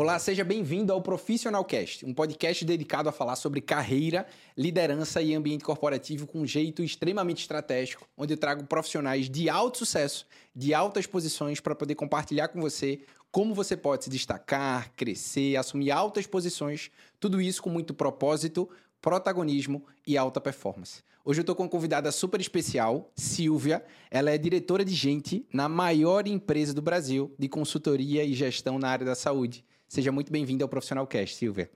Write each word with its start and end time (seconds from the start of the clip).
Olá, 0.00 0.16
seja 0.16 0.44
bem-vindo 0.44 0.92
ao 0.92 1.02
Profissional 1.02 1.64
Cast, 1.64 2.06
um 2.06 2.14
podcast 2.14 2.64
dedicado 2.64 3.08
a 3.08 3.12
falar 3.12 3.34
sobre 3.34 3.60
carreira, 3.60 4.28
liderança 4.56 5.20
e 5.20 5.34
ambiente 5.34 5.64
corporativo 5.64 6.24
com 6.24 6.42
um 6.42 6.46
jeito 6.46 6.84
extremamente 6.84 7.40
estratégico, 7.40 8.06
onde 8.16 8.32
eu 8.32 8.38
trago 8.38 8.64
profissionais 8.64 9.28
de 9.28 9.50
alto 9.50 9.78
sucesso, 9.78 10.24
de 10.54 10.72
altas 10.72 11.04
posições 11.04 11.58
para 11.58 11.74
poder 11.74 11.96
compartilhar 11.96 12.46
com 12.46 12.60
você 12.60 13.00
como 13.32 13.52
você 13.52 13.76
pode 13.76 14.04
se 14.04 14.10
destacar, 14.10 14.92
crescer, 14.94 15.56
assumir 15.56 15.90
altas 15.90 16.28
posições, 16.28 16.92
tudo 17.18 17.40
isso 17.40 17.60
com 17.60 17.68
muito 17.68 17.92
propósito, 17.92 18.70
protagonismo 19.02 19.84
e 20.06 20.16
alta 20.16 20.40
performance. 20.40 21.02
Hoje 21.24 21.40
eu 21.40 21.42
estou 21.42 21.56
com 21.56 21.64
uma 21.64 21.68
convidada 21.68 22.12
super 22.12 22.40
especial, 22.40 23.10
Silvia. 23.16 23.84
Ela 24.12 24.30
é 24.30 24.38
diretora 24.38 24.84
de 24.84 24.94
gente 24.94 25.44
na 25.52 25.68
maior 25.68 26.28
empresa 26.28 26.72
do 26.72 26.80
Brasil 26.80 27.34
de 27.36 27.48
consultoria 27.48 28.22
e 28.22 28.32
gestão 28.32 28.78
na 28.78 28.90
área 28.90 29.04
da 29.04 29.16
saúde. 29.16 29.64
Seja 29.88 30.12
muito 30.12 30.30
bem-vinda 30.30 30.62
ao 30.64 30.68
Profissional 30.68 31.06
Cast, 31.06 31.36
Silvia. 31.36 31.70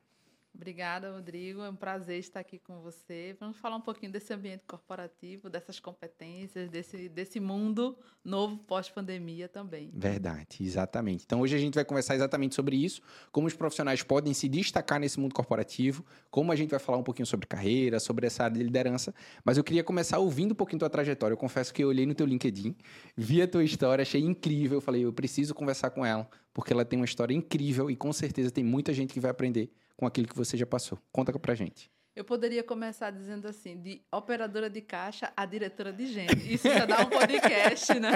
Obrigada, 0.54 1.10
Rodrigo. 1.10 1.62
É 1.62 1.70
um 1.70 1.74
prazer 1.74 2.18
estar 2.18 2.40
aqui 2.40 2.58
com 2.58 2.80
você. 2.80 3.34
Vamos 3.40 3.56
falar 3.56 3.76
um 3.76 3.80
pouquinho 3.80 4.12
desse 4.12 4.32
ambiente 4.32 4.62
corporativo, 4.66 5.48
dessas 5.48 5.80
competências, 5.80 6.68
desse, 6.68 7.08
desse 7.08 7.40
mundo 7.40 7.96
novo 8.22 8.58
pós-pandemia 8.58 9.48
também. 9.48 9.90
Verdade, 9.94 10.58
exatamente. 10.60 11.24
Então 11.24 11.40
hoje 11.40 11.56
a 11.56 11.58
gente 11.58 11.74
vai 11.74 11.84
conversar 11.84 12.14
exatamente 12.14 12.54
sobre 12.54 12.76
isso, 12.76 13.00
como 13.32 13.46
os 13.46 13.54
profissionais 13.54 14.02
podem 14.02 14.34
se 14.34 14.48
destacar 14.48 15.00
nesse 15.00 15.18
mundo 15.18 15.34
corporativo, 15.34 16.04
como 16.30 16.52
a 16.52 16.56
gente 16.56 16.70
vai 16.70 16.78
falar 16.78 16.98
um 16.98 17.02
pouquinho 17.02 17.26
sobre 17.26 17.46
carreira, 17.46 17.98
sobre 17.98 18.26
essa 18.26 18.44
área 18.44 18.56
de 18.56 18.62
liderança. 18.62 19.14
Mas 19.44 19.56
eu 19.56 19.64
queria 19.64 19.82
começar 19.82 20.18
ouvindo 20.18 20.52
um 20.52 20.56
pouquinho 20.56 20.78
tua 20.78 20.90
trajetória. 20.90 21.32
Eu 21.32 21.38
confesso 21.38 21.72
que 21.72 21.82
eu 21.82 21.88
olhei 21.88 22.06
no 22.06 22.14
teu 22.14 22.26
LinkedIn, 22.26 22.76
vi 23.16 23.40
a 23.42 23.48
tua 23.48 23.64
história, 23.64 24.02
achei 24.02 24.20
incrível. 24.20 24.76
Eu 24.76 24.82
falei, 24.82 25.04
eu 25.04 25.12
preciso 25.12 25.54
conversar 25.54 25.90
com 25.90 26.04
ela, 26.04 26.28
porque 26.52 26.72
ela 26.72 26.84
tem 26.84 26.98
uma 26.98 27.06
história 27.06 27.34
incrível 27.34 27.90
e 27.90 27.96
com 27.96 28.12
certeza 28.12 28.50
tem 28.50 28.62
muita 28.62 28.92
gente 28.92 29.12
que 29.14 29.18
vai 29.18 29.30
aprender 29.30 29.72
com 29.96 30.06
aquilo 30.06 30.28
que 30.28 30.36
você 30.36 30.56
já 30.56 30.66
passou. 30.66 30.98
Conta 31.10 31.36
pra 31.38 31.54
gente. 31.54 31.90
Eu 32.14 32.24
poderia 32.24 32.62
começar 32.62 33.10
dizendo 33.10 33.48
assim, 33.48 33.80
de 33.80 34.02
operadora 34.12 34.68
de 34.68 34.82
caixa 34.82 35.32
a 35.34 35.46
diretora 35.46 35.90
de 35.90 36.06
gente. 36.06 36.54
Isso 36.54 36.68
já 36.68 36.84
dá 36.84 37.00
um 37.00 37.08
podcast, 37.08 37.98
né? 37.98 38.10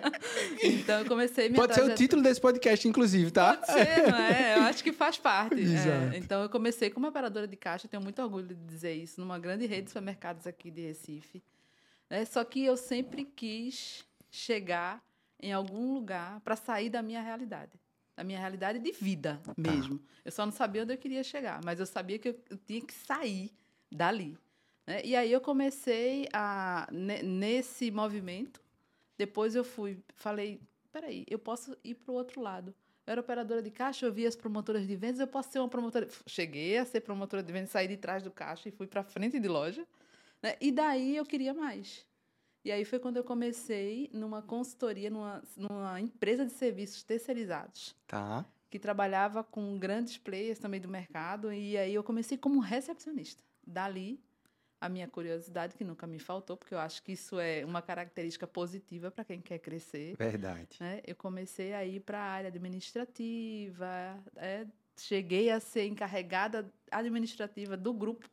então 0.64 1.00
eu 1.00 1.04
comecei 1.06 1.50
minha 1.50 1.60
Pode 1.60 1.74
ser 1.74 1.82
o 1.82 1.94
título 1.94 2.22
desse 2.22 2.40
podcast, 2.40 2.88
inclusive, 2.88 3.30
tá? 3.30 3.54
Pode 3.54 3.66
ser, 3.66 4.10
não 4.10 4.18
é? 4.18 4.56
Eu 4.56 4.62
acho 4.62 4.82
que 4.82 4.94
faz 4.94 5.18
parte. 5.18 5.60
É. 5.60 6.16
Então 6.16 6.42
eu 6.42 6.48
comecei 6.48 6.88
como 6.88 7.06
operadora 7.06 7.46
de 7.46 7.54
caixa, 7.54 7.86
tenho 7.86 8.02
muito 8.02 8.22
orgulho 8.22 8.48
de 8.48 8.54
dizer 8.54 8.94
isso, 8.94 9.20
numa 9.20 9.38
grande 9.38 9.66
rede 9.66 9.82
de 9.82 9.90
supermercados 9.90 10.46
aqui 10.46 10.70
de 10.70 10.80
Recife. 10.80 11.42
É, 12.08 12.24
só 12.24 12.42
que 12.44 12.64
eu 12.64 12.78
sempre 12.78 13.26
quis 13.26 14.06
chegar 14.30 15.02
em 15.38 15.52
algum 15.52 15.92
lugar 15.92 16.40
para 16.40 16.56
sair 16.56 16.88
da 16.88 17.02
minha 17.02 17.20
realidade 17.20 17.83
da 18.16 18.22
minha 18.22 18.38
realidade 18.38 18.78
de 18.78 18.92
vida 18.92 19.40
tá. 19.42 19.54
mesmo. 19.56 19.98
Tá. 19.98 20.04
Eu 20.24 20.32
só 20.32 20.44
não 20.44 20.52
sabia 20.52 20.82
onde 20.82 20.92
eu 20.92 20.98
queria 20.98 21.22
chegar, 21.22 21.60
mas 21.64 21.80
eu 21.80 21.86
sabia 21.86 22.18
que 22.18 22.28
eu, 22.28 22.40
eu 22.50 22.56
tinha 22.56 22.80
que 22.80 22.94
sair 22.94 23.52
dali. 23.90 24.38
Né? 24.86 25.02
E 25.04 25.16
aí 25.16 25.32
eu 25.32 25.40
comecei 25.40 26.28
a 26.32 26.88
nesse 26.92 27.90
movimento. 27.90 28.60
Depois 29.16 29.54
eu 29.54 29.64
fui, 29.64 29.98
falei, 30.16 30.60
peraí, 30.92 31.24
eu 31.28 31.38
posso 31.38 31.76
ir 31.84 31.94
para 31.94 32.12
o 32.12 32.14
outro 32.14 32.40
lado. 32.40 32.74
Eu 33.06 33.12
era 33.12 33.20
operadora 33.20 33.62
de 33.62 33.70
caixa, 33.70 34.06
eu 34.06 34.12
via 34.12 34.28
as 34.28 34.34
promotoras 34.34 34.86
de 34.86 34.96
vendas, 34.96 35.20
eu 35.20 35.26
posso 35.26 35.52
ser 35.52 35.58
uma 35.58 35.68
promotora. 35.68 36.08
Cheguei 36.26 36.78
a 36.78 36.84
ser 36.84 37.00
promotora 37.00 37.42
de 37.42 37.52
vendas, 37.52 37.70
saí 37.70 37.86
de 37.86 37.96
trás 37.96 38.22
do 38.22 38.30
caixa 38.30 38.68
e 38.68 38.72
fui 38.72 38.86
para 38.86 39.02
frente 39.02 39.38
de 39.38 39.48
loja. 39.48 39.86
Né? 40.42 40.56
E 40.60 40.72
daí 40.72 41.16
eu 41.16 41.24
queria 41.24 41.52
mais. 41.52 42.06
E 42.64 42.72
aí 42.72 42.84
foi 42.84 42.98
quando 42.98 43.18
eu 43.18 43.24
comecei 43.24 44.08
numa 44.12 44.40
consultoria, 44.40 45.10
numa, 45.10 45.42
numa 45.56 46.00
empresa 46.00 46.46
de 46.46 46.52
serviços 46.52 47.02
terceirizados. 47.02 47.94
Tá. 48.06 48.44
Que 48.70 48.78
trabalhava 48.78 49.44
com 49.44 49.78
grandes 49.78 50.16
players 50.16 50.58
também 50.58 50.80
do 50.80 50.88
mercado. 50.88 51.52
E 51.52 51.76
aí 51.76 51.94
eu 51.94 52.02
comecei 52.02 52.38
como 52.38 52.60
recepcionista. 52.60 53.44
Dali, 53.66 54.18
a 54.80 54.88
minha 54.88 55.06
curiosidade, 55.06 55.74
que 55.74 55.84
nunca 55.84 56.06
me 56.06 56.18
faltou, 56.18 56.56
porque 56.56 56.74
eu 56.74 56.78
acho 56.78 57.02
que 57.02 57.12
isso 57.12 57.38
é 57.38 57.64
uma 57.64 57.82
característica 57.82 58.46
positiva 58.46 59.10
para 59.10 59.24
quem 59.24 59.40
quer 59.42 59.58
crescer. 59.58 60.16
Verdade. 60.16 60.76
Né? 60.80 61.02
Eu 61.06 61.16
comecei 61.16 61.74
a 61.74 61.84
ir 61.84 62.00
para 62.00 62.18
a 62.18 62.30
área 62.30 62.48
administrativa, 62.48 63.86
é, 64.36 64.66
cheguei 64.96 65.50
a 65.50 65.60
ser 65.60 65.86
encarregada 65.86 66.70
administrativa 66.90 67.76
do 67.76 67.92
grupo, 67.92 68.28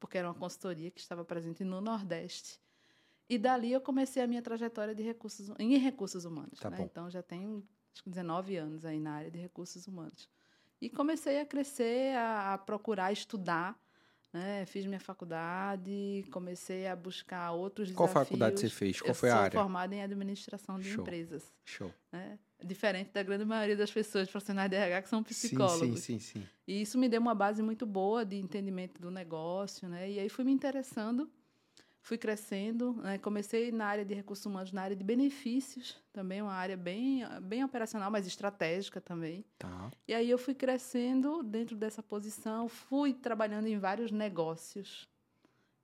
porque 0.00 0.16
era 0.16 0.28
uma 0.28 0.34
consultoria 0.34 0.90
que 0.90 1.00
estava 1.00 1.24
presente 1.24 1.64
no 1.64 1.80
Nordeste. 1.80 2.63
E 3.28 3.38
dali 3.38 3.72
eu 3.72 3.80
comecei 3.80 4.22
a 4.22 4.26
minha 4.26 4.42
trajetória 4.42 4.94
de 4.94 5.02
recursos, 5.02 5.50
em 5.58 5.76
recursos 5.78 6.24
humanos. 6.24 6.58
Tá 6.60 6.70
né? 6.70 6.78
Então 6.82 7.10
já 7.10 7.22
tenho 7.22 7.66
acho 7.92 8.02
que 8.02 8.10
19 8.10 8.56
anos 8.56 8.84
aí 8.84 8.98
na 8.98 9.12
área 9.12 9.30
de 9.30 9.38
recursos 9.38 9.86
humanos. 9.86 10.28
E 10.80 10.90
comecei 10.90 11.40
a 11.40 11.46
crescer, 11.46 12.16
a, 12.16 12.54
a 12.54 12.58
procurar 12.58 13.12
estudar. 13.12 13.80
Né? 14.32 14.66
Fiz 14.66 14.84
minha 14.84 14.98
faculdade, 14.98 16.24
comecei 16.32 16.88
a 16.88 16.96
buscar 16.96 17.52
outros 17.52 17.92
Qual 17.92 18.08
desafios. 18.08 18.12
Qual 18.12 18.24
faculdade 18.24 18.60
você 18.60 18.68
fez? 18.68 19.00
Qual 19.00 19.10
eu 19.10 19.14
foi 19.14 19.30
a 19.30 19.36
área? 19.36 19.46
Eu 19.46 19.52
sou 19.52 19.62
formada 19.62 19.94
em 19.94 20.02
administração 20.02 20.78
de 20.78 20.90
Show. 20.90 21.02
empresas. 21.02 21.54
Show. 21.64 21.94
Né? 22.10 22.36
Diferente 22.62 23.12
da 23.12 23.22
grande 23.22 23.44
maioria 23.44 23.76
das 23.76 23.92
pessoas 23.92 24.28
profissionais 24.28 24.68
de 24.68 24.76
RH 24.76 25.02
que 25.02 25.08
são 25.08 25.22
psicólogos. 25.22 26.00
Sim, 26.00 26.18
sim, 26.18 26.18
sim, 26.18 26.40
sim. 26.40 26.48
E 26.66 26.82
isso 26.82 26.98
me 26.98 27.08
deu 27.08 27.20
uma 27.20 27.34
base 27.34 27.62
muito 27.62 27.86
boa 27.86 28.26
de 28.26 28.36
entendimento 28.36 29.00
do 29.00 29.10
negócio, 29.10 29.88
né? 29.88 30.10
E 30.10 30.18
aí 30.18 30.28
fui 30.28 30.44
me 30.44 30.52
interessando 30.52 31.30
fui 32.04 32.18
crescendo, 32.18 32.92
né? 33.02 33.16
comecei 33.16 33.72
na 33.72 33.86
área 33.86 34.04
de 34.04 34.12
recursos 34.12 34.44
humanos, 34.44 34.70
na 34.72 34.82
área 34.82 34.94
de 34.94 35.02
benefícios, 35.02 35.96
também 36.12 36.42
uma 36.42 36.52
área 36.52 36.76
bem, 36.76 37.22
bem 37.42 37.64
operacional, 37.64 38.10
mas 38.10 38.26
estratégica 38.26 39.00
também. 39.00 39.42
Tá. 39.58 39.90
E 40.06 40.12
aí 40.12 40.28
eu 40.28 40.36
fui 40.36 40.54
crescendo 40.54 41.42
dentro 41.42 41.74
dessa 41.74 42.02
posição, 42.02 42.68
fui 42.68 43.14
trabalhando 43.14 43.68
em 43.68 43.78
vários 43.78 44.12
negócios. 44.12 45.08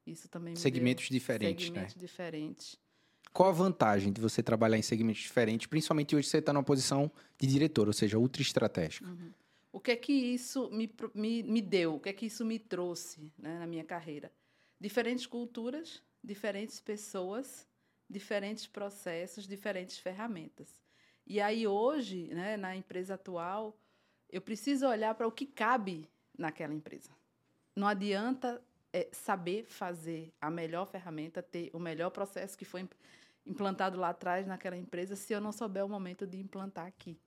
Isso 0.07 0.29
também 0.29 0.55
segmentos 0.57 1.09
diferentes, 1.09 1.67
segmentos 1.67 1.95
né? 1.95 2.01
diferentes. 2.01 2.79
Qual 3.33 3.49
a 3.49 3.53
vantagem 3.53 4.13
de 4.13 4.21
você 4.21 4.43
trabalhar 4.43 4.77
em 4.77 4.83
segmentos 4.83 5.23
diferentes, 5.23 5.67
principalmente 5.69 6.15
hoje 6.15 6.29
você 6.29 6.39
está 6.39 6.53
numa 6.53 6.63
posição 6.63 7.11
de 7.39 7.47
diretor, 7.47 7.87
ou 7.87 7.95
seja, 7.95 8.19
ultra 8.19 8.43
estratégica? 8.43 9.09
Uhum. 9.09 9.33
O 9.73 9.81
que 9.81 9.93
é 9.93 9.97
que 9.97 10.13
isso 10.13 10.69
me, 10.71 10.93
me, 11.15 11.43
me 11.45 11.63
deu? 11.63 11.95
O 11.95 12.01
que 12.01 12.11
é 12.11 12.13
que 12.13 12.27
isso 12.27 12.45
me 12.45 12.59
trouxe 12.59 13.33
né, 13.39 13.59
na 13.59 13.67
minha 13.67 13.85
carreira? 13.85 14.31
Diferentes 14.79 15.27
culturas, 15.27 16.03
diferentes 16.23 16.81
pessoas, 16.81 17.67
diferentes 18.09 18.67
processos, 18.67 19.47
diferentes 19.47 19.99
ferramentas. 19.99 20.81
E 21.27 21.41
aí 21.41 21.67
hoje, 21.67 22.29
né, 22.35 22.57
na 22.57 22.75
empresa 22.75 23.15
atual, 23.15 23.77
eu 24.29 24.41
preciso 24.41 24.87
olhar 24.87 25.15
para 25.15 25.27
o 25.27 25.33
que 25.33 25.47
cabe 25.47 26.09
naquela 26.37 26.75
empresa. 26.75 27.11
Não 27.75 27.87
adianta 27.87 28.63
é, 28.93 29.09
saber 29.13 29.65
fazer 29.65 30.33
a 30.41 30.51
melhor 30.51 30.87
ferramenta, 30.87 31.43
ter 31.43 31.71
o 31.73 31.79
melhor 31.79 32.11
processo 32.11 32.59
que 32.59 32.65
foi 32.65 32.89
implantado 33.47 33.99
lá 33.99 34.11
atrás 34.11 34.47
naquela 34.47 34.77
empresa, 34.77 35.17
se 35.17 35.33
eu 35.33 35.41
não 35.41 35.53
souber 35.53 35.85
o 35.85 35.89
momento 35.89 36.27
de 36.27 36.39
implantar 36.39 36.87
aqui. 36.87 37.19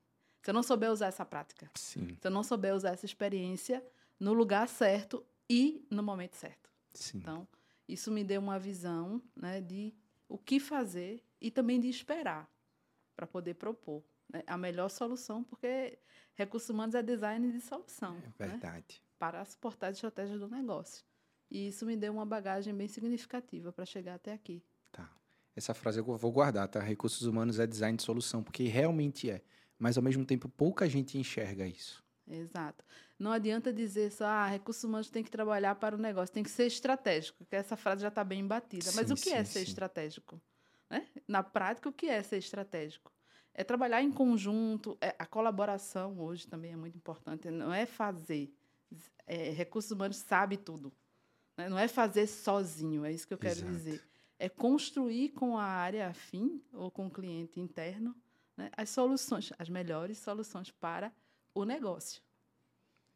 Se 0.42 0.50
eu 0.50 0.54
não 0.54 0.62
souber 0.62 0.90
usar 0.90 1.06
essa 1.06 1.24
prática. 1.24 1.70
Sim. 1.74 2.16
Se 2.20 2.26
eu 2.26 2.30
não 2.30 2.42
souber 2.42 2.74
usar 2.74 2.90
essa 2.90 3.06
experiência 3.06 3.84
no 4.20 4.34
lugar 4.34 4.68
certo 4.68 5.24
e 5.48 5.86
no 5.90 6.02
momento 6.02 6.36
certo. 6.36 6.70
Sim. 6.92 7.18
Então, 7.18 7.48
isso 7.88 8.10
me 8.10 8.24
deu 8.24 8.40
uma 8.40 8.58
visão 8.58 9.22
né, 9.36 9.60
de 9.60 9.94
o 10.28 10.38
que 10.38 10.58
fazer 10.58 11.22
e 11.40 11.50
também 11.50 11.78
de 11.78 11.88
esperar 11.88 12.50
para 13.14 13.26
poder 13.26 13.54
propor 13.54 14.02
né, 14.32 14.42
a 14.46 14.56
melhor 14.56 14.88
solução, 14.88 15.44
porque 15.44 15.98
recursos 16.34 16.68
humanos 16.70 16.94
é 16.94 17.02
design 17.02 17.50
de 17.52 17.60
solução. 17.60 18.16
É 18.16 18.46
verdade. 18.46 19.00
Né, 19.00 19.04
para 19.18 19.44
suportar 19.44 19.88
as 19.88 19.96
estratégias 19.96 20.38
do 20.38 20.48
negócio. 20.48 21.04
E 21.50 21.68
isso 21.68 21.86
me 21.86 21.96
deu 21.96 22.12
uma 22.12 22.26
bagagem 22.26 22.74
bem 22.74 22.88
significativa 22.88 23.72
para 23.72 23.86
chegar 23.86 24.16
até 24.16 24.32
aqui. 24.32 24.62
Tá. 24.92 25.08
Essa 25.54 25.72
frase 25.72 25.98
eu 25.98 26.04
vou 26.04 26.32
guardar, 26.32 26.68
tá? 26.68 26.80
Recursos 26.80 27.26
humanos 27.26 27.58
é 27.58 27.66
design 27.66 27.96
de 27.96 28.02
solução, 28.02 28.42
porque 28.42 28.64
realmente 28.64 29.30
é. 29.30 29.42
Mas, 29.78 29.96
ao 29.96 30.02
mesmo 30.02 30.24
tempo, 30.24 30.48
pouca 30.48 30.88
gente 30.88 31.16
enxerga 31.16 31.66
isso. 31.66 32.03
Exato. 32.26 32.84
Não 33.18 33.30
adianta 33.30 33.72
dizer 33.72 34.10
só, 34.10 34.24
ah, 34.24 34.46
recursos 34.46 34.82
humanos 34.84 35.10
tem 35.10 35.22
que 35.22 35.30
trabalhar 35.30 35.74
para 35.74 35.94
o 35.94 35.98
negócio, 35.98 36.32
tem 36.32 36.42
que 36.42 36.50
ser 36.50 36.66
estratégico, 36.66 37.38
porque 37.38 37.56
essa 37.56 37.76
frase 37.76 38.02
já 38.02 38.08
está 38.08 38.24
bem 38.24 38.40
embatida. 38.40 38.90
Mas 38.94 39.10
o 39.10 39.14
que 39.14 39.30
é 39.30 39.34
sim, 39.34 39.40
é 39.40 39.44
ser 39.44 39.58
sim. 39.60 39.64
estratégico? 39.66 40.40
Né? 40.88 41.06
Na 41.28 41.42
prática, 41.42 41.88
o 41.88 41.92
que 41.92 42.06
é 42.06 42.22
ser 42.22 42.38
estratégico? 42.38 43.12
É 43.52 43.62
trabalhar 43.62 44.02
em 44.02 44.10
conjunto, 44.10 44.96
é, 45.00 45.14
a 45.18 45.26
colaboração 45.26 46.18
hoje 46.18 46.46
também 46.46 46.72
é 46.72 46.76
muito 46.76 46.96
importante, 46.96 47.50
não 47.50 47.72
é 47.72 47.86
fazer. 47.86 48.52
É, 49.26 49.50
recursos 49.50 49.90
humanos 49.90 50.16
sabe 50.16 50.56
tudo. 50.56 50.92
Né? 51.56 51.68
Não 51.68 51.78
é 51.78 51.86
fazer 51.86 52.26
sozinho, 52.26 53.04
é 53.04 53.12
isso 53.12 53.26
que 53.26 53.34
eu 53.34 53.38
quero 53.38 53.60
Exato. 53.60 53.72
dizer. 53.72 54.02
É 54.38 54.48
construir 54.48 55.30
com 55.30 55.56
a 55.56 55.64
área 55.64 56.08
afim 56.08 56.60
ou 56.72 56.90
com 56.90 57.06
o 57.06 57.10
cliente 57.10 57.60
interno 57.60 58.14
né, 58.56 58.70
as 58.76 58.90
soluções, 58.90 59.52
as 59.58 59.68
melhores 59.68 60.18
soluções 60.18 60.70
para 60.70 61.12
o 61.54 61.64
negócio. 61.64 62.20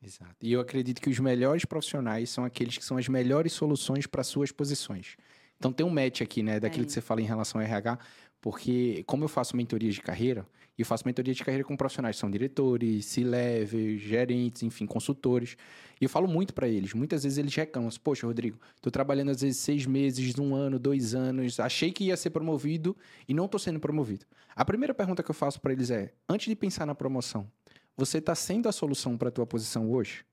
Exato. 0.01 0.37
E 0.41 0.53
eu 0.53 0.61
acredito 0.61 1.01
que 1.01 1.11
os 1.11 1.19
melhores 1.19 1.65
profissionais 1.65 2.31
são 2.31 2.45
aqueles 2.45 2.79
que 2.79 2.85
são 2.85 2.97
as 2.97 3.09
melhores 3.09 3.53
soluções 3.53 4.07
para 4.07 4.23
suas 4.23 4.53
posições. 4.53 5.17
Então 5.59 5.73
tem 5.73 5.85
um 5.85 5.91
match 5.91 6.21
aqui, 6.21 6.43
né, 6.43 6.61
daquilo 6.61 6.85
é. 6.85 6.87
que 6.87 6.93
você 6.93 7.01
fala 7.01 7.21
em 7.21 7.25
relação 7.25 7.61
ao 7.61 7.67
RH, 7.67 7.99
Porque, 8.41 9.03
como 9.09 9.25
eu 9.25 9.29
faço 9.29 9.57
mentorias 9.57 9.97
de 9.97 10.01
carreira, 10.01 10.47
e 10.79 10.83
eu 10.83 10.87
faço 10.87 11.03
mentoria 11.05 11.35
de 11.35 11.45
carreira 11.45 11.65
com 11.65 11.77
profissionais 11.77 12.15
que 12.15 12.21
são 12.21 12.31
diretores, 12.31 13.05
C-level, 13.07 13.99
gerentes, 13.99 14.63
enfim, 14.63 14.87
consultores. 14.87 15.57
E 16.01 16.05
eu 16.05 16.09
falo 16.09 16.29
muito 16.29 16.55
para 16.55 16.69
eles. 16.69 16.95
Muitas 16.95 17.25
vezes 17.25 17.37
eles 17.37 17.53
reclamam: 17.53 17.91
Poxa, 18.05 18.29
Rodrigo, 18.29 18.57
tô 18.81 18.89
trabalhando 18.89 19.33
às 19.33 19.41
vezes 19.41 19.57
seis 19.57 19.85
meses, 19.85 20.39
um 20.39 20.55
ano, 20.55 20.79
dois 20.79 21.17
anos, 21.17 21.59
achei 21.59 21.91
que 21.91 22.05
ia 22.05 22.17
ser 22.17 22.31
promovido 22.31 22.97
e 23.27 23.35
não 23.35 23.49
tô 23.49 23.59
sendo 23.59 23.81
promovido. 23.81 24.25
A 24.55 24.65
primeira 24.65 24.95
pergunta 24.95 25.21
que 25.21 25.31
eu 25.31 25.35
faço 25.35 25.61
para 25.61 25.73
eles 25.73 25.91
é: 25.91 26.13
antes 26.29 26.47
de 26.47 26.55
pensar 26.55 26.87
na 26.87 26.95
promoção, 26.95 27.51
você 27.99 28.19
está 28.19 28.33
sendo 28.33 28.69
a 28.69 28.73
solução 28.73 29.19
para 29.19 29.29
a 29.29 29.33
tua 29.33 29.45
posição 29.45 29.91
hoje? 29.91 30.25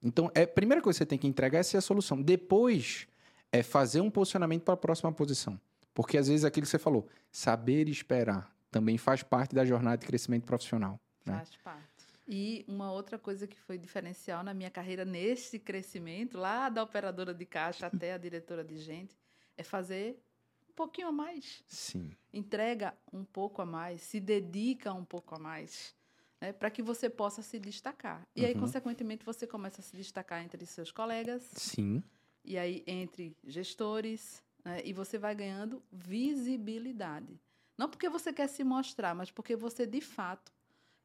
Então, 0.00 0.30
é, 0.34 0.42
a 0.42 0.46
primeira 0.46 0.80
coisa 0.80 0.96
que 0.96 1.04
você 1.04 1.06
tem 1.06 1.18
que 1.18 1.26
entregar 1.26 1.58
é 1.58 1.62
ser 1.64 1.76
a 1.76 1.80
solução. 1.80 2.22
Depois, 2.22 3.08
é 3.50 3.60
fazer 3.62 4.00
um 4.00 4.08
posicionamento 4.08 4.62
para 4.62 4.74
a 4.74 4.76
próxima 4.76 5.12
posição. 5.12 5.60
Porque 5.92 6.16
às 6.16 6.28
vezes 6.28 6.44
aquilo 6.44 6.64
que 6.64 6.70
você 6.70 6.78
falou, 6.78 7.08
saber 7.30 7.88
esperar 7.88 8.54
também 8.70 8.96
faz 8.96 9.22
parte 9.22 9.54
da 9.54 9.64
jornada 9.64 9.98
de 9.98 10.06
crescimento 10.06 10.44
profissional. 10.44 10.98
Né? 11.26 11.34
Faz 11.36 11.56
parte. 11.56 11.82
E 12.26 12.64
uma 12.68 12.92
outra 12.92 13.18
coisa 13.18 13.48
que 13.48 13.58
foi 13.58 13.76
diferencial 13.76 14.44
na 14.44 14.54
minha 14.54 14.70
carreira 14.70 15.04
nesse 15.04 15.58
crescimento, 15.58 16.38
lá 16.38 16.68
da 16.68 16.82
operadora 16.84 17.34
de 17.34 17.44
caixa 17.44 17.88
até 17.88 18.14
a 18.14 18.18
diretora 18.18 18.64
de 18.64 18.78
gente, 18.78 19.14
é 19.56 19.62
fazer 19.64 20.22
um 20.70 20.72
pouquinho 20.72 21.08
a 21.08 21.12
mais. 21.12 21.64
Sim. 21.66 22.12
Entrega 22.32 22.94
um 23.12 23.24
pouco 23.24 23.60
a 23.60 23.66
mais, 23.66 24.02
se 24.02 24.20
dedica 24.20 24.92
um 24.94 25.04
pouco 25.04 25.34
a 25.34 25.38
mais, 25.38 25.94
né, 26.42 26.52
para 26.52 26.68
que 26.72 26.82
você 26.82 27.08
possa 27.08 27.40
se 27.40 27.56
destacar. 27.60 28.26
E 28.34 28.40
uhum. 28.40 28.48
aí, 28.48 28.54
consequentemente, 28.56 29.24
você 29.24 29.46
começa 29.46 29.80
a 29.80 29.84
se 29.84 29.96
destacar 29.96 30.42
entre 30.42 30.66
seus 30.66 30.90
colegas. 30.90 31.48
Sim. 31.54 32.02
E 32.44 32.58
aí, 32.58 32.82
entre 32.84 33.36
gestores, 33.44 34.42
né, 34.64 34.82
e 34.84 34.92
você 34.92 35.16
vai 35.16 35.36
ganhando 35.36 35.80
visibilidade. 35.92 37.40
Não 37.78 37.88
porque 37.88 38.08
você 38.08 38.32
quer 38.32 38.48
se 38.48 38.64
mostrar, 38.64 39.14
mas 39.14 39.30
porque 39.30 39.54
você, 39.54 39.86
de 39.86 40.00
fato, 40.00 40.52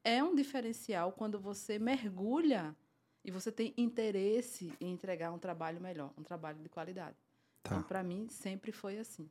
é 0.03 0.23
um 0.23 0.33
diferencial 0.33 1.11
quando 1.11 1.39
você 1.39 1.77
mergulha 1.77 2.75
e 3.23 3.29
você 3.29 3.51
tem 3.51 3.75
interesse 3.77 4.73
em 4.81 4.91
entregar 4.91 5.31
um 5.31 5.37
trabalho 5.37 5.79
melhor, 5.79 6.11
um 6.17 6.23
trabalho 6.23 6.57
de 6.57 6.67
qualidade. 6.67 7.15
Tá. 7.61 7.75
Então, 7.75 7.83
para 7.83 8.01
mim, 8.01 8.27
sempre 8.27 8.71
foi 8.71 8.97
assim. 8.97 9.29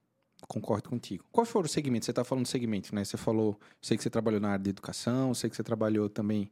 Concordo 0.49 0.89
contigo. 0.89 1.25
Quais 1.33 1.49
foram 1.49 1.67
os 1.67 1.73
segmentos? 1.73 2.07
Você 2.07 2.13
está 2.13 2.25
falando 2.25 2.45
de 2.45 2.51
segmentos, 2.51 2.93
né? 2.93 3.05
Você 3.05 3.17
falou, 3.17 3.59
sei 3.81 3.97
que 3.97 4.03
você 4.03 4.11
trabalhou 4.11 4.41
na 4.41 4.51
área 4.51 4.63
de 4.63 4.71
educação, 4.71 5.35
sei 5.35 5.49
que 5.49 5.57
você 5.57 5.63
trabalhou 5.63 6.09
também 6.09 6.51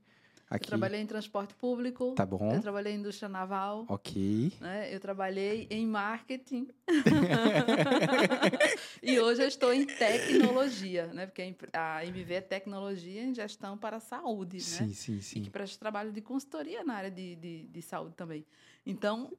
Aqui. 0.54 0.66
Eu 0.66 0.68
trabalhei 0.68 1.00
em 1.00 1.06
transporte 1.06 1.54
público. 1.54 2.12
Tá 2.12 2.26
bom. 2.26 2.52
Eu 2.52 2.60
trabalhei 2.60 2.92
em 2.92 2.98
indústria 2.98 3.28
naval. 3.28 3.84
Ok. 3.88 4.52
Né? 4.60 4.94
Eu 4.94 5.00
trabalhei 5.00 5.66
em 5.70 5.86
marketing. 5.86 6.68
e 9.02 9.18
hoje 9.18 9.42
eu 9.42 9.48
estou 9.48 9.72
em 9.72 9.86
tecnologia, 9.86 11.06
né? 11.08 11.26
Porque 11.26 11.56
a 11.72 12.04
MV 12.04 12.34
é 12.34 12.40
tecnologia 12.40 13.22
em 13.22 13.34
gestão 13.34 13.76
para 13.76 13.96
a 13.96 14.00
saúde, 14.00 14.60
sim, 14.60 14.84
né? 14.84 14.92
Sim, 14.94 15.20
sim, 15.20 15.38
E 15.38 15.42
que 15.42 15.50
presta 15.50 15.78
trabalho 15.78 16.12
de 16.12 16.20
consultoria 16.20 16.84
na 16.84 16.94
área 16.94 17.10
de, 17.10 17.34
de, 17.36 17.66
de 17.66 17.82
saúde 17.82 18.14
também. 18.14 18.46
Então, 18.86 19.32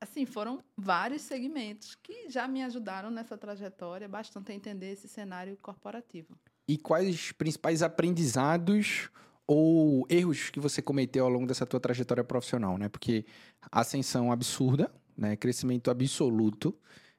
assim, 0.00 0.24
foram 0.24 0.62
vários 0.76 1.22
segmentos 1.22 1.94
que 2.02 2.28
já 2.28 2.46
me 2.46 2.62
ajudaram 2.62 3.10
nessa 3.10 3.36
trajetória 3.36 4.08
bastante 4.08 4.52
a 4.52 4.54
entender 4.54 4.92
esse 4.92 5.08
cenário 5.08 5.56
corporativo. 5.60 6.36
E 6.66 6.76
quais 6.76 7.14
os 7.14 7.32
principais 7.32 7.82
aprendizados 7.82 9.10
ou 9.46 10.06
erros 10.10 10.50
que 10.50 10.60
você 10.60 10.82
cometeu 10.82 11.24
ao 11.24 11.30
longo 11.30 11.46
dessa 11.46 11.64
tua 11.64 11.80
trajetória 11.80 12.22
profissional, 12.22 12.76
né? 12.76 12.88
Porque 12.88 13.24
ascensão 13.72 14.30
absurda, 14.30 14.92
né? 15.16 15.36
Crescimento 15.36 15.90
absoluto. 15.90 16.78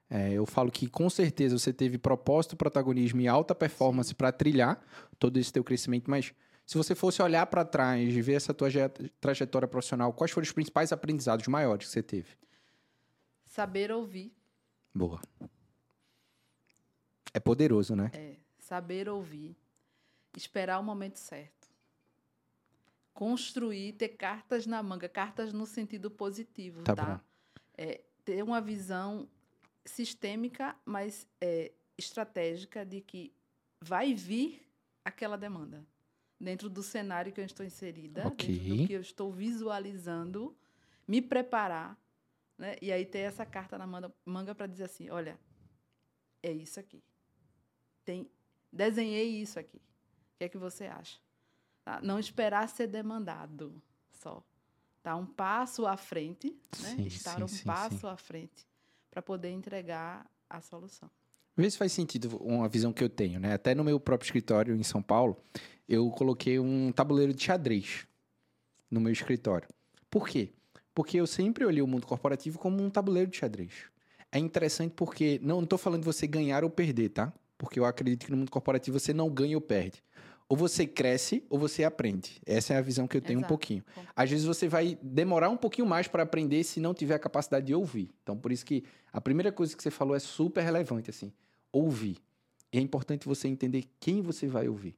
É, 0.10 0.34
eu 0.34 0.46
falo 0.46 0.72
que 0.72 0.88
com 0.88 1.10
certeza 1.10 1.58
você 1.58 1.74
teve 1.74 1.98
propósito, 1.98 2.56
protagonismo 2.56 3.22
e 3.22 3.28
alta 3.28 3.54
performance 3.54 4.14
para 4.14 4.32
trilhar 4.32 4.80
todo 5.18 5.38
esse 5.38 5.52
teu 5.52 5.64
crescimento, 5.64 6.10
mas 6.10 6.34
se 6.66 6.78
você 6.78 6.94
fosse 6.94 7.20
olhar 7.22 7.48
para 7.48 7.66
trás 7.66 8.14
e 8.14 8.22
ver 8.22 8.34
essa 8.34 8.54
tua 8.54 8.70
trajetória 9.20 9.68
profissional, 9.68 10.14
quais 10.14 10.32
foram 10.32 10.44
os 10.44 10.52
principais 10.52 10.92
aprendizados 10.92 11.48
maiores 11.48 11.88
que 11.88 11.92
você 11.92 12.04
teve? 12.04 12.30
Saber 13.50 13.92
ouvir. 13.92 14.34
Boa. 14.96 15.20
É 17.34 17.40
poderoso, 17.40 17.96
né? 17.96 18.10
É, 18.14 18.38
saber 18.58 19.10
ouvir, 19.10 19.56
esperar 20.36 20.80
o 20.80 20.84
momento 20.84 21.18
certo 21.18 21.60
construir, 23.20 23.92
ter 23.92 24.08
cartas 24.08 24.66
na 24.66 24.82
manga, 24.82 25.10
cartas 25.10 25.52
no 25.52 25.66
sentido 25.66 26.10
positivo, 26.10 26.84
tá? 26.84 26.96
tá? 26.96 27.22
É, 27.78 28.00
ter 28.24 28.42
uma 28.42 28.62
visão 28.62 29.28
sistêmica, 29.84 30.74
mas 30.86 31.28
é, 31.42 31.74
estratégica 31.98 32.86
de 32.86 33.02
que 33.02 33.34
vai 33.82 34.14
vir 34.14 34.66
aquela 35.04 35.36
demanda 35.36 35.86
dentro 36.40 36.70
do 36.70 36.82
cenário 36.82 37.34
que 37.34 37.42
eu 37.42 37.46
estou 37.46 37.66
inserida, 37.66 38.26
okay. 38.26 38.58
dentro 38.58 38.78
do 38.78 38.88
que 38.88 38.94
eu 38.94 39.02
estou 39.02 39.34
visualizando, 39.34 40.56
me 41.06 41.22
preparar, 41.22 41.98
né? 42.60 42.76
E 42.82 42.92
aí 42.92 43.06
ter 43.06 43.20
essa 43.20 43.46
carta 43.46 43.78
na 43.78 43.88
manga 44.26 44.54
para 44.54 44.68
dizer 44.68 44.84
assim, 44.84 45.10
olha, 45.10 45.40
é 46.44 46.52
isso 46.52 46.80
aqui. 46.80 47.02
Tem, 48.04 48.30
desenhei 48.72 49.42
isso 49.42 49.58
aqui. 49.58 49.78
O 49.78 50.38
que 50.38 50.44
é 50.44 50.50
que 50.50 50.58
você 50.58 50.86
acha? 50.86 51.18
Tá? 51.84 52.02
Não 52.02 52.20
esperar 52.20 52.68
ser 52.68 52.88
demandado 52.88 53.82
só. 54.12 54.44
Tá 55.02 55.16
um 55.16 55.26
passo 55.26 55.88
à 55.88 55.96
frente, 55.96 56.50
né? 56.82 56.96
Sim, 56.98 57.06
estar 57.06 57.38
sim, 57.38 57.44
um 57.44 57.48
sim, 57.48 57.64
passo 57.64 58.06
à 58.06 58.18
frente 58.18 58.68
para 59.10 59.22
poder 59.22 59.50
entregar 59.50 60.30
a 60.50 60.60
solução. 60.60 61.10
Vê 61.56 61.70
se 61.70 61.78
faz 61.78 61.92
sentido 61.94 62.38
uma 62.38 62.68
visão 62.68 62.92
que 62.92 63.04
eu 63.04 63.10
tenho, 63.10 63.40
né? 63.40 63.54
Até 63.54 63.74
no 63.74 63.84
meu 63.84 64.00
próprio 64.00 64.28
escritório 64.28 64.76
em 64.76 64.84
São 64.84 65.02
Paulo, 65.02 65.42
eu 65.88 66.10
coloquei 66.12 66.60
um 66.60 66.92
tabuleiro 66.92 67.34
de 67.34 67.44
xadrez 67.44 68.06
no 68.92 69.00
meu 69.00 69.12
escritório. 69.12 69.68
Por 70.10 70.28
quê? 70.28 70.54
Porque 71.00 71.16
eu 71.16 71.26
sempre 71.26 71.64
olhei 71.64 71.82
o 71.82 71.88
mundo 71.88 72.06
corporativo 72.06 72.60
como 72.60 72.84
um 72.84 72.90
tabuleiro 72.90 73.32
de 73.32 73.38
xadrez. 73.38 73.72
É 74.30 74.38
interessante 74.38 74.92
porque 74.98 75.40
não 75.42 75.64
estou 75.64 75.80
falando 75.80 76.02
de 76.02 76.06
você 76.06 76.28
ganhar 76.28 76.62
ou 76.62 76.70
perder, 76.70 77.08
tá? 77.08 77.32
Porque 77.58 77.80
eu 77.80 77.86
acredito 77.86 78.26
que 78.26 78.32
no 78.32 78.36
mundo 78.36 78.52
corporativo 78.52 79.00
você 79.00 79.14
não 79.14 79.30
ganha 79.30 79.56
ou 79.56 79.62
perde 79.62 80.04
ou 80.50 80.58
você 80.58 80.86
cresce 80.86 81.42
ou 81.50 81.58
você 81.58 81.86
aprende. 81.86 82.42
Essa 82.46 82.74
é 82.74 82.78
a 82.78 82.82
visão 82.82 83.08
que 83.08 83.16
eu 83.16 83.22
tenho 83.22 83.40
Exato. 83.40 83.46
um 83.46 83.48
pouquinho. 83.48 83.86
Às 84.14 84.30
vezes 84.30 84.46
você 84.46 84.68
vai 84.68 85.00
demorar 85.02 85.50
um 85.50 85.56
pouquinho 85.56 85.88
mais 85.88 86.06
para 86.06 86.24
aprender 86.24 86.66
se 86.66 86.82
não 86.82 86.94
tiver 86.94 87.16
a 87.16 87.20
capacidade 87.20 87.68
de 87.68 87.74
ouvir. 87.74 88.12
Então, 88.22 88.36
por 88.38 88.52
isso 88.52 88.66
que 88.66 88.84
a 89.14 89.22
primeira 89.22 89.54
coisa 89.54 89.78
que 89.78 89.82
você 89.82 89.90
falou 89.90 90.18
é 90.18 90.20
super 90.20 90.62
relevante, 90.62 91.10
assim, 91.10 91.32
ouvir. 91.72 92.18
E 92.74 92.78
é 92.78 92.82
importante 92.82 93.26
você 93.26 93.48
entender 93.48 93.86
quem 94.02 94.22
você 94.22 94.48
vai 94.48 94.68
ouvir. 94.68 94.98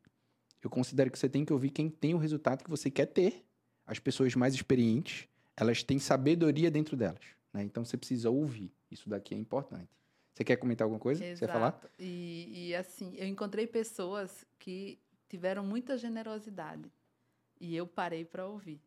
Eu 0.64 0.70
considero 0.72 1.12
que 1.12 1.20
você 1.20 1.30
tem 1.30 1.46
que 1.46 1.54
ouvir 1.54 1.70
quem 1.70 1.92
tem 1.92 2.16
o 2.16 2.18
resultado 2.18 2.64
que 2.64 2.72
você 2.72 2.90
quer 2.90 3.06
ter. 3.06 3.46
As 3.86 4.00
pessoas 4.00 4.34
mais 4.34 4.56
experientes, 4.56 5.28
elas 5.62 5.84
têm 5.84 6.00
sabedoria 6.00 6.72
dentro 6.72 6.98
delas. 6.98 7.24
Né? 7.54 7.64
Então, 7.64 7.86
você 7.86 7.96
precisa 7.96 8.32
ouvir. 8.32 8.72
Isso 8.90 9.08
daqui 9.08 9.36
é 9.36 9.38
importante. 9.38 9.90
Você 10.34 10.44
quer 10.44 10.56
comentar 10.56 10.86
alguma 10.86 11.00
coisa? 11.00 11.24
Exato. 11.24 11.38
Você 11.38 11.46
quer 11.46 11.54
falar? 11.54 11.82
E, 12.00 12.70
e 12.70 12.76
assim, 12.76 13.14
eu 13.16 13.28
encontrei 13.28 13.68
pessoas 13.68 14.44
que 14.58 14.98
tiveram 15.30 15.64
muita 15.64 15.98
generosidade 15.98 16.92
e 17.60 17.76
eu 17.76 17.86
parei 17.86 18.26
para 18.26 18.48
ouvir. 18.48 18.82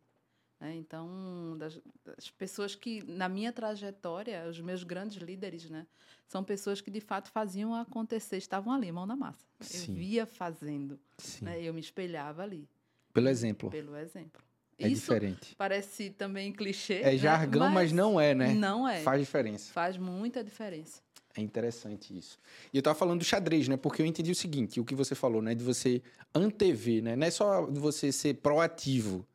Né? 0.58 0.74
Então, 0.74 1.56
das, 1.58 1.80
das, 2.04 2.28
pessoas 2.30 2.74
que, 2.74 3.04
na 3.04 3.28
minha 3.28 3.52
trajetória, 3.52 4.44
os 4.48 4.60
meus 4.60 4.82
grandes 4.82 5.22
líderes, 5.22 5.70
né, 5.70 5.86
são 6.26 6.42
pessoas 6.42 6.80
que 6.80 6.90
de 6.90 7.00
fato 7.00 7.30
faziam 7.30 7.72
acontecer, 7.72 8.36
estavam 8.36 8.72
ali, 8.72 8.90
mão 8.90 9.06
na 9.06 9.14
massa. 9.14 9.46
Sim. 9.60 9.92
Eu 9.92 9.98
via 9.98 10.26
fazendo, 10.26 10.98
né? 11.40 11.62
eu 11.62 11.72
me 11.72 11.80
espelhava 11.80 12.42
ali. 12.42 12.68
Pelo 13.12 13.28
exemplo. 13.28 13.70
Pelo 13.70 13.96
exemplo. 13.96 14.42
É 14.78 14.88
Isso 14.88 15.02
diferente. 15.02 15.54
Parece 15.56 16.10
também 16.10 16.52
clichê. 16.52 17.00
É 17.02 17.16
jargão, 17.16 17.62
né? 17.62 17.68
mas, 17.68 17.74
mas, 17.74 17.92
não 17.92 18.20
é, 18.20 18.34
né? 18.34 18.52
Não 18.54 18.88
é. 18.88 19.00
Faz 19.00 19.20
diferença. 19.20 19.72
Faz 19.72 19.96
muita 19.96 20.42
diferença. 20.42 21.00
É 21.36 21.40
interessante 21.40 22.16
isso. 22.16 22.38
E 22.72 22.76
eu 22.76 22.80
estava 22.80 22.96
falando 22.96 23.18
do 23.18 23.24
xadrez, 23.24 23.66
né? 23.66 23.76
Porque 23.76 24.00
eu 24.00 24.06
entendi 24.06 24.30
o 24.30 24.34
seguinte, 24.34 24.80
o 24.80 24.84
que 24.84 24.94
você 24.94 25.14
falou, 25.14 25.42
né? 25.42 25.54
De 25.54 25.64
você 25.64 26.00
antever, 26.34 27.02
né? 27.02 27.16
Não 27.16 27.26
é 27.26 27.30
só 27.30 27.66
de 27.66 27.78
você 27.78 28.12
ser 28.12 28.34
proativo, 28.34 29.26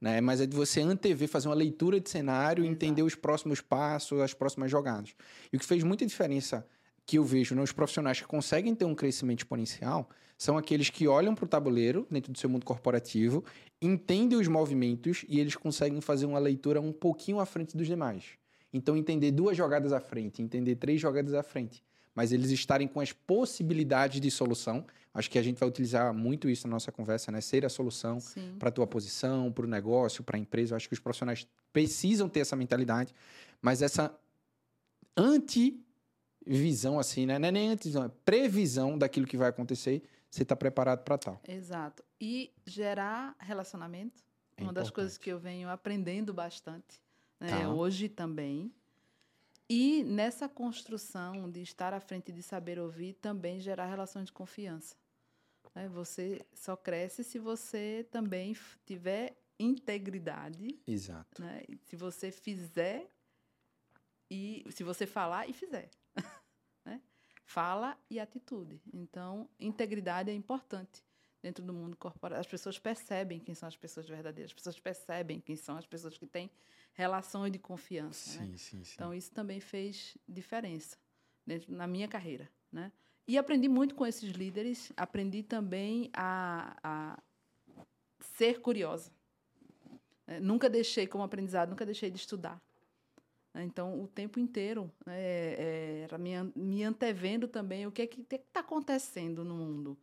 né? 0.00 0.20
Mas 0.20 0.40
é 0.40 0.46
de 0.46 0.56
você 0.56 0.80
antever, 0.80 1.28
fazer 1.28 1.48
uma 1.48 1.54
leitura 1.54 2.00
de 2.00 2.08
cenário, 2.08 2.62
Exato. 2.62 2.72
entender 2.72 3.02
os 3.02 3.16
próximos 3.16 3.60
passos, 3.60 4.20
as 4.20 4.32
próximas 4.32 4.70
jogadas. 4.70 5.14
E 5.52 5.56
o 5.56 5.60
que 5.60 5.66
fez 5.66 5.82
muita 5.82 6.06
diferença 6.06 6.64
que 7.10 7.18
eu 7.18 7.24
vejo 7.24 7.56
nos 7.56 7.72
profissionais 7.72 8.20
que 8.20 8.26
conseguem 8.28 8.72
ter 8.72 8.84
um 8.84 8.94
crescimento 8.94 9.40
exponencial 9.40 10.08
são 10.38 10.56
aqueles 10.56 10.90
que 10.90 11.08
olham 11.08 11.34
para 11.34 11.44
o 11.44 11.48
tabuleiro 11.48 12.06
dentro 12.08 12.30
do 12.30 12.38
seu 12.38 12.48
mundo 12.48 12.64
corporativo, 12.64 13.44
entendem 13.82 14.38
os 14.38 14.46
movimentos 14.46 15.24
e 15.28 15.40
eles 15.40 15.56
conseguem 15.56 16.00
fazer 16.00 16.26
uma 16.26 16.38
leitura 16.38 16.80
um 16.80 16.92
pouquinho 16.92 17.40
à 17.40 17.44
frente 17.44 17.76
dos 17.76 17.88
demais. 17.88 18.26
Então, 18.72 18.96
entender 18.96 19.32
duas 19.32 19.56
jogadas 19.56 19.92
à 19.92 19.98
frente, 19.98 20.40
entender 20.40 20.76
três 20.76 21.00
jogadas 21.00 21.34
à 21.34 21.42
frente, 21.42 21.82
mas 22.14 22.30
eles 22.30 22.52
estarem 22.52 22.86
com 22.86 23.00
as 23.00 23.12
possibilidades 23.12 24.20
de 24.20 24.30
solução. 24.30 24.86
Acho 25.12 25.28
que 25.28 25.36
a 25.36 25.42
gente 25.42 25.58
vai 25.58 25.68
utilizar 25.68 26.14
muito 26.14 26.48
isso 26.48 26.68
na 26.68 26.74
nossa 26.74 26.92
conversa, 26.92 27.32
né? 27.32 27.40
Ser 27.40 27.66
a 27.66 27.68
solução 27.68 28.18
para 28.56 28.68
a 28.68 28.72
tua 28.72 28.86
posição, 28.86 29.50
para 29.50 29.64
o 29.64 29.68
negócio, 29.68 30.22
para 30.22 30.36
a 30.36 30.40
empresa. 30.40 30.74
Eu 30.74 30.76
acho 30.76 30.86
que 30.86 30.94
os 30.94 31.00
profissionais 31.00 31.44
precisam 31.72 32.28
ter 32.28 32.38
essa 32.38 32.54
mentalidade, 32.54 33.12
mas 33.60 33.82
essa 33.82 34.16
anti 35.16 35.84
visão 36.46 36.98
assim, 36.98 37.26
né? 37.26 37.38
Não 37.38 37.48
é 37.48 37.50
nem 37.50 37.70
antes, 37.70 37.94
não, 37.94 38.04
é 38.04 38.10
previsão 38.24 38.96
daquilo 38.98 39.26
que 39.26 39.36
vai 39.36 39.48
acontecer, 39.48 40.02
você 40.30 40.42
está 40.42 40.56
preparado 40.56 41.02
para 41.04 41.18
tal. 41.18 41.40
Exato. 41.46 42.02
E 42.20 42.52
gerar 42.64 43.34
relacionamento, 43.38 44.22
é 44.56 44.62
uma 44.62 44.70
importante. 44.70 44.84
das 44.84 44.90
coisas 44.90 45.18
que 45.18 45.30
eu 45.30 45.38
venho 45.38 45.68
aprendendo 45.68 46.32
bastante, 46.32 47.00
né? 47.38 47.50
Tá. 47.50 47.68
hoje 47.68 48.08
também. 48.08 48.72
E 49.68 50.02
nessa 50.02 50.48
construção 50.48 51.48
de 51.48 51.62
estar 51.62 51.94
à 51.94 52.00
frente 52.00 52.32
de 52.32 52.42
saber 52.42 52.78
ouvir, 52.78 53.14
também 53.14 53.60
gerar 53.60 53.86
relações 53.86 54.26
de 54.26 54.32
confiança. 54.32 54.96
Né? 55.74 55.88
Você 55.88 56.44
só 56.52 56.76
cresce 56.76 57.22
se 57.22 57.38
você 57.38 58.06
também 58.10 58.56
tiver 58.84 59.36
integridade. 59.58 60.80
Exato. 60.86 61.40
Né? 61.40 61.62
Se 61.84 61.94
você 61.94 62.32
fizer 62.32 63.08
e 64.30 64.64
se 64.70 64.82
você 64.82 65.06
falar 65.06 65.48
e 65.48 65.52
fizer. 65.52 65.90
Né? 67.50 67.54
Fala 67.54 67.98
e 68.08 68.20
atitude. 68.20 68.80
Então, 68.92 69.48
integridade 69.58 70.30
é 70.30 70.34
importante 70.34 71.02
dentro 71.42 71.64
do 71.64 71.72
mundo 71.72 71.96
corporativo. 71.96 72.40
As 72.40 72.46
pessoas 72.46 72.78
percebem 72.78 73.40
quem 73.40 73.54
são 73.54 73.68
as 73.68 73.76
pessoas 73.76 74.08
verdadeiras, 74.08 74.50
as 74.50 74.54
pessoas 74.54 74.78
percebem 74.78 75.40
quem 75.40 75.56
são 75.56 75.76
as 75.76 75.86
pessoas 75.86 76.16
que 76.16 76.26
têm 76.26 76.50
relações 76.94 77.50
de 77.50 77.58
confiança. 77.58 78.38
Sim, 78.38 78.50
né? 78.50 78.56
sim, 78.56 78.84
sim. 78.84 78.92
Então, 78.94 79.12
isso 79.12 79.32
também 79.32 79.60
fez 79.60 80.16
diferença 80.28 80.96
dentro, 81.46 81.72
na 81.72 81.86
minha 81.86 82.06
carreira. 82.08 82.48
Né? 82.70 82.92
E 83.26 83.38
aprendi 83.38 83.68
muito 83.68 83.94
com 83.94 84.06
esses 84.06 84.30
líderes, 84.30 84.92
aprendi 84.96 85.42
também 85.42 86.10
a, 86.12 86.76
a 86.82 87.22
ser 88.36 88.60
curiosa. 88.60 89.10
É, 90.26 90.38
nunca 90.38 90.70
deixei, 90.70 91.06
como 91.06 91.24
aprendizado, 91.24 91.70
nunca 91.70 91.84
deixei 91.84 92.10
de 92.10 92.18
estudar. 92.18 92.60
Então, 93.54 94.00
o 94.00 94.06
tempo 94.06 94.38
inteiro 94.38 94.90
né, 95.04 95.16
é, 95.18 96.00
era 96.04 96.16
me, 96.16 96.30
me 96.54 96.84
antevendo 96.84 97.48
também 97.48 97.86
o 97.86 97.90
que 97.90 98.02
é 98.02 98.06
que 98.06 98.20
está 98.34 98.60
acontecendo 98.60 99.44
no 99.44 99.54
mundo. 99.54 99.98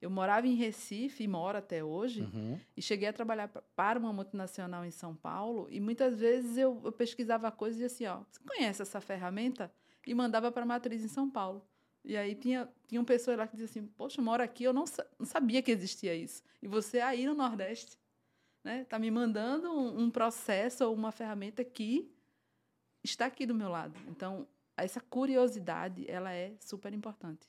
Eu 0.00 0.10
morava 0.10 0.46
em 0.46 0.54
Recife 0.54 1.22
e 1.22 1.28
moro 1.28 1.58
até 1.58 1.82
hoje, 1.82 2.22
uhum. 2.22 2.58
e 2.76 2.82
cheguei 2.82 3.08
a 3.08 3.12
trabalhar 3.12 3.48
para 3.76 3.98
uma 3.98 4.12
multinacional 4.12 4.84
em 4.84 4.90
São 4.90 5.14
Paulo, 5.14 5.68
e 5.70 5.78
muitas 5.80 6.18
vezes 6.18 6.56
eu, 6.56 6.80
eu 6.84 6.90
pesquisava 6.90 7.50
coisas 7.52 7.80
e 7.80 7.84
dizia 7.84 8.12
assim, 8.12 8.20
ó, 8.20 8.24
você 8.28 8.40
conhece 8.44 8.82
essa 8.82 9.00
ferramenta? 9.00 9.72
E 10.04 10.12
mandava 10.12 10.50
para 10.50 10.62
a 10.62 10.66
matriz 10.66 11.04
em 11.04 11.08
São 11.08 11.30
Paulo. 11.30 11.64
E 12.04 12.16
aí 12.16 12.34
tinha, 12.34 12.68
tinham 12.88 13.04
pessoas 13.04 13.38
lá 13.38 13.46
que 13.46 13.56
diziam 13.56 13.70
assim, 13.70 13.86
poxa, 13.96 14.20
eu 14.20 14.24
moro 14.24 14.42
aqui, 14.42 14.64
eu 14.64 14.72
não, 14.72 14.84
não 15.16 15.26
sabia 15.26 15.62
que 15.62 15.70
existia 15.70 16.14
isso. 16.14 16.42
E 16.60 16.66
você 16.66 16.98
aí 16.98 17.24
no 17.24 17.34
Nordeste, 17.34 17.96
né, 18.64 18.84
tá 18.88 18.98
me 18.98 19.08
mandando 19.08 19.70
um, 19.70 20.02
um 20.02 20.10
processo 20.10 20.84
ou 20.84 20.94
uma 20.94 21.12
ferramenta 21.12 21.62
que 21.62 22.12
está 23.02 23.26
aqui 23.26 23.46
do 23.46 23.54
meu 23.54 23.68
lado. 23.68 23.98
Então, 24.08 24.46
essa 24.76 25.00
curiosidade, 25.00 26.04
ela 26.08 26.32
é 26.32 26.54
super 26.60 26.92
importante. 26.92 27.48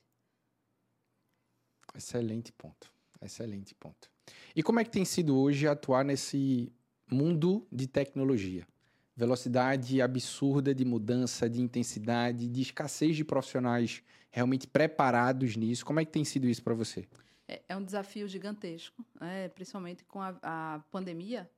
Excelente 1.96 2.52
ponto. 2.52 2.92
Excelente 3.22 3.74
ponto. 3.76 4.10
E 4.56 4.62
como 4.62 4.80
é 4.80 4.84
que 4.84 4.90
tem 4.90 5.06
sido 5.06 5.38
hoje 5.38 5.68
atuar 5.68 6.04
nesse 6.04 6.72
mundo 7.10 7.66
de 7.72 7.88
tecnologia? 7.88 8.68
Velocidade 9.16 10.02
absurda 10.02 10.74
de 10.74 10.84
mudança, 10.84 11.50
de 11.50 11.62
intensidade, 11.62 12.48
de 12.48 12.62
escassez 12.62 13.16
de 13.16 13.24
profissionais 13.24 14.02
realmente 14.32 14.66
preparados 14.66 15.56
nisso. 15.56 15.86
Como 15.86 16.00
é 16.00 16.06
que 16.06 16.12
tem 16.12 16.26
sido 16.26 16.48
isso 16.48 16.64
para 16.64 16.74
você? 16.74 17.08
É, 17.48 17.62
é, 17.70 17.78
um 17.78 17.84
desafio 17.84 18.28
gigantesco, 18.28 19.06
né? 19.22 19.50
principalmente 19.50 20.04
com 20.06 20.20
a, 20.20 20.36
a 20.42 20.80
pandemia. 20.92 21.50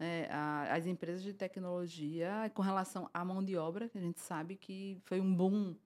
Né? 0.00 0.26
A, 0.30 0.74
as 0.74 0.86
empresas 0.86 1.22
de 1.22 1.34
tecnologia, 1.34 2.50
com 2.54 2.62
relação 2.62 3.10
à 3.12 3.22
mão 3.22 3.44
de 3.44 3.54
obra, 3.58 3.86
que 3.86 3.98
a 3.98 4.00
gente 4.00 4.18
sabe 4.18 4.56
que 4.56 4.96
foi 5.04 5.20
um 5.20 5.34
boom 5.34 5.76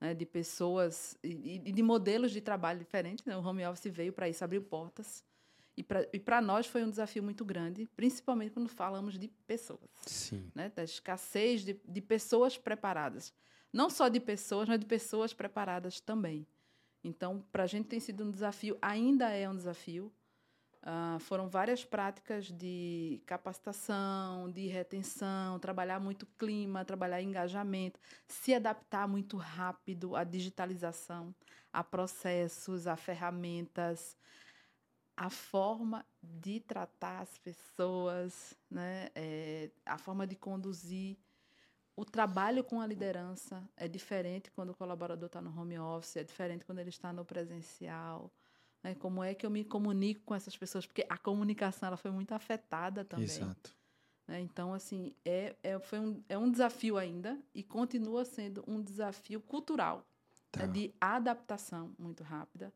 né, 0.00 0.14
de 0.14 0.24
pessoas 0.24 1.18
e, 1.20 1.60
e, 1.64 1.72
de 1.72 1.82
modelos 1.82 2.30
de 2.30 2.40
trabalho 2.40 2.78
diferentes. 2.78 3.24
Né? 3.24 3.36
O 3.36 3.42
home 3.42 3.66
office 3.66 3.92
veio 3.92 4.12
para 4.12 4.28
isso, 4.28 4.44
abriu 4.44 4.62
portas. 4.62 5.24
E 5.76 6.18
para 6.18 6.40
nós 6.40 6.66
foi 6.66 6.82
um 6.82 6.88
desafio 6.88 7.22
muito 7.22 7.44
grande, 7.44 7.86
principalmente 7.94 8.52
quando 8.52 8.68
falamos 8.68 9.18
de 9.18 9.28
pessoas. 9.46 9.90
Sim. 10.06 10.50
Né? 10.54 10.72
Da 10.74 10.84
escassez 10.84 11.62
de, 11.62 11.78
de 11.86 12.00
pessoas 12.00 12.56
preparadas. 12.56 13.34
Não 13.70 13.90
só 13.90 14.08
de 14.08 14.20
pessoas, 14.20 14.68
mas 14.68 14.80
de 14.80 14.86
pessoas 14.86 15.34
preparadas 15.34 16.00
também. 16.00 16.46
Então, 17.04 17.44
para 17.52 17.64
a 17.64 17.66
gente 17.66 17.88
tem 17.88 18.00
sido 18.00 18.24
um 18.24 18.30
desafio, 18.30 18.78
ainda 18.80 19.28
é 19.28 19.50
um 19.50 19.54
desafio. 19.54 20.10
Uh, 20.86 21.18
foram 21.18 21.48
várias 21.48 21.84
práticas 21.84 22.46
de 22.46 23.20
capacitação, 23.26 24.48
de 24.48 24.68
retenção, 24.68 25.58
trabalhar 25.58 25.98
muito 25.98 26.24
clima, 26.38 26.84
trabalhar 26.84 27.20
engajamento, 27.20 27.98
se 28.28 28.54
adaptar 28.54 29.08
muito 29.08 29.36
rápido 29.36 30.14
à 30.14 30.22
digitalização, 30.22 31.34
a 31.72 31.82
processos, 31.82 32.86
a 32.86 32.96
ferramentas, 32.96 34.16
a 35.16 35.28
forma 35.28 36.06
de 36.22 36.60
tratar 36.60 37.22
as 37.22 37.36
pessoas, 37.36 38.56
né? 38.70 39.08
É, 39.12 39.70
a 39.84 39.98
forma 39.98 40.24
de 40.24 40.36
conduzir. 40.36 41.18
O 41.96 42.04
trabalho 42.04 42.62
com 42.62 42.80
a 42.80 42.86
liderança 42.86 43.68
é 43.76 43.88
diferente 43.88 44.52
quando 44.52 44.70
o 44.70 44.76
colaborador 44.76 45.26
está 45.26 45.40
no 45.40 45.50
home 45.58 45.78
office, 45.80 46.16
é 46.16 46.22
diferente 46.22 46.64
quando 46.64 46.78
ele 46.78 46.90
está 46.90 47.12
no 47.12 47.24
presencial. 47.24 48.30
Né? 48.86 48.94
Como 48.94 49.22
é 49.22 49.34
que 49.34 49.44
eu 49.44 49.50
me 49.50 49.64
comunico 49.64 50.22
com 50.24 50.32
essas 50.32 50.56
pessoas? 50.56 50.86
Porque 50.86 51.04
a 51.08 51.18
comunicação 51.18 51.88
ela 51.88 51.96
foi 51.96 52.12
muito 52.12 52.32
afetada 52.32 53.04
também. 53.04 53.24
Exato. 53.24 53.74
Né? 54.28 54.40
Então, 54.40 54.72
assim, 54.72 55.12
é, 55.24 55.56
é, 55.60 55.76
foi 55.80 55.98
um, 55.98 56.22
é 56.28 56.38
um 56.38 56.48
desafio 56.48 56.96
ainda 56.96 57.36
e 57.52 57.64
continua 57.64 58.24
sendo 58.24 58.62
um 58.64 58.80
desafio 58.80 59.40
cultural, 59.40 59.98
né? 59.98 60.04
tá. 60.52 60.66
né? 60.68 60.72
de 60.72 60.94
adaptação 61.00 61.92
muito 61.98 62.22
rápida, 62.22 62.72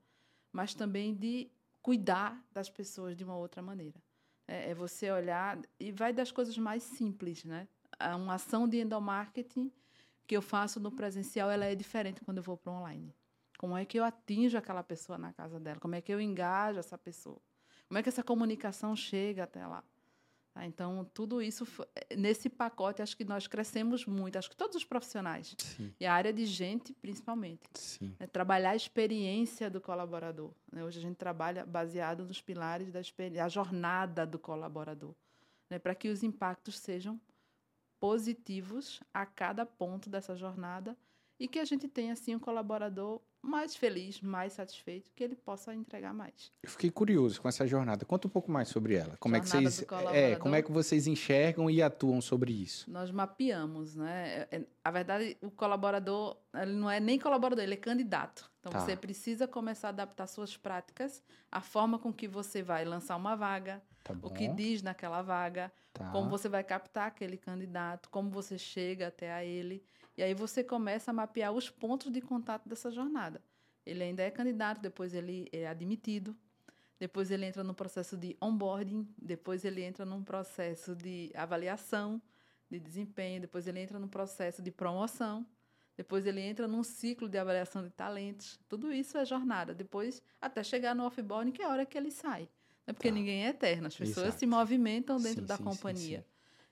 mas 0.52 0.74
também 0.74 1.14
de 1.14 1.48
cuidar 1.80 2.44
das 2.52 2.68
pessoas 2.68 3.16
de 3.16 3.22
uma 3.22 3.36
outra 3.36 3.62
maneira. 3.62 4.02
É, 4.48 4.70
é 4.70 4.74
você 4.74 5.12
olhar 5.12 5.60
e 5.78 5.92
vai 5.92 6.12
das 6.12 6.32
coisas 6.32 6.58
mais 6.58 6.82
simples, 6.82 7.44
né? 7.44 7.68
Uma 8.16 8.34
ação 8.34 8.66
de 8.66 8.80
endomarketing 8.80 9.70
que 10.26 10.36
eu 10.36 10.42
faço 10.42 10.80
no 10.80 10.90
presencial, 10.90 11.50
ela 11.50 11.66
é 11.66 11.74
diferente 11.74 12.20
quando 12.22 12.38
eu 12.38 12.42
vou 12.42 12.56
para 12.56 12.72
o 12.72 12.76
online. 12.76 13.14
Como 13.60 13.76
é 13.76 13.84
que 13.84 13.98
eu 13.98 14.04
atinjo 14.04 14.56
aquela 14.56 14.82
pessoa 14.82 15.18
na 15.18 15.34
casa 15.34 15.60
dela? 15.60 15.78
Como 15.78 15.94
é 15.94 16.00
que 16.00 16.10
eu 16.10 16.18
engajo 16.18 16.78
essa 16.78 16.96
pessoa? 16.96 17.36
Como 17.86 17.98
é 17.98 18.02
que 18.02 18.08
essa 18.08 18.22
comunicação 18.22 18.96
chega 18.96 19.44
até 19.44 19.66
lá? 19.66 19.84
Tá? 20.54 20.64
Então, 20.64 21.04
tudo 21.12 21.42
isso, 21.42 21.66
nesse 22.16 22.48
pacote, 22.48 23.02
acho 23.02 23.14
que 23.14 23.22
nós 23.22 23.46
crescemos 23.46 24.06
muito, 24.06 24.38
acho 24.38 24.48
que 24.48 24.56
todos 24.56 24.76
os 24.76 24.84
profissionais. 24.86 25.54
Sim. 25.58 25.92
E 26.00 26.06
a 26.06 26.14
área 26.14 26.32
de 26.32 26.46
gente, 26.46 26.94
principalmente. 26.94 27.60
É 28.18 28.26
trabalhar 28.26 28.70
a 28.70 28.76
experiência 28.76 29.68
do 29.68 29.78
colaborador. 29.78 30.54
Né? 30.72 30.82
Hoje 30.82 30.98
a 30.98 31.02
gente 31.02 31.16
trabalha 31.16 31.66
baseado 31.66 32.24
nos 32.24 32.40
pilares 32.40 32.90
da 32.90 33.00
a 33.44 33.48
jornada 33.50 34.26
do 34.26 34.38
colaborador, 34.38 35.14
né? 35.68 35.78
para 35.78 35.94
que 35.94 36.08
os 36.08 36.22
impactos 36.22 36.78
sejam 36.78 37.20
positivos 38.00 39.02
a 39.12 39.26
cada 39.26 39.66
ponto 39.66 40.08
dessa 40.08 40.34
jornada 40.34 40.96
e 41.38 41.46
que 41.46 41.58
a 41.58 41.64
gente 41.66 41.86
tenha, 41.86 42.14
assim, 42.14 42.34
um 42.34 42.38
colaborador 42.38 43.20
mais 43.42 43.74
feliz, 43.74 44.20
mais 44.20 44.52
satisfeito, 44.52 45.10
que 45.14 45.24
ele 45.24 45.34
possa 45.34 45.74
entregar 45.74 46.12
mais. 46.12 46.52
Eu 46.62 46.70
fiquei 46.70 46.90
curioso 46.90 47.40
com 47.40 47.48
essa 47.48 47.66
jornada. 47.66 48.04
Conta 48.04 48.28
um 48.28 48.30
pouco 48.30 48.50
mais 48.50 48.68
sobre 48.68 48.94
ela. 48.94 49.16
Como 49.18 49.34
jornada 49.34 49.58
é 49.58 49.70
que 49.70 49.70
vocês 49.70 49.86
é, 50.12 50.36
como 50.36 50.54
é 50.54 50.62
que 50.62 50.70
vocês 50.70 51.06
enxergam 51.06 51.70
e 51.70 51.82
atuam 51.82 52.20
sobre 52.20 52.52
isso? 52.52 52.90
Nós 52.90 53.10
mapeamos, 53.10 53.94
né? 53.94 54.46
É, 54.50 54.56
é, 54.56 54.66
a 54.84 54.90
verdade, 54.90 55.36
o 55.40 55.50
colaborador, 55.50 56.36
ele 56.54 56.72
não 56.72 56.90
é 56.90 57.00
nem 57.00 57.18
colaborador, 57.18 57.64
ele 57.64 57.74
é 57.74 57.78
candidato. 57.78 58.50
Então 58.60 58.72
tá. 58.72 58.80
você 58.80 58.94
precisa 58.94 59.48
começar 59.48 59.88
a 59.88 59.90
adaptar 59.90 60.26
suas 60.26 60.56
práticas, 60.56 61.22
a 61.50 61.60
forma 61.60 61.98
com 61.98 62.12
que 62.12 62.28
você 62.28 62.62
vai 62.62 62.84
lançar 62.84 63.16
uma 63.16 63.34
vaga, 63.34 63.82
tá 64.14 64.26
o 64.26 64.30
que 64.30 64.48
diz 64.48 64.82
naquela 64.82 65.22
vaga, 65.22 65.72
tá. 65.92 66.10
como 66.10 66.28
você 66.28 66.48
vai 66.48 66.64
captar 66.64 67.08
aquele 67.08 67.36
candidato, 67.36 68.08
como 68.10 68.30
você 68.30 68.58
chega 68.58 69.08
até 69.08 69.32
a 69.32 69.44
ele. 69.44 69.82
E 70.16 70.22
aí 70.22 70.34
você 70.34 70.62
começa 70.62 71.10
a 71.10 71.14
mapear 71.14 71.52
os 71.52 71.70
pontos 71.70 72.12
de 72.12 72.20
contato 72.20 72.68
dessa 72.68 72.90
jornada. 72.90 73.42
Ele 73.86 74.02
ainda 74.02 74.22
é 74.22 74.30
candidato, 74.30 74.80
depois 74.80 75.14
ele 75.14 75.48
é 75.52 75.66
admitido, 75.66 76.36
depois 76.98 77.30
ele 77.30 77.46
entra 77.46 77.64
no 77.64 77.72
processo 77.72 78.16
de 78.16 78.36
onboarding, 78.40 79.08
depois 79.16 79.64
ele 79.64 79.82
entra 79.82 80.04
num 80.04 80.22
processo 80.22 80.94
de 80.94 81.32
avaliação 81.34 82.20
de 82.70 82.78
desempenho, 82.78 83.40
depois 83.40 83.66
ele 83.66 83.80
entra 83.80 83.98
no 83.98 84.06
processo 84.08 84.62
de 84.62 84.70
promoção, 84.70 85.46
depois 85.96 86.24
ele 86.26 86.40
entra 86.40 86.68
num 86.68 86.82
ciclo 86.82 87.28
de 87.28 87.36
avaliação 87.38 87.82
de 87.82 87.90
talentos. 87.90 88.60
Tudo 88.68 88.92
isso 88.92 89.18
é 89.18 89.24
jornada. 89.24 89.74
Depois, 89.74 90.22
até 90.40 90.62
chegar 90.62 90.94
no 90.94 91.04
offboarding, 91.04 91.52
que 91.52 91.62
é 91.62 91.66
a 91.66 91.68
hora 91.68 91.84
que 91.84 91.96
ele 91.96 92.10
sai. 92.10 92.48
É 92.90 92.92
Porque 92.92 93.08
tá. 93.08 93.14
ninguém 93.14 93.44
é 93.44 93.48
eterno, 93.48 93.86
as 93.86 93.96
pessoas 93.96 94.26
Exato. 94.28 94.38
se 94.38 94.46
movimentam 94.46 95.16
dentro 95.16 95.42
sim, 95.42 95.46
da 95.46 95.56
sim, 95.56 95.64
companhia. 95.64 96.20
Sim, 96.20 96.24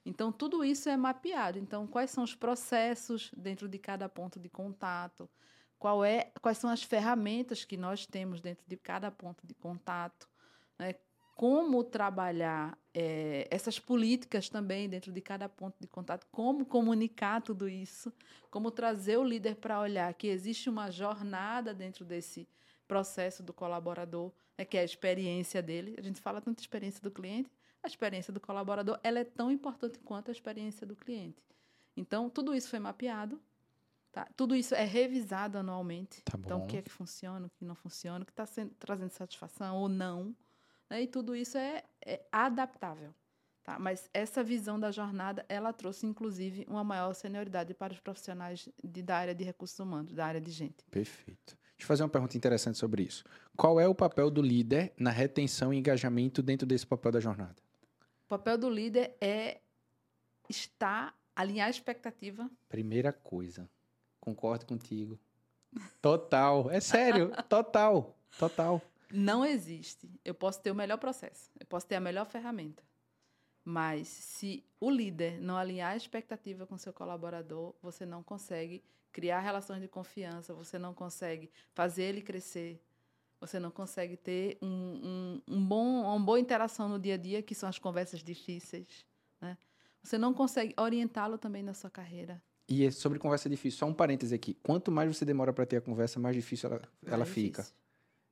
então, 0.05 0.33
tudo 0.33 0.65
isso 0.65 0.89
é 0.89 0.97
mapeado. 0.97 1.59
Então, 1.59 1.87
quais 1.87 2.11
são 2.11 2.25
os 2.25 2.35
processos 2.35 3.31
dentro 3.37 3.69
de 3.69 3.79
cada 3.79 4.09
ponto 4.09 4.41
de 4.41 4.49
contato? 4.49 5.29
Qual 5.79 6.05
é, 6.05 6.33
quais 6.41 6.59
são 6.59 6.71
as 6.71 6.83
ferramentas 6.83 7.65
que 7.65 7.77
nós 7.77 8.07
temos 8.07 8.41
dentro 8.41 8.65
de 8.67 8.77
cada 8.77 9.11
ponto 9.11 9.47
de 9.47 9.55
contato? 9.55 10.29
Né? 10.79 10.95
como 11.39 11.85
trabalhar 11.85 12.77
é, 12.93 13.47
essas 13.49 13.79
políticas 13.79 14.49
também 14.49 14.89
dentro 14.89 15.13
de 15.13 15.21
cada 15.21 15.49
ponto 15.49 15.77
de 15.79 15.87
contato, 15.87 16.27
como 16.33 16.67
comunicar 16.67 17.41
tudo 17.41 17.69
isso, 17.69 18.13
como 18.51 18.73
trazer 18.73 19.19
o 19.19 19.23
líder 19.23 19.55
para 19.55 19.79
olhar 19.79 20.13
que 20.15 20.27
existe 20.27 20.69
uma 20.69 20.91
jornada 20.91 21.73
dentro 21.73 22.05
desse 22.05 22.49
processo 22.89 23.43
do 23.43 23.53
colaborador, 23.53 24.33
né, 24.57 24.65
que 24.65 24.77
é 24.77 24.81
a 24.81 24.85
experiência 24.85 25.63
dele. 25.63 25.95
A 25.99 26.03
gente 26.03 26.21
fala 26.21 26.41
tanto 26.41 26.59
experiência 26.59 27.01
do 27.01 27.11
cliente, 27.11 27.51
a 27.83 27.87
experiência 27.87 28.33
do 28.33 28.41
colaborador 28.41 28.99
ela 29.05 29.21
é 29.21 29.25
tão 29.25 29.53
importante 29.53 29.99
quanto 30.01 30.31
a 30.31 30.33
experiência 30.33 30.87
do 30.87 30.97
cliente. 30.97 31.41
Então, 31.97 32.31
tudo 32.31 32.55
isso 32.55 32.69
foi 32.69 32.79
mapeado, 32.79 33.41
tá? 34.11 34.27
tudo 34.37 34.57
isso 34.57 34.75
é 34.75 34.85
revisado 34.85 35.59
anualmente. 35.59 36.23
Tá 36.23 36.39
então, 36.39 36.63
o 36.63 36.67
que 36.67 36.79
é 36.79 36.83
que 36.83 36.91
funciona, 36.91 37.47
o 37.47 37.51
que 37.51 37.65
não 37.65 37.75
funciona, 37.75 38.23
o 38.23 38.27
que 38.27 38.33
está 38.33 38.47
trazendo 38.79 39.11
satisfação 39.11 39.77
ou 39.77 39.89
não. 39.89 40.35
Né? 40.89 41.03
E 41.03 41.07
tudo 41.07 41.37
isso 41.37 41.59
é, 41.59 41.85
é 42.05 42.25
adaptável. 42.33 43.15
Tá? 43.65 43.79
Mas 43.79 44.09
essa 44.15 44.43
visão 44.43 44.81
da 44.81 44.91
jornada, 44.91 45.45
ela 45.49 45.73
trouxe, 45.73 46.07
inclusive, 46.07 46.65
uma 46.69 46.83
maior 46.83 47.13
senioridade 47.13 47.75
para 47.75 47.93
os 47.93 48.01
profissionais 48.01 48.69
de, 48.83 49.03
da 49.03 49.17
área 49.17 49.35
de 49.35 49.45
recursos 49.45 49.79
humanos, 49.79 50.15
da 50.15 50.25
área 50.25 50.41
de 50.41 50.51
gente. 50.51 50.85
Perfeito. 50.91 51.55
Deixa 51.79 51.85
eu 51.85 51.87
fazer 51.87 52.03
uma 52.03 52.09
pergunta 52.09 52.37
interessante 52.37 52.77
sobre 52.77 53.05
isso. 53.05 53.25
Qual 53.57 53.79
é 53.79 53.87
o 53.87 53.95
papel 53.95 54.31
do 54.31 54.43
líder 54.43 54.93
na 54.99 55.11
retenção 55.11 55.73
e 55.73 55.79
engajamento 55.79 56.43
dentro 56.43 56.67
desse 56.67 56.85
papel 56.85 57.13
da 57.13 57.21
jornada? 57.21 57.55
O 58.25 58.29
papel 58.29 58.59
do 58.59 58.69
líder 58.69 59.17
é 59.21 59.61
estar, 60.49 61.17
alinhar 61.37 61.69
a 61.69 61.71
expectativa. 61.71 62.51
Primeira 62.69 63.13
coisa, 63.13 63.71
concordo 64.21 64.67
contigo. 64.67 65.19
Total, 66.03 66.69
é 66.69 66.81
sério, 66.81 67.31
total, 67.49 68.19
total. 68.39 68.83
Não 69.13 69.45
existe. 69.45 70.11
Eu 70.25 70.35
posso 70.35 70.61
ter 70.61 70.73
o 70.73 70.75
melhor 70.75 70.99
processo, 70.99 71.49
eu 71.61 71.67
posso 71.67 71.87
ter 71.87 71.95
a 71.95 72.01
melhor 72.01 72.27
ferramenta. 72.27 72.83
Mas 73.71 74.09
se 74.09 74.65
o 74.81 74.91
líder 74.91 75.43
não 75.43 75.55
alinhar 75.55 75.93
a 75.93 75.97
expectativa 75.97 76.67
com 76.67 76.79
seu 76.79 76.91
colaborador, 76.91 77.75
você 77.83 78.07
não 78.07 78.23
consegue 78.23 78.83
criar 79.13 79.41
relações 79.41 79.83
de 79.83 79.87
confiança, 79.87 80.55
você 80.55 80.79
não 80.79 80.95
consegue 80.95 81.51
fazer 81.75 82.05
ele 82.05 82.23
crescer, 82.23 82.81
você 83.39 83.61
não 83.61 83.71
consegue 83.71 84.17
ter 84.17 84.57
um, 84.63 84.69
um, 84.69 85.43
um 85.47 85.67
bom, 85.67 86.01
uma 86.01 86.19
boa 86.19 86.41
interação 86.41 86.89
no 86.89 86.99
dia 86.99 87.13
a 87.13 87.17
dia, 87.19 87.43
que 87.43 87.55
são 87.55 87.69
as 87.69 87.79
conversas 87.79 88.25
difíceis. 88.25 89.05
Né? 89.39 89.59
Você 90.03 90.17
não 90.17 90.33
consegue 90.33 90.73
orientá-lo 90.79 91.37
também 91.37 91.63
na 91.63 91.75
sua 91.75 91.91
carreira. 91.91 92.43
E 92.67 92.87
é 92.87 92.91
sobre 92.91 93.19
conversa 93.19 93.51
difícil, 93.51 93.81
só 93.81 93.85
um 93.85 93.93
parêntese 93.93 94.35
aqui. 94.35 94.55
Quanto 94.63 94.91
mais 94.91 95.15
você 95.15 95.27
demora 95.27 95.53
para 95.53 95.67
ter 95.67 95.77
a 95.77 95.83
conversa, 95.83 96.19
mais 96.19 96.35
difícil 96.35 96.71
ela, 96.71 96.83
ela 97.05 97.27
fica. 97.27 97.67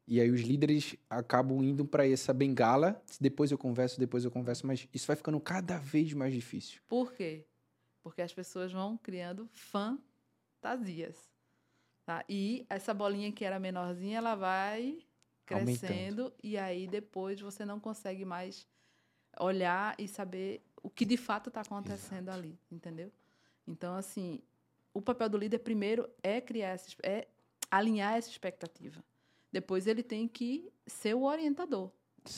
E 0.06 0.20
aí 0.20 0.30
os 0.30 0.40
líderes 0.40 0.94
acabam 1.10 1.62
indo 1.64 1.84
para 1.84 2.08
essa 2.08 2.32
bengala, 2.32 3.02
depois 3.20 3.50
eu 3.50 3.58
converso, 3.58 3.98
depois 3.98 4.24
eu 4.24 4.30
converso, 4.30 4.66
mas 4.66 4.88
isso 4.94 5.06
vai 5.06 5.16
ficando 5.16 5.40
cada 5.40 5.78
vez 5.78 6.12
mais 6.12 6.32
difícil. 6.32 6.80
Por 6.86 7.12
quê? 7.12 7.44
Porque 8.02 8.22
as 8.22 8.32
pessoas 8.32 8.72
vão 8.72 8.96
criando 8.96 9.48
fantasias. 9.50 11.16
Tá? 12.04 12.24
E 12.28 12.64
essa 12.70 12.94
bolinha 12.94 13.32
que 13.32 13.44
era 13.44 13.58
menorzinha, 13.58 14.18
ela 14.18 14.36
vai 14.36 14.98
crescendo 15.44 16.22
Aumentando. 16.22 16.34
e 16.42 16.56
aí 16.56 16.86
depois 16.86 17.40
você 17.40 17.64
não 17.64 17.80
consegue 17.80 18.24
mais 18.24 18.66
olhar 19.38 19.94
e 19.98 20.06
saber 20.06 20.62
o 20.82 20.88
que 20.88 21.04
de 21.04 21.16
fato 21.16 21.48
está 21.48 21.62
acontecendo 21.62 22.28
Exato. 22.28 22.38
ali, 22.38 22.58
entendeu? 22.70 23.12
Então, 23.66 23.96
assim, 23.96 24.40
o 24.94 25.02
papel 25.02 25.28
do 25.28 25.36
líder 25.36 25.58
primeiro 25.58 26.08
é 26.22 26.40
criar, 26.40 26.68
essa, 26.68 26.94
é 27.02 27.26
alinhar 27.70 28.14
essa 28.14 28.30
expectativa. 28.30 29.02
Depois 29.56 29.86
ele 29.86 30.02
tem 30.02 30.28
que 30.28 30.70
ser 30.86 31.14
o 31.14 31.22
orientador 31.22 31.90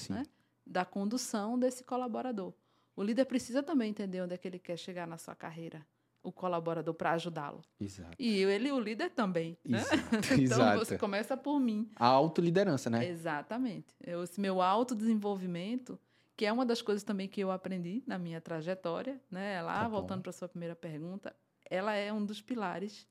né? 0.08 0.22
da 0.64 0.84
condução 0.84 1.58
desse 1.58 1.82
colaborador. 1.82 2.54
O 2.94 3.02
líder 3.02 3.24
precisa 3.24 3.60
também 3.60 3.90
entender 3.90 4.22
onde 4.22 4.34
é 4.34 4.38
que 4.38 4.46
ele 4.46 4.60
quer 4.60 4.76
chegar 4.76 5.04
na 5.04 5.18
sua 5.18 5.34
carreira, 5.34 5.84
o 6.22 6.30
colaborador, 6.30 6.94
para 6.94 7.10
ajudá-lo. 7.14 7.60
Exato. 7.80 8.14
E 8.16 8.44
ele, 8.44 8.70
o 8.70 8.78
líder 8.78 9.10
também. 9.10 9.58
Né? 9.64 9.80
Exato. 9.80 9.96
então 10.38 10.58
Exato. 10.58 10.78
você 10.78 10.96
começa 10.96 11.36
por 11.36 11.58
mim. 11.58 11.90
A 11.96 12.06
autoliderança, 12.06 12.88
né? 12.88 13.04
Exatamente. 13.08 13.96
Eu, 14.00 14.22
esse 14.22 14.40
meu 14.40 14.62
autodesenvolvimento, 14.62 15.98
que 16.36 16.46
é 16.46 16.52
uma 16.52 16.64
das 16.64 16.80
coisas 16.80 17.02
também 17.02 17.26
que 17.26 17.40
eu 17.40 17.50
aprendi 17.50 18.04
na 18.06 18.16
minha 18.16 18.40
trajetória, 18.40 19.20
né? 19.28 19.60
Lá, 19.60 19.80
tá 19.80 19.88
voltando 19.88 20.22
para 20.22 20.30
a 20.30 20.34
sua 20.34 20.48
primeira 20.48 20.76
pergunta, 20.76 21.34
ela 21.68 21.94
é 21.94 22.12
um 22.12 22.24
dos 22.24 22.40
pilares 22.40 23.08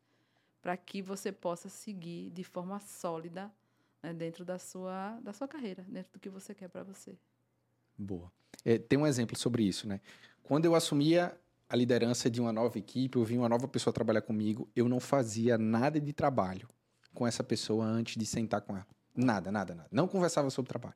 para 0.61 0.77
que 0.77 1.01
você 1.01 1.29
possa 1.29 1.67
seguir 1.67 2.29
de 2.29 2.45
forma 2.45 2.79
sólida 2.79 3.51
né, 4.07 4.13
dentro 4.13 4.45
da 4.45 4.57
sua, 4.57 5.19
da 5.21 5.33
sua 5.33 5.47
carreira, 5.47 5.83
dentro 5.87 6.13
do 6.13 6.19
que 6.19 6.29
você 6.29 6.53
quer 6.53 6.69
para 6.69 6.83
você. 6.83 7.17
Boa. 7.97 8.31
É, 8.63 8.77
tem 8.77 8.97
um 8.97 9.05
exemplo 9.05 9.37
sobre 9.37 9.63
isso, 9.63 9.87
né? 9.87 9.99
Quando 10.43 10.65
eu 10.65 10.75
assumia 10.75 11.37
a 11.69 11.75
liderança 11.75 12.29
de 12.29 12.39
uma 12.39 12.53
nova 12.53 12.77
equipe, 12.77 13.17
eu 13.17 13.23
vi 13.23 13.37
uma 13.37 13.49
nova 13.49 13.67
pessoa 13.67 13.93
trabalhar 13.93 14.21
comigo, 14.21 14.69
eu 14.75 14.87
não 14.87 14.99
fazia 14.99 15.57
nada 15.57 15.99
de 15.99 16.13
trabalho 16.13 16.69
com 17.13 17.27
essa 17.27 17.43
pessoa 17.43 17.83
antes 17.85 18.15
de 18.15 18.25
sentar 18.25 18.61
com 18.61 18.75
ela. 18.75 18.87
Nada, 19.15 19.51
nada, 19.51 19.75
nada. 19.75 19.89
Não 19.91 20.07
conversava 20.07 20.49
sobre 20.49 20.69
trabalho. 20.69 20.95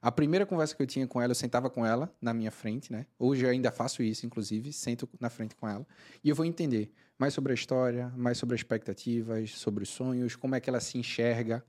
A 0.00 0.10
primeira 0.10 0.44
conversa 0.44 0.74
que 0.74 0.82
eu 0.82 0.86
tinha 0.86 1.06
com 1.06 1.20
ela, 1.20 1.30
eu 1.30 1.34
sentava 1.34 1.70
com 1.70 1.86
ela 1.86 2.12
na 2.20 2.34
minha 2.34 2.50
frente, 2.50 2.92
né? 2.92 3.06
Hoje 3.18 3.44
eu 3.44 3.50
ainda 3.50 3.70
faço 3.70 4.02
isso, 4.02 4.26
inclusive, 4.26 4.72
sento 4.72 5.08
na 5.18 5.30
frente 5.30 5.54
com 5.54 5.68
ela. 5.68 5.86
E 6.22 6.28
eu 6.28 6.34
vou 6.34 6.44
entender 6.44 6.92
mais 7.18 7.32
sobre 7.34 7.52
a 7.52 7.54
história, 7.54 8.12
mais 8.16 8.36
sobre 8.36 8.54
as 8.54 8.60
expectativas, 8.60 9.52
sobre 9.52 9.84
os 9.84 9.88
sonhos, 9.88 10.36
como 10.36 10.54
é 10.54 10.60
que 10.60 10.68
ela 10.68 10.80
se 10.80 10.98
enxerga, 10.98 11.64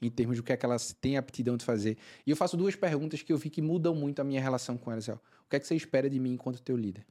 em 0.00 0.10
termos 0.10 0.36
do 0.36 0.42
que 0.42 0.52
é 0.52 0.56
que 0.56 0.64
elas 0.64 0.92
têm 0.92 1.16
aptidão 1.16 1.56
de 1.56 1.64
fazer. 1.64 1.96
E 2.26 2.30
eu 2.30 2.36
faço 2.36 2.56
duas 2.56 2.76
perguntas 2.76 3.22
que 3.22 3.32
eu 3.32 3.36
vi 3.36 3.50
que 3.50 3.62
mudam 3.62 3.94
muito 3.94 4.20
a 4.20 4.24
minha 4.24 4.40
relação 4.40 4.76
com 4.76 4.90
elas. 4.90 5.08
O 5.08 5.20
que 5.48 5.56
é 5.56 5.60
que 5.60 5.66
você 5.66 5.74
espera 5.74 6.08
de 6.08 6.18
mim 6.18 6.32
enquanto 6.32 6.60
teu 6.62 6.76
líder? 6.76 7.06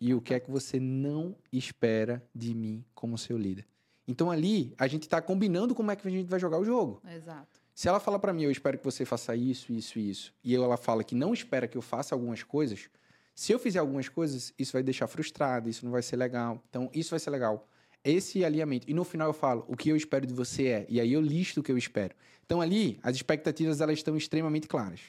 E 0.00 0.12
o 0.12 0.20
que 0.20 0.34
é 0.34 0.40
que 0.40 0.50
você 0.50 0.78
não 0.78 1.34
espera 1.52 2.22
de 2.34 2.54
mim 2.54 2.84
como 2.94 3.16
seu 3.16 3.38
líder? 3.38 3.66
Então 4.06 4.30
ali 4.30 4.74
a 4.78 4.86
gente 4.86 5.02
está 5.02 5.20
combinando 5.20 5.74
como 5.74 5.90
é 5.90 5.96
que 5.96 6.06
a 6.06 6.10
gente 6.10 6.28
vai 6.28 6.38
jogar 6.38 6.58
o 6.58 6.64
jogo. 6.64 7.00
Exato. 7.14 7.60
Se 7.74 7.88
ela 7.88 8.00
fala 8.00 8.18
para 8.18 8.32
mim, 8.32 8.42
eu 8.42 8.50
espero 8.50 8.76
que 8.76 8.84
você 8.84 9.04
faça 9.04 9.36
isso, 9.36 9.72
isso, 9.72 9.98
isso, 9.98 10.34
e 10.42 10.54
ela 10.54 10.76
fala 10.76 11.04
que 11.04 11.14
não 11.14 11.32
espera 11.32 11.68
que 11.68 11.78
eu 11.78 11.82
faça 11.82 12.14
algumas 12.14 12.42
coisas, 12.42 12.90
se 13.38 13.52
eu 13.52 13.58
fizer 13.60 13.78
algumas 13.78 14.08
coisas, 14.08 14.52
isso 14.58 14.72
vai 14.72 14.82
deixar 14.82 15.06
frustrado, 15.06 15.68
isso 15.70 15.84
não 15.84 15.92
vai 15.92 16.02
ser 16.02 16.16
legal. 16.16 16.60
Então, 16.68 16.90
isso 16.92 17.10
vai 17.10 17.20
ser 17.20 17.30
legal 17.30 17.68
esse 18.04 18.44
alinhamento. 18.44 18.88
E 18.88 18.94
no 18.94 19.04
final 19.04 19.28
eu 19.28 19.32
falo, 19.32 19.64
o 19.68 19.76
que 19.76 19.88
eu 19.88 19.96
espero 19.96 20.26
de 20.26 20.32
você 20.32 20.66
é, 20.68 20.86
e 20.88 21.00
aí 21.00 21.12
eu 21.12 21.20
listo 21.20 21.60
o 21.60 21.62
que 21.62 21.72
eu 21.72 21.78
espero. 21.78 22.14
Então 22.44 22.60
ali, 22.60 22.98
as 23.02 23.16
expectativas 23.16 23.80
elas 23.80 23.98
estão 23.98 24.16
extremamente 24.16 24.66
claras. 24.66 25.00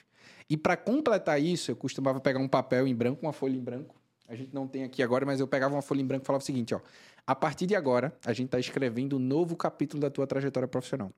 E 0.49 0.57
para 0.57 0.75
completar 0.75 1.41
isso, 1.41 1.71
eu 1.71 1.75
costumava 1.75 2.19
pegar 2.19 2.39
um 2.39 2.47
papel 2.47 2.87
em 2.87 2.95
branco, 2.95 3.25
uma 3.25 3.31
folha 3.31 3.55
em 3.55 3.63
branco. 3.63 3.95
A 4.27 4.35
gente 4.35 4.53
não 4.53 4.67
tem 4.67 4.83
aqui 4.83 5.01
agora, 5.01 5.25
mas 5.25 5.39
eu 5.39 5.47
pegava 5.47 5.75
uma 5.75 5.81
folha 5.81 6.01
em 6.01 6.05
branco 6.05 6.23
e 6.23 6.27
falava 6.27 6.43
o 6.43 6.45
seguinte, 6.45 6.73
ó: 6.75 6.81
a 7.25 7.35
partir 7.35 7.65
de 7.65 7.75
agora, 7.75 8.15
a 8.25 8.33
gente 8.33 8.47
está 8.47 8.59
escrevendo 8.59 9.15
um 9.15 9.19
novo 9.19 9.55
capítulo 9.55 10.01
da 10.01 10.09
tua 10.09 10.27
trajetória 10.27 10.67
profissional. 10.67 11.11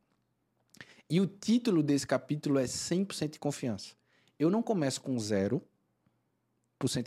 E 1.10 1.20
o 1.20 1.28
título 1.28 1.82
desse 1.84 2.08
capítulo 2.08 2.60
é 2.60 2.64
100% 2.64 3.32
de 3.32 3.40
confiança. 3.40 3.96
Eu 4.40 4.50
não 4.50 4.62
começo 4.62 5.02
com 5.02 5.16
0% 5.16 5.62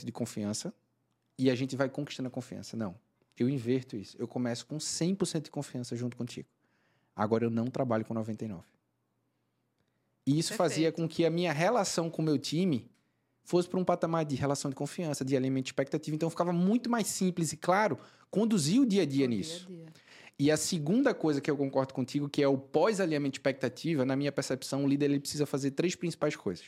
de 0.04 0.12
confiança 0.12 0.74
e 1.38 1.50
a 1.50 1.54
gente 1.54 1.74
vai 1.74 1.88
conquistando 1.88 2.28
a 2.28 2.30
confiança. 2.30 2.76
Não 2.76 2.94
eu 3.36 3.48
inverto 3.48 3.96
isso. 3.96 4.16
Eu 4.18 4.28
começo 4.28 4.66
com 4.66 4.76
100% 4.76 5.44
de 5.44 5.50
confiança 5.50 5.96
junto 5.96 6.16
contigo. 6.16 6.48
Agora 7.14 7.44
eu 7.44 7.50
não 7.50 7.66
trabalho 7.66 8.04
com 8.04 8.14
99. 8.14 8.62
E 10.26 10.38
isso 10.38 10.50
Perfeito. 10.50 10.56
fazia 10.56 10.92
com 10.92 11.08
que 11.08 11.24
a 11.24 11.30
minha 11.30 11.52
relação 11.52 12.08
com 12.08 12.22
o 12.22 12.24
meu 12.24 12.38
time 12.38 12.90
fosse 13.42 13.68
para 13.68 13.78
um 13.78 13.84
patamar 13.84 14.24
de 14.24 14.34
relação 14.34 14.70
de 14.70 14.74
confiança, 14.74 15.24
de 15.24 15.36
alimento 15.36 15.64
de 15.64 15.70
expectativa. 15.70 16.14
Então 16.14 16.30
ficava 16.30 16.52
muito 16.52 16.88
mais 16.88 17.06
simples 17.06 17.52
e 17.52 17.56
claro 17.56 17.98
conduzir 18.30 18.80
o 18.80 18.86
dia 18.86 19.02
a 19.02 19.06
dia 19.06 19.26
nisso. 19.26 19.66
Dia 19.68 19.82
a 19.82 19.90
dia. 19.90 20.04
E 20.36 20.50
a 20.50 20.56
segunda 20.56 21.14
coisa 21.14 21.40
que 21.40 21.48
eu 21.48 21.56
concordo 21.56 21.94
contigo, 21.94 22.28
que 22.28 22.42
é 22.42 22.48
o 22.48 22.58
pós-alinhamento 22.58 23.34
de 23.34 23.38
expectativa, 23.38 24.04
na 24.04 24.16
minha 24.16 24.32
percepção, 24.32 24.84
o 24.84 24.88
líder 24.88 25.06
ele 25.06 25.20
precisa 25.20 25.46
fazer 25.46 25.70
três 25.72 25.94
principais 25.94 26.34
coisas. 26.34 26.66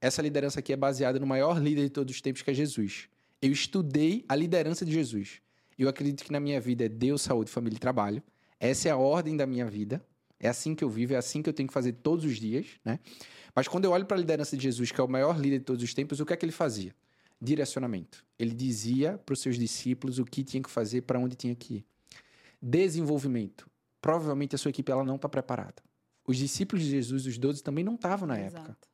Essa 0.00 0.22
liderança 0.22 0.60
aqui 0.60 0.72
é 0.72 0.76
baseada 0.76 1.18
no 1.18 1.26
maior 1.26 1.58
líder 1.60 1.82
de 1.84 1.90
todos 1.90 2.14
os 2.14 2.20
tempos, 2.20 2.42
que 2.42 2.50
é 2.50 2.54
Jesus. 2.54 3.08
Eu 3.42 3.50
estudei 3.50 4.24
a 4.28 4.36
liderança 4.36 4.84
de 4.84 4.92
Jesus. 4.92 5.42
Eu 5.80 5.88
acredito 5.88 6.22
que 6.22 6.30
na 6.30 6.38
minha 6.38 6.60
vida 6.60 6.84
é 6.84 6.88
Deus, 6.90 7.22
saúde, 7.22 7.50
família 7.50 7.74
e 7.74 7.80
trabalho. 7.80 8.22
Essa 8.58 8.90
é 8.90 8.92
a 8.92 8.98
ordem 8.98 9.34
da 9.34 9.46
minha 9.46 9.64
vida. 9.64 10.04
É 10.38 10.46
assim 10.46 10.74
que 10.74 10.84
eu 10.84 10.90
vivo, 10.90 11.14
é 11.14 11.16
assim 11.16 11.40
que 11.40 11.48
eu 11.48 11.54
tenho 11.54 11.66
que 11.66 11.72
fazer 11.72 11.92
todos 11.94 12.22
os 12.26 12.36
dias, 12.36 12.66
né? 12.84 13.00
Mas 13.54 13.66
quando 13.66 13.86
eu 13.86 13.90
olho 13.90 14.04
para 14.04 14.14
a 14.14 14.20
liderança 14.20 14.58
de 14.58 14.62
Jesus, 14.62 14.92
que 14.92 15.00
é 15.00 15.04
o 15.04 15.08
maior 15.08 15.40
líder 15.40 15.60
de 15.60 15.64
todos 15.64 15.82
os 15.82 15.94
tempos, 15.94 16.20
o 16.20 16.26
que 16.26 16.34
é 16.34 16.36
que 16.36 16.44
ele 16.44 16.52
fazia? 16.52 16.94
Direcionamento. 17.40 18.22
Ele 18.38 18.54
dizia 18.54 19.16
para 19.24 19.32
os 19.32 19.40
seus 19.40 19.56
discípulos 19.56 20.18
o 20.18 20.24
que 20.26 20.44
tinha 20.44 20.62
que 20.62 20.68
fazer, 20.68 21.00
para 21.00 21.18
onde 21.18 21.34
tinha 21.34 21.54
que 21.54 21.76
ir. 21.76 21.86
Desenvolvimento. 22.60 23.66
Provavelmente 24.02 24.54
a 24.54 24.58
sua 24.58 24.68
equipe 24.68 24.92
ela 24.92 25.02
não 25.02 25.16
está 25.16 25.30
preparada. 25.30 25.82
Os 26.26 26.36
discípulos 26.36 26.84
de 26.84 26.90
Jesus, 26.90 27.24
os 27.24 27.38
12, 27.38 27.62
também 27.62 27.82
não 27.82 27.94
estavam 27.94 28.28
na 28.28 28.38
Exato. 28.38 28.70
época. 28.70 28.88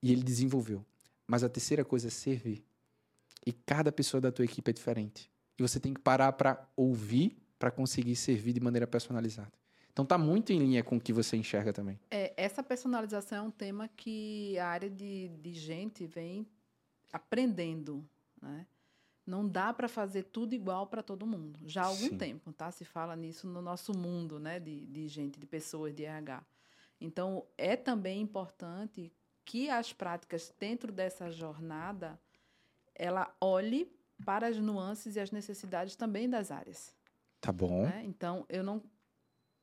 E 0.00 0.12
ele 0.12 0.22
desenvolveu. 0.22 0.86
Mas 1.26 1.42
a 1.42 1.48
terceira 1.48 1.84
coisa 1.84 2.06
é 2.06 2.10
servir. 2.10 2.64
E 3.44 3.52
cada 3.52 3.90
pessoa 3.90 4.20
da 4.20 4.30
tua 4.30 4.44
equipe 4.44 4.70
é 4.70 4.72
diferente. 4.72 5.28
E 5.58 5.62
você 5.62 5.80
tem 5.80 5.92
que 5.92 6.00
parar 6.00 6.32
para 6.32 6.68
ouvir 6.76 7.36
para 7.58 7.70
conseguir 7.70 8.14
servir 8.14 8.52
de 8.52 8.60
maneira 8.60 8.86
personalizada. 8.86 9.52
Então 9.92 10.06
tá 10.06 10.16
muito 10.16 10.52
em 10.52 10.60
linha 10.60 10.84
com 10.84 10.96
o 10.96 11.00
que 11.00 11.12
você 11.12 11.36
enxerga 11.36 11.72
também. 11.72 11.98
É, 12.08 12.32
essa 12.36 12.62
personalização 12.62 13.38
é 13.38 13.42
um 13.42 13.50
tema 13.50 13.88
que 13.88 14.56
a 14.58 14.68
área 14.68 14.88
de, 14.88 15.28
de 15.28 15.52
gente 15.52 16.06
vem 16.06 16.46
aprendendo, 17.12 18.08
né? 18.40 18.66
Não 19.26 19.46
dá 19.46 19.74
para 19.74 19.88
fazer 19.88 20.22
tudo 20.22 20.54
igual 20.54 20.86
para 20.86 21.02
todo 21.02 21.26
mundo. 21.26 21.60
Já 21.66 21.82
há 21.82 21.86
algum 21.86 22.08
Sim. 22.10 22.16
tempo, 22.16 22.52
tá? 22.52 22.70
Se 22.70 22.84
fala 22.84 23.14
nisso 23.14 23.46
no 23.46 23.60
nosso 23.60 23.92
mundo, 23.92 24.38
né? 24.38 24.58
De, 24.58 24.86
de 24.86 25.08
gente, 25.08 25.38
de 25.38 25.46
pessoas, 25.46 25.92
de 25.92 26.04
RH. 26.04 26.42
Então, 27.00 27.44
é 27.58 27.76
também 27.76 28.22
importante 28.22 29.12
que 29.44 29.68
as 29.68 29.92
práticas 29.92 30.54
dentro 30.58 30.92
dessa 30.92 31.30
jornada 31.30 32.18
ela 32.94 33.34
olhe 33.40 33.90
para 34.24 34.48
as 34.48 34.58
nuances 34.58 35.16
e 35.16 35.20
as 35.20 35.30
necessidades 35.30 35.96
também 35.96 36.28
das 36.28 36.50
áreas. 36.50 36.94
Tá 37.40 37.52
bom. 37.52 37.84
Né? 37.84 38.02
Então, 38.04 38.44
eu 38.48 38.62
não, 38.62 38.82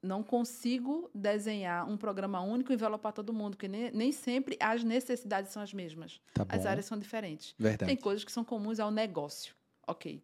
não 0.02 0.24
consigo 0.24 1.10
desenhar 1.14 1.88
um 1.88 1.98
programa 1.98 2.40
único 2.42 2.72
e 2.72 2.76
envelopar 2.76 3.14
todo 3.14 3.34
mundo, 3.34 3.56
porque 3.56 3.68
nem, 3.68 3.92
nem 3.92 4.12
sempre 4.12 4.58
as 4.60 4.84
necessidades 4.84 5.52
são 5.52 5.62
as 5.62 5.74
mesmas. 5.74 6.22
Tá 6.34 6.46
as 6.48 6.66
áreas 6.66 6.86
são 6.86 6.98
diferentes. 6.98 7.54
Verdade. 7.58 7.90
Tem 7.90 7.98
coisas 7.98 8.24
que 8.24 8.32
são 8.32 8.46
comuns 8.46 8.80
ao 8.80 8.92
negócio, 8.92 9.56
ok. 9.88 10.24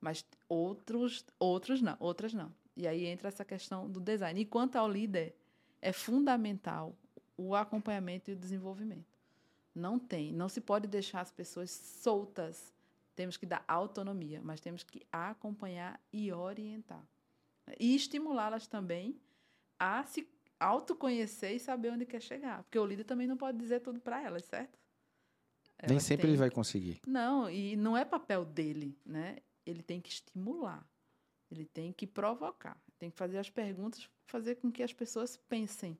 Mas 0.00 0.24
outros, 0.48 1.24
outros 1.38 1.80
não, 1.80 1.96
outras 1.98 2.34
não. 2.34 2.52
E 2.76 2.86
aí 2.86 3.06
entra 3.06 3.28
essa 3.28 3.44
questão 3.44 3.88
do 3.88 4.00
design. 4.00 4.40
E 4.40 4.44
quanto 4.44 4.76
ao 4.76 4.90
líder, 4.90 5.34
é 5.80 5.92
fundamental 5.92 6.94
o 7.36 7.54
acompanhamento 7.54 8.30
e 8.30 8.34
o 8.34 8.36
desenvolvimento. 8.36 9.18
Não 9.74 9.98
tem, 9.98 10.32
não 10.32 10.48
se 10.48 10.60
pode 10.60 10.86
deixar 10.86 11.20
as 11.20 11.30
pessoas 11.30 11.70
soltas. 11.70 12.73
Temos 13.14 13.36
que 13.36 13.46
dar 13.46 13.64
autonomia, 13.68 14.40
mas 14.42 14.60
temos 14.60 14.82
que 14.82 15.06
acompanhar 15.10 16.00
e 16.12 16.32
orientar. 16.32 17.06
E 17.78 17.94
estimulá-las 17.94 18.66
também 18.66 19.20
a 19.78 20.04
se 20.04 20.28
autoconhecer 20.58 21.52
e 21.54 21.60
saber 21.60 21.92
onde 21.92 22.06
quer 22.06 22.20
chegar. 22.20 22.62
Porque 22.64 22.78
o 22.78 22.86
líder 22.86 23.04
também 23.04 23.26
não 23.26 23.36
pode 23.36 23.58
dizer 23.58 23.80
tudo 23.80 24.00
para 24.00 24.22
elas, 24.22 24.44
certo? 24.44 24.78
Elas 25.78 25.90
Nem 25.90 26.00
sempre 26.00 26.28
ele 26.28 26.36
vai 26.36 26.50
conseguir. 26.50 27.00
Não, 27.06 27.50
e 27.50 27.76
não 27.76 27.96
é 27.96 28.04
papel 28.04 28.44
dele, 28.44 28.98
né? 29.04 29.38
Ele 29.66 29.82
tem 29.82 30.00
que 30.00 30.08
estimular. 30.08 30.86
Ele 31.50 31.64
tem 31.64 31.92
que 31.92 32.06
provocar. 32.06 32.76
Tem 32.98 33.10
que 33.10 33.16
fazer 33.16 33.38
as 33.38 33.50
perguntas, 33.50 34.08
fazer 34.26 34.56
com 34.56 34.70
que 34.70 34.82
as 34.82 34.92
pessoas 34.92 35.36
pensem 35.48 35.98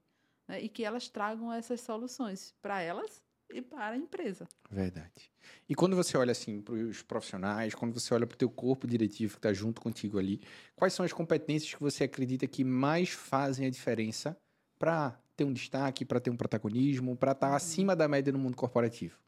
né? 0.49 0.61
e 0.61 0.69
que 0.69 0.85
elas 0.85 1.09
tragam 1.09 1.53
essas 1.53 1.81
soluções 1.81 2.55
para 2.61 2.81
elas 2.81 3.23
e 3.51 3.63
para 3.63 3.95
a 3.95 3.97
empresa. 3.97 4.47
Verdade. 4.71 5.31
E 5.69 5.75
quando 5.75 5.95
você 5.95 6.17
olha 6.17 6.33
assim 6.33 6.61
para 6.61 6.75
os 6.75 7.03
profissionais, 7.03 7.75
quando 7.75 7.93
você 7.93 8.13
olha 8.15 8.27
para 8.27 8.35
o 8.35 8.39
teu 8.39 8.51
corpo 8.51 8.87
diretivo 8.87 9.35
que 9.35 9.39
está 9.39 9.53
junto 9.53 9.81
contigo 9.81 10.19
ali, 10.19 10.41
quais 10.75 10.93
são 10.93 11.05
as 11.05 11.13
competências 11.13 11.75
que 11.75 11.81
você 11.81 12.05
acredita 12.05 12.47
que 12.47 12.65
mais 12.65 13.11
fazem 13.11 13.67
a 13.67 13.71
diferença 13.71 14.37
para 14.79 15.19
ter 15.37 15.45
um 15.45 15.53
destaque, 15.53 16.05
para 16.05 16.21
ter 16.21 16.31
um 16.31 16.37
protagonismo, 16.37 17.17
para 17.17 17.33
estar 17.33 17.47
tá 17.47 17.51
uhum. 17.51 17.57
acima 17.57 17.97
da 17.97 18.09
média 18.09 18.33
no 18.33 18.39
mundo 18.39 18.57
corporativo? 18.57 19.19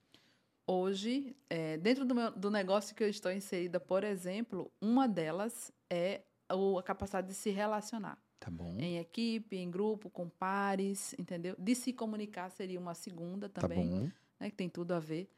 Hoje, 0.66 1.36
é, 1.48 1.76
dentro 1.76 2.04
do, 2.04 2.14
meu, 2.14 2.32
do 2.32 2.50
negócio 2.50 2.94
que 2.94 3.04
eu 3.04 3.08
estou 3.08 3.30
inserida, 3.30 3.78
por 3.78 4.02
exemplo, 4.02 4.70
uma 4.80 5.06
delas 5.06 5.72
é 5.88 6.22
a 6.48 6.82
capacidade 6.82 7.28
de 7.28 7.34
se 7.34 7.50
relacionar. 7.50 8.18
Tá. 8.50 8.84
Em 8.84 8.98
equipe, 8.98 9.56
em 9.56 9.70
grupo, 9.70 10.10
com 10.10 10.28
pares, 10.28 11.14
entendeu? 11.18 11.54
De 11.58 11.74
se 11.74 11.92
comunicar 11.92 12.50
seria 12.50 12.78
uma 12.78 12.94
segunda 12.94 13.48
tá 13.48 13.62
também. 13.62 14.08
Tá. 14.08 14.14
Né, 14.40 14.50
que 14.50 14.56
tem 14.56 14.68
tudo 14.68 14.92
a 14.92 15.00
ver. 15.00 15.28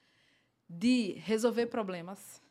De 0.68 1.12
resolver 1.18 1.66
problemas. 1.66 2.42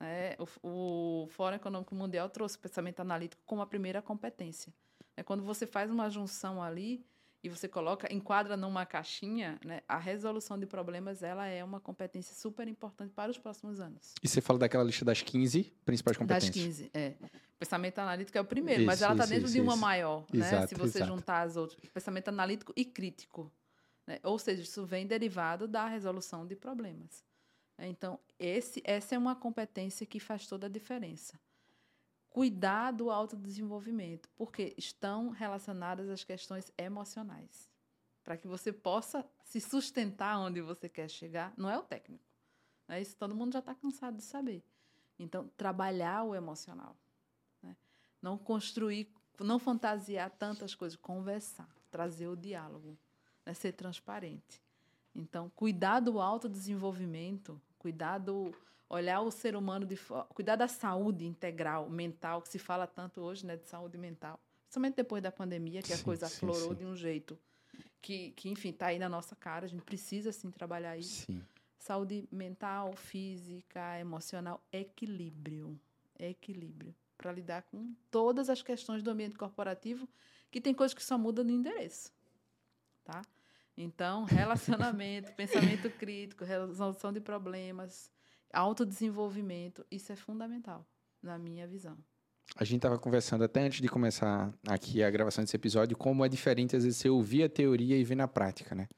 É, 0.00 0.36
o, 0.62 1.24
o 1.24 1.26
Fórum 1.28 1.56
Econômico 1.56 1.94
Mundial 1.94 2.30
trouxe 2.30 2.56
o 2.56 2.60
pensamento 2.60 3.00
analítico 3.00 3.42
como 3.44 3.60
a 3.60 3.66
primeira 3.66 4.00
competência. 4.00 4.72
É 5.16 5.22
quando 5.22 5.42
você 5.42 5.66
faz 5.66 5.90
uma 5.90 6.08
junção 6.08 6.62
ali 6.62 7.04
e 7.42 7.48
você 7.48 7.68
coloca, 7.68 8.12
enquadra 8.12 8.56
numa 8.56 8.84
caixinha, 8.84 9.58
né, 9.64 9.80
a 9.86 9.96
resolução 9.96 10.58
de 10.58 10.66
problemas 10.66 11.22
ela 11.22 11.46
é 11.46 11.62
uma 11.62 11.80
competência 11.80 12.34
super 12.34 12.66
importante 12.66 13.12
para 13.12 13.30
os 13.30 13.38
próximos 13.38 13.80
anos. 13.80 14.14
E 14.22 14.28
você 14.28 14.40
fala 14.40 14.58
daquela 14.58 14.82
lista 14.82 15.04
das 15.04 15.22
15 15.22 15.72
principais 15.84 16.16
competências? 16.16 16.54
Das 16.54 16.64
15, 16.64 16.90
é. 16.92 17.14
Pensamento 17.58 17.98
analítico 17.98 18.36
é 18.36 18.40
o 18.40 18.44
primeiro, 18.44 18.82
isso, 18.82 18.86
mas 18.86 19.02
ela 19.02 19.12
está 19.12 19.26
dentro 19.26 19.46
isso, 19.46 19.54
de 19.54 19.60
uma 19.60 19.72
isso. 19.72 19.80
maior, 19.80 20.24
né? 20.32 20.46
Exato, 20.46 20.68
Se 20.68 20.74
você 20.74 20.98
exato. 20.98 21.12
juntar 21.12 21.42
as 21.42 21.56
outras. 21.56 21.78
Pensamento 21.90 22.28
analítico 22.28 22.72
e 22.76 22.84
crítico. 22.84 23.52
Né? 24.06 24.18
Ou 24.22 24.38
seja, 24.38 24.62
isso 24.62 24.84
vem 24.84 25.06
derivado 25.06 25.68
da 25.68 25.86
resolução 25.86 26.46
de 26.46 26.56
problemas. 26.56 27.24
Então, 27.80 28.18
esse, 28.38 28.80
essa 28.84 29.14
é 29.14 29.18
uma 29.18 29.36
competência 29.36 30.04
que 30.04 30.18
faz 30.18 30.46
toda 30.46 30.66
a 30.66 30.70
diferença 30.70 31.38
cuidar 32.38 32.92
do 32.92 33.10
autodesenvolvimento, 33.10 34.28
porque 34.36 34.72
estão 34.78 35.30
relacionadas 35.30 36.08
às 36.08 36.22
questões 36.22 36.72
emocionais. 36.78 37.68
Para 38.22 38.36
que 38.36 38.46
você 38.46 38.72
possa 38.72 39.28
se 39.42 39.60
sustentar 39.60 40.38
onde 40.38 40.60
você 40.60 40.88
quer 40.88 41.10
chegar, 41.10 41.52
não 41.56 41.68
é 41.68 41.76
o 41.76 41.82
técnico. 41.82 42.22
Né? 42.86 43.02
Isso 43.02 43.16
todo 43.16 43.34
mundo 43.34 43.54
já 43.54 43.58
está 43.58 43.74
cansado 43.74 44.18
de 44.18 44.22
saber. 44.22 44.62
Então, 45.18 45.50
trabalhar 45.56 46.22
o 46.22 46.32
emocional. 46.32 46.96
Né? 47.60 47.76
Não 48.22 48.38
construir, 48.38 49.12
não 49.40 49.58
fantasiar 49.58 50.30
tantas 50.30 50.76
coisas, 50.76 50.96
conversar, 50.96 51.68
trazer 51.90 52.28
o 52.28 52.36
diálogo, 52.36 52.96
né? 53.44 53.52
ser 53.52 53.72
transparente. 53.72 54.62
Então, 55.12 55.50
cuidar 55.56 55.98
do 55.98 56.20
autodesenvolvimento, 56.20 57.60
cuidar 57.80 58.18
do, 58.18 58.54
olhar 58.88 59.20
o 59.20 59.30
ser 59.30 59.54
humano 59.54 59.84
de 59.84 59.98
cuidar 60.30 60.56
da 60.56 60.66
saúde 60.66 61.26
integral 61.26 61.90
mental 61.90 62.40
que 62.40 62.48
se 62.48 62.58
fala 62.58 62.86
tanto 62.86 63.20
hoje 63.20 63.44
né 63.44 63.56
de 63.56 63.68
saúde 63.68 63.98
mental 63.98 64.40
principalmente 64.62 64.96
depois 64.96 65.22
da 65.22 65.30
pandemia 65.30 65.82
que 65.82 65.94
sim, 65.94 66.00
a 66.00 66.04
coisa 66.04 66.26
aflorou 66.26 66.74
de 66.74 66.84
um 66.84 66.96
jeito 66.96 67.38
que, 68.00 68.30
que 68.32 68.48
enfim 68.48 68.70
está 68.70 68.86
aí 68.86 68.98
na 68.98 69.08
nossa 69.08 69.36
cara 69.36 69.66
a 69.66 69.68
gente 69.68 69.82
precisa 69.82 70.32
sim 70.32 70.50
trabalhar 70.50 70.96
isso. 70.96 71.26
Sim. 71.26 71.42
saúde 71.78 72.26
mental 72.30 72.92
física 72.94 73.98
emocional 73.98 74.62
equilíbrio 74.72 75.78
equilíbrio 76.18 76.94
para 77.16 77.32
lidar 77.32 77.62
com 77.62 77.94
todas 78.10 78.48
as 78.48 78.62
questões 78.62 79.02
do 79.02 79.10
ambiente 79.10 79.36
corporativo 79.36 80.08
que 80.50 80.60
tem 80.60 80.72
coisas 80.72 80.94
que 80.94 81.04
só 81.04 81.18
mudam 81.18 81.44
no 81.44 81.50
endereço 81.50 82.10
tá? 83.04 83.22
Então 83.76 84.24
relacionamento 84.24 85.32
pensamento 85.32 85.90
crítico 85.90 86.44
resolução 86.44 87.12
de 87.12 87.20
problemas 87.20 88.10
autodesenvolvimento, 88.52 89.84
isso 89.90 90.12
é 90.12 90.16
fundamental, 90.16 90.86
na 91.22 91.38
minha 91.38 91.66
visão. 91.66 91.96
A 92.56 92.64
gente 92.64 92.76
estava 92.76 92.98
conversando 92.98 93.44
até 93.44 93.60
antes 93.60 93.80
de 93.80 93.88
começar 93.88 94.52
aqui 94.66 95.02
a 95.02 95.10
gravação 95.10 95.44
desse 95.44 95.56
episódio, 95.56 95.96
como 95.96 96.24
é 96.24 96.28
diferente 96.28 96.74
às 96.74 96.84
vezes 96.84 96.98
você 96.98 97.08
ouvir 97.08 97.42
a 97.44 97.48
teoria 97.48 97.96
e 97.96 98.04
ver 98.04 98.14
na 98.14 98.26
prática, 98.26 98.74
né? 98.74 98.88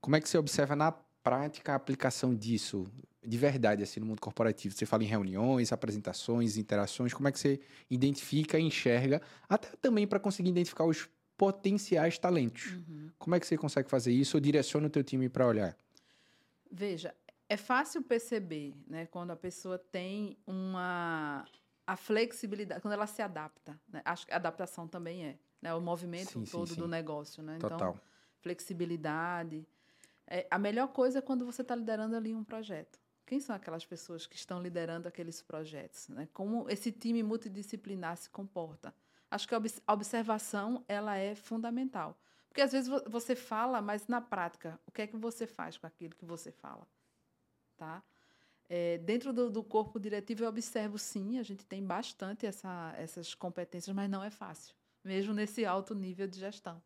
Como 0.00 0.16
é 0.16 0.20
que 0.20 0.28
você 0.28 0.38
observa 0.38 0.74
na 0.74 0.90
prática 0.90 1.72
a 1.72 1.74
aplicação 1.74 2.34
disso, 2.34 2.86
de 3.24 3.36
verdade, 3.36 3.82
assim, 3.82 4.00
no 4.00 4.06
mundo 4.06 4.20
corporativo? 4.20 4.74
Você 4.74 4.86
fala 4.86 5.04
em 5.04 5.06
reuniões, 5.06 5.72
apresentações, 5.72 6.56
interações, 6.56 7.12
como 7.12 7.28
é 7.28 7.32
que 7.32 7.38
você 7.38 7.60
identifica 7.90 8.58
e 8.58 8.62
enxerga, 8.62 9.20
até 9.48 9.68
também 9.82 10.06
para 10.06 10.18
conseguir 10.18 10.48
identificar 10.48 10.84
os 10.84 11.08
potenciais 11.36 12.18
talentos. 12.18 12.72
Uhum. 12.72 13.10
Como 13.18 13.36
é 13.36 13.40
que 13.40 13.46
você 13.46 13.56
consegue 13.56 13.88
fazer 13.88 14.12
isso 14.12 14.36
ou 14.36 14.40
direciona 14.40 14.86
o 14.86 14.90
teu 14.90 15.04
time 15.04 15.28
para 15.28 15.46
olhar? 15.46 15.76
Veja, 16.70 17.14
é 17.48 17.56
fácil 17.56 18.02
perceber, 18.02 18.74
né, 18.86 19.06
quando 19.06 19.30
a 19.30 19.36
pessoa 19.36 19.78
tem 19.78 20.36
uma 20.46 21.44
a 21.86 21.96
flexibilidade, 21.96 22.82
quando 22.82 22.92
ela 22.92 23.06
se 23.06 23.22
adapta. 23.22 23.80
Né? 23.88 24.02
Acho 24.04 24.26
que 24.26 24.32
a 24.32 24.36
adaptação 24.36 24.86
também 24.86 25.24
é, 25.24 25.38
né, 25.62 25.74
o 25.74 25.80
movimento 25.80 26.32
sim, 26.32 26.44
todo 26.44 26.68
sim, 26.68 26.74
sim. 26.74 26.80
do 26.80 26.86
negócio, 26.86 27.42
né? 27.42 27.56
Então, 27.56 27.70
Total. 27.70 27.90
Então, 27.92 28.02
flexibilidade. 28.40 29.66
É, 30.26 30.46
a 30.50 30.58
melhor 30.58 30.88
coisa 30.88 31.20
é 31.20 31.22
quando 31.22 31.46
você 31.46 31.62
está 31.62 31.74
liderando 31.74 32.14
ali 32.14 32.34
um 32.34 32.44
projeto. 32.44 33.00
Quem 33.24 33.40
são 33.40 33.56
aquelas 33.56 33.86
pessoas 33.86 34.26
que 34.26 34.36
estão 34.36 34.60
liderando 34.60 35.08
aqueles 35.08 35.40
projetos? 35.40 36.08
Né? 36.08 36.28
Como 36.34 36.68
esse 36.68 36.92
time 36.92 37.22
multidisciplinar 37.22 38.18
se 38.18 38.28
comporta? 38.28 38.94
Acho 39.30 39.48
que 39.48 39.54
a 39.54 39.92
observação 39.92 40.84
ela 40.86 41.16
é 41.16 41.34
fundamental. 41.34 42.18
Porque 42.48 42.60
às 42.60 42.72
vezes 42.72 42.90
você 43.06 43.34
fala, 43.34 43.80
mas 43.80 44.06
na 44.06 44.20
prática, 44.20 44.78
o 44.86 44.90
que 44.90 45.02
é 45.02 45.06
que 45.06 45.16
você 45.16 45.46
faz 45.46 45.78
com 45.78 45.86
aquilo 45.86 46.14
que 46.14 46.24
você 46.24 46.52
fala? 46.52 46.86
Tá? 47.78 48.02
É, 48.68 48.98
dentro 48.98 49.32
do, 49.32 49.50
do, 49.50 49.64
corpo 49.64 49.98
diretivo, 49.98 50.44
eu 50.44 50.48
observo 50.48 50.98
sim, 50.98 51.38
a 51.38 51.42
gente 51.42 51.64
tem 51.64 51.82
bastante 51.82 52.44
essa, 52.44 52.92
essas 52.98 53.34
competências, 53.34 53.94
mas 53.96 54.10
não 54.10 54.22
é 54.22 54.28
fácil, 54.28 54.74
mesmo 55.02 55.32
nesse 55.32 55.64
alto 55.64 55.94
nível 55.94 56.26
de 56.26 56.38
gestão. 56.38 56.82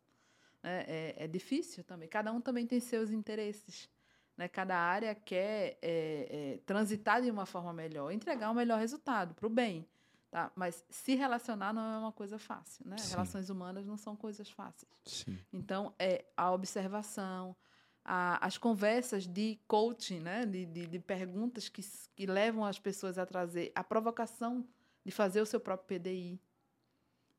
É, 0.63 1.15
é, 1.17 1.25
é 1.25 1.27
difícil 1.27 1.83
também. 1.83 2.07
Cada 2.07 2.31
um 2.31 2.39
também 2.39 2.65
tem 2.65 2.79
seus 2.79 3.11
interesses. 3.11 3.89
Né? 4.37 4.47
Cada 4.47 4.77
área 4.77 5.13
quer 5.13 5.77
é, 5.81 6.53
é, 6.53 6.59
transitar 6.65 7.21
de 7.21 7.29
uma 7.29 7.45
forma 7.45 7.73
melhor, 7.73 8.11
entregar 8.11 8.49
um 8.49 8.53
melhor 8.53 8.79
resultado 8.79 9.33
para 9.33 9.45
o 9.45 9.49
bem. 9.49 9.85
Tá? 10.31 10.51
Mas 10.55 10.85
se 10.89 11.15
relacionar 11.15 11.73
não 11.73 11.81
é 11.81 11.97
uma 11.99 12.13
coisa 12.13 12.39
fácil. 12.39 12.87
Né? 12.87 12.95
Relações 13.09 13.49
humanas 13.49 13.85
não 13.85 13.97
são 13.97 14.15
coisas 14.15 14.49
fáceis. 14.49 14.89
Sim. 15.05 15.37
Então, 15.51 15.93
é 15.99 16.23
a 16.35 16.51
observação, 16.51 17.55
a, 18.05 18.45
as 18.45 18.57
conversas 18.57 19.25
de 19.27 19.59
coaching, 19.67 20.19
né? 20.19 20.45
de, 20.45 20.65
de, 20.65 20.87
de, 20.87 20.99
perguntas 20.99 21.69
que, 21.69 21.81
que 22.15 22.25
levam 22.25 22.65
as 22.65 22.79
pessoas 22.79 23.17
a 23.17 23.25
trazer 23.25 23.71
a 23.75 23.83
provocação 23.83 24.65
de 25.05 25.11
fazer 25.11 25.41
o 25.41 25.45
seu 25.45 25.59
próprio 25.59 25.99
PDI. 25.99 26.39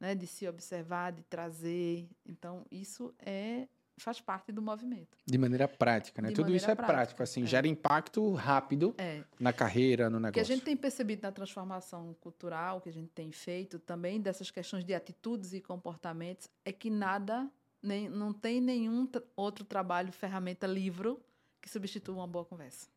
né, 0.01 0.15
de 0.15 0.27
se 0.27 0.47
observar, 0.47 1.13
de 1.13 1.23
trazer. 1.23 2.09
Então, 2.27 2.67
isso 2.71 3.15
é 3.19 3.67
faz 3.97 4.21
parte 4.21 4.51
do 4.51 4.61
movimento. 4.61 5.17
De 5.25 5.39
maneira 5.39 5.69
prática, 5.69 6.21
né? 6.21 6.29
De 6.31 6.35
Tudo 6.35 6.53
isso 6.53 6.65
é 6.65 6.69
maneira 6.71 6.85
prático, 6.85 7.17
prática, 7.17 7.23
assim, 7.23 7.45
é. 7.45 7.47
gera 7.47 7.69
impacto 7.69 8.33
rápido 8.35 8.93
É. 8.99 9.23
na 9.39 9.53
carreira, 9.53 10.11
no 10.11 10.17
O 10.17 10.21
que 10.21 10.25
negócio. 10.27 10.41
a 10.43 10.57
gente 10.57 10.65
tem 10.65 10.77
percebido 10.77 11.23
na 11.23 11.31
transformação 11.31 12.13
cultural 12.21 12.81
que 12.81 12.89
a 12.89 12.93
gente 12.93 13.11
tem 13.13 13.31
feito 13.31 13.79
também 13.79 14.21
dessas 14.21 14.51
questões 14.51 14.85
de 14.85 14.93
atitudes 14.93 15.53
e 15.53 15.61
comportamentos 15.61 16.51
é 16.65 16.73
que 16.73 16.91
nada, 16.91 17.49
nem, 17.85 18.09
não 18.09 18.33
tem 18.33 18.61
nenhum 18.61 19.09
outro 19.37 19.65
trabalho, 19.65 20.11
ferramenta, 20.11 20.67
livro 20.67 21.23
que 21.61 21.69
substitua 21.69 22.15
uma 22.15 22.27
boa 22.27 22.45
conversa. 22.45 22.89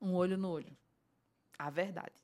Um 0.00 0.14
olho 0.14 0.38
no 0.38 0.48
olho. 0.48 0.76
A 1.58 1.68
verdade. 1.68 2.14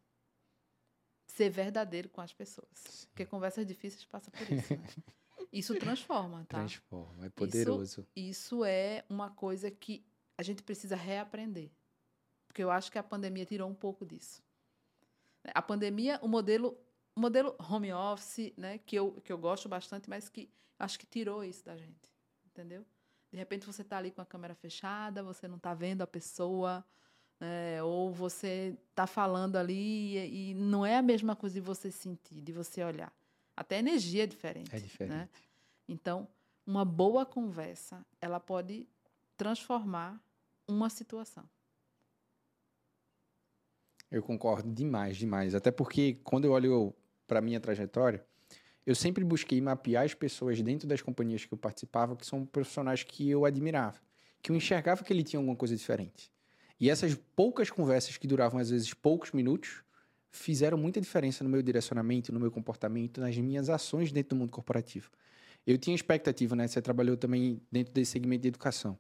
Ser 1.27 1.51
verdadeiro 1.51 2.09
com 2.09 2.21
as 2.21 2.33
pessoas. 2.33 3.07
Porque 3.11 3.27
conversas 3.27 3.67
difíceis 3.67 4.05
passam 4.05 4.33
por 4.33 4.53
isso. 4.53 4.75
Né? 4.75 4.87
Isso 5.51 5.75
transforma, 5.77 6.45
tá? 6.47 6.59
Transforma, 6.59 7.25
é 7.25 7.31
poderoso. 7.31 8.07
Isso 8.15 8.67
é 8.67 9.03
uma 9.09 9.31
coisa 9.31 9.71
que 9.71 10.05
a 10.37 10.43
gente 10.43 10.63
precisa 10.63 10.95
reaprender. 10.95 11.71
Porque 12.47 12.63
eu 12.63 12.71
acho 12.71 12.93
que 12.93 12.99
a 12.99 13.03
pandemia 13.03 13.47
tirou 13.47 13.67
um 13.69 13.75
pouco 13.75 14.05
disso. 14.05 14.43
A 15.55 15.63
pandemia, 15.63 16.19
o 16.21 16.29
modelo, 16.29 16.77
o 17.17 17.21
modelo 17.21 17.57
home 17.59 17.91
office, 17.95 18.53
né, 18.59 18.77
que 18.77 18.97
eu, 18.97 19.13
que 19.23 19.33
eu 19.33 19.39
gosto 19.39 19.71
bastante, 19.71 20.11
mas 20.11 20.29
que 20.29 20.51
acho 20.79 20.99
que 20.99 21.07
tirou 21.07 21.45
isso 21.45 21.65
da 21.65 21.77
gente. 21.77 22.13
Entendeu? 22.47 22.85
De 23.31 23.37
repente 23.37 23.67
você 23.67 23.83
está 23.83 23.99
ali 23.99 24.11
com 24.11 24.21
a 24.21 24.27
câmera 24.27 24.55
fechada, 24.55 25.23
você 25.23 25.47
não 25.47 25.57
está 25.57 25.75
vendo 25.75 26.03
a 26.03 26.07
pessoa, 26.07 26.85
né, 27.39 27.83
ou 27.83 28.13
você 28.13 28.77
está 28.91 29.07
falando 29.07 29.57
ali 29.57 30.17
e, 30.17 30.51
e 30.51 30.55
não 30.55 30.85
é 30.85 30.97
a 30.97 31.03
mesma 31.03 31.37
coisa 31.37 31.55
de 31.55 31.61
você 31.61 31.91
sentir, 31.91 32.41
de 32.41 32.53
você 32.53 32.83
olhar. 32.83 33.13
Até 33.57 33.77
a 33.77 33.79
energia 33.81 34.25
é 34.25 34.27
diferente. 34.27 34.75
É 34.75 34.79
diferente. 34.79 35.15
Né? 35.15 35.29
Então, 35.89 36.29
uma 36.67 36.85
boa 36.85 37.25
conversa, 37.27 38.05
ela 38.21 38.39
pode 38.39 38.87
transformar 39.37 40.23
uma 40.67 40.91
situação. 40.91 41.49
Eu 44.11 44.23
concordo 44.23 44.73
demais, 44.73 45.17
demais. 45.17 45.55
Até 45.55 45.71
porque 45.71 46.15
quando 46.25 46.45
eu 46.45 46.53
olho 46.53 46.95
para 47.27 47.41
minha 47.41 47.61
trajetória, 47.61 48.25
eu 48.89 48.95
sempre 48.95 49.23
busquei 49.23 49.61
mapear 49.61 50.07
as 50.07 50.15
pessoas 50.15 50.63
dentro 50.63 50.89
das 50.89 51.03
companhias 51.03 51.45
que 51.45 51.53
eu 51.53 51.59
participava, 51.59 52.17
que 52.17 52.25
são 52.25 52.47
profissionais 52.47 53.03
que 53.03 53.29
eu 53.29 53.45
admirava, 53.45 54.01
que 54.41 54.51
eu 54.51 54.57
enxergava 54.57 55.05
que 55.05 55.13
ele 55.13 55.23
tinha 55.23 55.39
alguma 55.39 55.55
coisa 55.55 55.77
diferente. 55.77 56.33
E 56.81 56.89
essas 56.89 57.15
poucas 57.37 57.69
conversas 57.71 58.17
que 58.17 58.27
duravam 58.27 58.59
às 58.59 58.71
vezes 58.71 58.95
poucos 58.95 59.33
minutos 59.33 59.83
fizeram 60.31 60.79
muita 60.79 61.03
diferença 61.03 61.45
no 61.45 61.51
meu 61.51 61.61
direcionamento, 61.61 62.33
no 62.33 62.41
meu 62.41 62.51
comportamento, 62.51 63.21
nas 63.21 63.37
minhas 63.37 63.69
ações 63.69 64.11
dentro 64.11 64.31
do 64.31 64.37
mundo 64.37 64.53
corporativo. 64.53 65.11
Eu 65.67 65.77
tinha 65.77 65.95
expectativa, 65.95 66.57
né? 66.57 66.67
Você 66.67 66.81
trabalhou 66.81 67.15
também 67.15 67.61
dentro 67.71 67.93
desse 67.93 68.13
segmento 68.13 68.41
de 68.41 68.49
educação, 68.49 68.99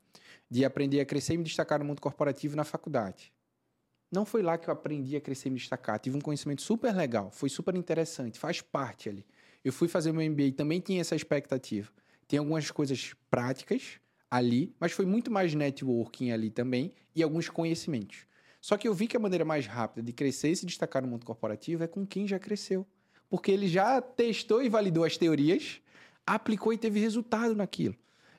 de 0.51 0.66
aprender 0.66 1.01
a 1.01 1.07
crescer 1.07 1.33
e 1.33 1.38
me 1.38 1.44
destacar 1.44 1.79
no 1.79 1.87
mundo 1.87 2.03
corporativo 2.03 2.55
na 2.55 2.64
faculdade. 2.64 3.33
Não 4.12 4.27
foi 4.27 4.42
lá 4.42 4.59
que 4.59 4.68
eu 4.68 4.72
aprendi 4.74 5.16
a 5.16 5.20
crescer 5.22 5.48
e 5.48 5.53
me 5.53 5.59
destacar. 5.59 5.98
Tive 5.98 6.18
um 6.18 6.20
conhecimento 6.20 6.61
super 6.61 6.94
legal, 6.94 7.31
foi 7.31 7.48
super 7.48 7.74
interessante, 7.74 8.38
faz 8.38 8.61
parte 8.61 9.09
ali. 9.09 9.24
Eu 9.68 9.72
fui 9.74 9.87
fazer 9.87 10.12
meu 10.12 10.31
MBA 10.31 10.44
e 10.44 10.52
também 10.52 10.81
tinha 10.81 10.98
essa 10.98 11.14
expectativa. 11.14 11.90
Tem 12.26 12.38
algumas 12.38 12.70
coisas 12.70 13.14
práticas 13.31 14.00
ali, 14.31 14.74
mas 14.81 14.92
foi 14.92 15.04
muito 15.04 15.31
mais 15.31 15.52
networking 15.52 16.31
ali 16.31 16.48
também 16.48 16.94
e 17.14 17.22
alguns 17.22 17.50
conhecimentos. 17.50 18.24
Só 18.62 18.78
que 18.78 18.88
eu 18.88 18.94
vi 18.94 19.07
que 19.07 19.14
a 19.14 19.20
maneira 19.20 19.44
mais 19.44 19.66
rápida 19.66 20.02
de 20.02 20.11
crescer 20.11 20.52
e 20.52 20.57
se 20.57 20.64
destacar 20.64 21.02
no 21.02 21.09
mundo 21.09 21.26
corporativo 21.26 21.85
é 21.85 21.87
com 21.87 22.07
quem 22.07 22.26
já 22.26 22.38
cresceu. 22.38 22.87
Porque 23.28 23.50
ele 23.50 23.68
já 23.68 24.00
testou 24.00 24.62
e 24.62 24.70
validou 24.70 25.04
as 25.04 25.18
teorias, 25.18 25.83
aplicou 26.26 26.72
e 26.72 26.78
teve 26.78 26.98
resultado 26.98 27.54
naquilo. 27.54 27.94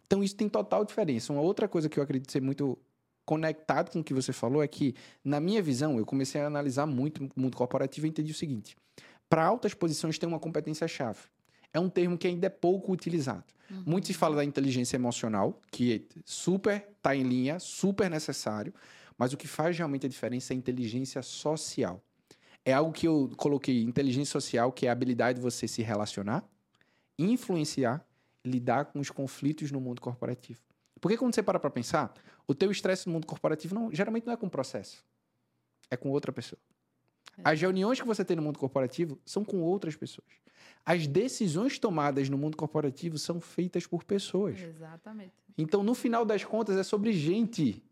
Então 0.08 0.24
isso 0.24 0.36
tem 0.36 0.50
total 0.50 0.84
diferença. 0.84 1.32
Uma 1.32 1.44
outra 1.44 1.68
coisa 1.68 1.88
que 1.88 2.00
eu 2.00 2.04
acredito 2.04 2.32
ser 2.32 2.42
muito 2.42 2.76
conectado 3.24 3.92
com 3.92 4.00
o 4.00 4.04
que 4.04 4.16
você 4.16 4.34
falou 4.34 4.64
é 4.64 4.68
que, 4.68 4.96
na 5.24 5.40
minha 5.40 5.62
visão, 5.62 6.00
eu 6.00 6.08
comecei 6.08 6.42
a 6.42 6.48
analisar 6.48 6.88
muito 6.88 7.24
o 7.24 7.40
mundo 7.40 7.56
corporativo 7.56 8.08
e 8.08 8.10
entendi 8.10 8.32
o 8.32 8.36
seguinte: 8.36 8.76
para 9.30 9.46
altas 9.46 9.74
posições 9.74 10.18
tem 10.18 10.28
uma 10.28 10.40
competência-chave. 10.40 11.20
É 11.72 11.80
um 11.80 11.88
termo 11.88 12.18
que 12.18 12.28
ainda 12.28 12.48
é 12.48 12.50
pouco 12.50 12.92
utilizado. 12.92 13.46
Uhum. 13.70 13.84
Muito 13.86 14.08
se 14.08 14.14
fala 14.14 14.38
da 14.38 14.44
inteligência 14.44 14.98
emocional, 14.98 15.62
que 15.72 16.08
super 16.26 16.88
está 16.98 17.16
em 17.16 17.24
linha, 17.24 17.60
super 17.60 18.10
necessário, 18.10 18.74
mas 19.18 19.32
o 19.32 19.38
que 19.38 19.48
faz 19.48 19.78
realmente 19.78 20.06
a 20.06 20.10
diferença 20.10 20.52
é 20.52 20.56
a 20.56 20.58
inteligência 20.58 21.22
social. 21.22 22.04
É 22.66 22.74
algo 22.74 22.92
que 22.92 23.08
eu 23.08 23.32
coloquei 23.38 23.84
inteligência 23.84 24.32
social, 24.32 24.72
que 24.72 24.88
é 24.88 24.90
a 24.90 24.92
habilidade 24.92 25.38
de 25.38 25.44
você 25.44 25.68
se 25.68 25.82
relacionar, 25.82 26.44
influenciar, 27.18 28.04
lidar 28.44 28.86
com 28.86 29.00
os 29.00 29.12
conflitos 29.12 29.72
no 29.72 29.80
mundo 29.80 30.02
corporativo. 30.02 30.60
Porque 31.00 31.18
quando 31.18 31.36
você 31.36 31.44
para 31.44 31.60
para 31.60 31.70
pensar, 31.70 32.14
o 32.48 32.56
teu 32.56 32.72
estresse 32.72 33.08
no 33.08 33.14
mundo 33.14 33.28
corporativo 33.28 33.76
não, 33.76 33.94
geralmente 33.94 34.26
não 34.26 34.34
é 34.34 34.38
com 34.38 34.48
o 34.48 34.50
processo, 34.50 35.06
é 35.90 35.96
com 35.96 36.10
outra 36.10 36.32
pessoa. 36.32 36.60
É. 37.40 37.52
As 37.52 37.60
reuniões 37.60 38.00
que 38.00 38.08
você 38.08 38.24
tem 38.24 38.36
no 38.36 38.44
mundo 38.44 38.60
corporativo 38.60 39.20
são 39.26 39.44
com 39.44 39.62
outras 39.62 39.96
pessoas. 39.96 40.28
As 40.86 41.08
decisões 41.08 41.78
tomadas 41.78 42.30
no 42.30 42.38
mundo 42.38 42.58
corporativo 42.58 43.18
são 43.18 43.40
feitas 43.40 43.86
por 43.86 44.04
pessoas. 44.04 44.62
Exatamente. 44.62 45.34
Então, 45.58 45.84
no 45.84 45.94
final 45.94 46.26
das 46.26 46.44
contas, 46.44 46.78
é 46.78 46.84
sobre 46.84 47.12
gente. 47.14 47.84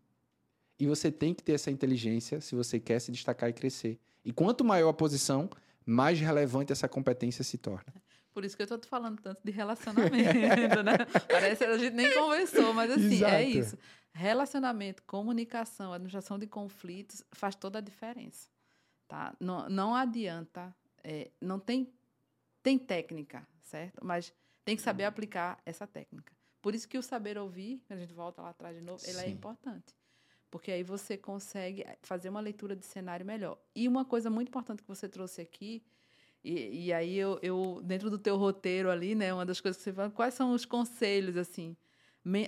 E 0.78 0.86
você 0.86 1.10
tem 1.10 1.34
que 1.34 1.42
ter 1.42 1.52
essa 1.52 1.70
inteligência 1.70 2.40
se 2.40 2.54
você 2.54 2.80
quer 2.80 3.00
se 3.00 3.12
destacar 3.12 3.50
e 3.50 3.52
crescer. 3.52 3.98
E 4.24 4.32
quanto 4.32 4.64
maior 4.64 4.90
a 4.90 4.94
posição, 4.94 5.50
mais 5.84 6.20
relevante 6.20 6.72
essa 6.72 6.88
competência 6.88 7.44
se 7.44 7.58
torna. 7.58 7.92
Por 8.32 8.44
isso 8.44 8.56
que 8.56 8.62
eu 8.62 8.64
estou 8.64 8.78
falando 8.88 9.20
tanto 9.20 9.40
de 9.42 9.50
relacionamento, 9.50 10.12
né? 10.84 10.96
Parece 11.28 11.64
que 11.64 11.70
a 11.70 11.76
gente 11.76 11.94
nem 11.94 12.12
conversou, 12.14 12.72
mas 12.72 12.90
assim, 12.90 13.24
é 13.24 13.42
Exato. 13.42 13.58
isso. 13.58 13.78
Relacionamento, 14.12 15.02
comunicação, 15.04 15.92
administração 15.92 16.38
de 16.38 16.46
conflitos 16.46 17.24
faz 17.32 17.54
toda 17.56 17.78
a 17.78 17.82
diferença. 17.82 18.48
Tá? 19.08 19.34
Não, 19.40 19.68
não 19.70 19.94
adianta, 19.94 20.74
é, 21.02 21.30
não 21.40 21.58
tem, 21.58 21.90
tem 22.62 22.78
técnica, 22.78 23.48
certo? 23.62 24.04
Mas 24.04 24.34
tem 24.64 24.76
que 24.76 24.82
saber 24.82 25.04
aplicar 25.04 25.58
essa 25.64 25.86
técnica. 25.86 26.36
Por 26.60 26.74
isso 26.74 26.86
que 26.86 26.98
o 26.98 27.02
saber 27.02 27.38
ouvir, 27.38 27.82
a 27.88 27.96
gente 27.96 28.12
volta 28.12 28.42
lá 28.42 28.50
atrás 28.50 28.76
de 28.76 28.82
novo, 28.82 29.02
ele 29.06 29.18
é 29.18 29.24
Sim. 29.24 29.30
importante. 29.30 29.96
Porque 30.50 30.70
aí 30.70 30.82
você 30.82 31.16
consegue 31.16 31.86
fazer 32.02 32.28
uma 32.28 32.40
leitura 32.40 32.76
de 32.76 32.84
cenário 32.84 33.24
melhor. 33.24 33.58
E 33.74 33.88
uma 33.88 34.04
coisa 34.04 34.28
muito 34.28 34.48
importante 34.48 34.82
que 34.82 34.88
você 34.88 35.08
trouxe 35.08 35.40
aqui, 35.40 35.82
e, 36.44 36.86
e 36.86 36.92
aí 36.92 37.16
eu, 37.16 37.38
eu, 37.42 37.80
dentro 37.82 38.10
do 38.10 38.18
teu 38.18 38.36
roteiro 38.36 38.90
ali, 38.90 39.14
né, 39.14 39.32
uma 39.32 39.46
das 39.46 39.60
coisas 39.60 39.78
que 39.78 39.84
você 39.84 39.92
fala, 39.92 40.10
quais 40.10 40.34
são 40.34 40.52
os 40.52 40.64
conselhos, 40.64 41.36
assim? 41.36 41.76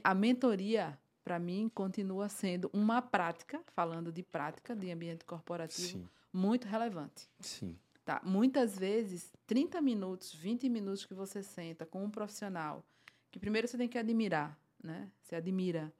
A 0.04 0.14
mentoria, 0.14 0.98
para 1.24 1.38
mim, 1.38 1.70
continua 1.74 2.28
sendo 2.28 2.70
uma 2.72 3.00
prática, 3.00 3.62
falando 3.68 4.12
de 4.12 4.22
prática 4.22 4.76
de 4.76 4.90
ambiente 4.90 5.24
corporativo, 5.24 5.88
Sim, 5.88 6.08
muito 6.32 6.66
relevante. 6.66 7.28
sim. 7.40 7.78
Tá? 8.04 8.20
Muitas 8.24 8.76
vezes, 8.76 9.32
30 9.46 9.80
minutos, 9.80 10.34
20 10.34 10.68
minutos 10.68 11.04
que 11.06 11.14
você 11.14 11.44
senta 11.44 11.86
com 11.86 12.02
um 12.02 12.10
profissional, 12.10 12.84
que 13.30 13.38
primeiro 13.38 13.68
você 13.68 13.76
tem 13.76 13.88
que 13.88 13.98
admirar, 13.98 14.58
né? 14.82 15.12
Você 15.22 15.36
admira. 15.36 15.92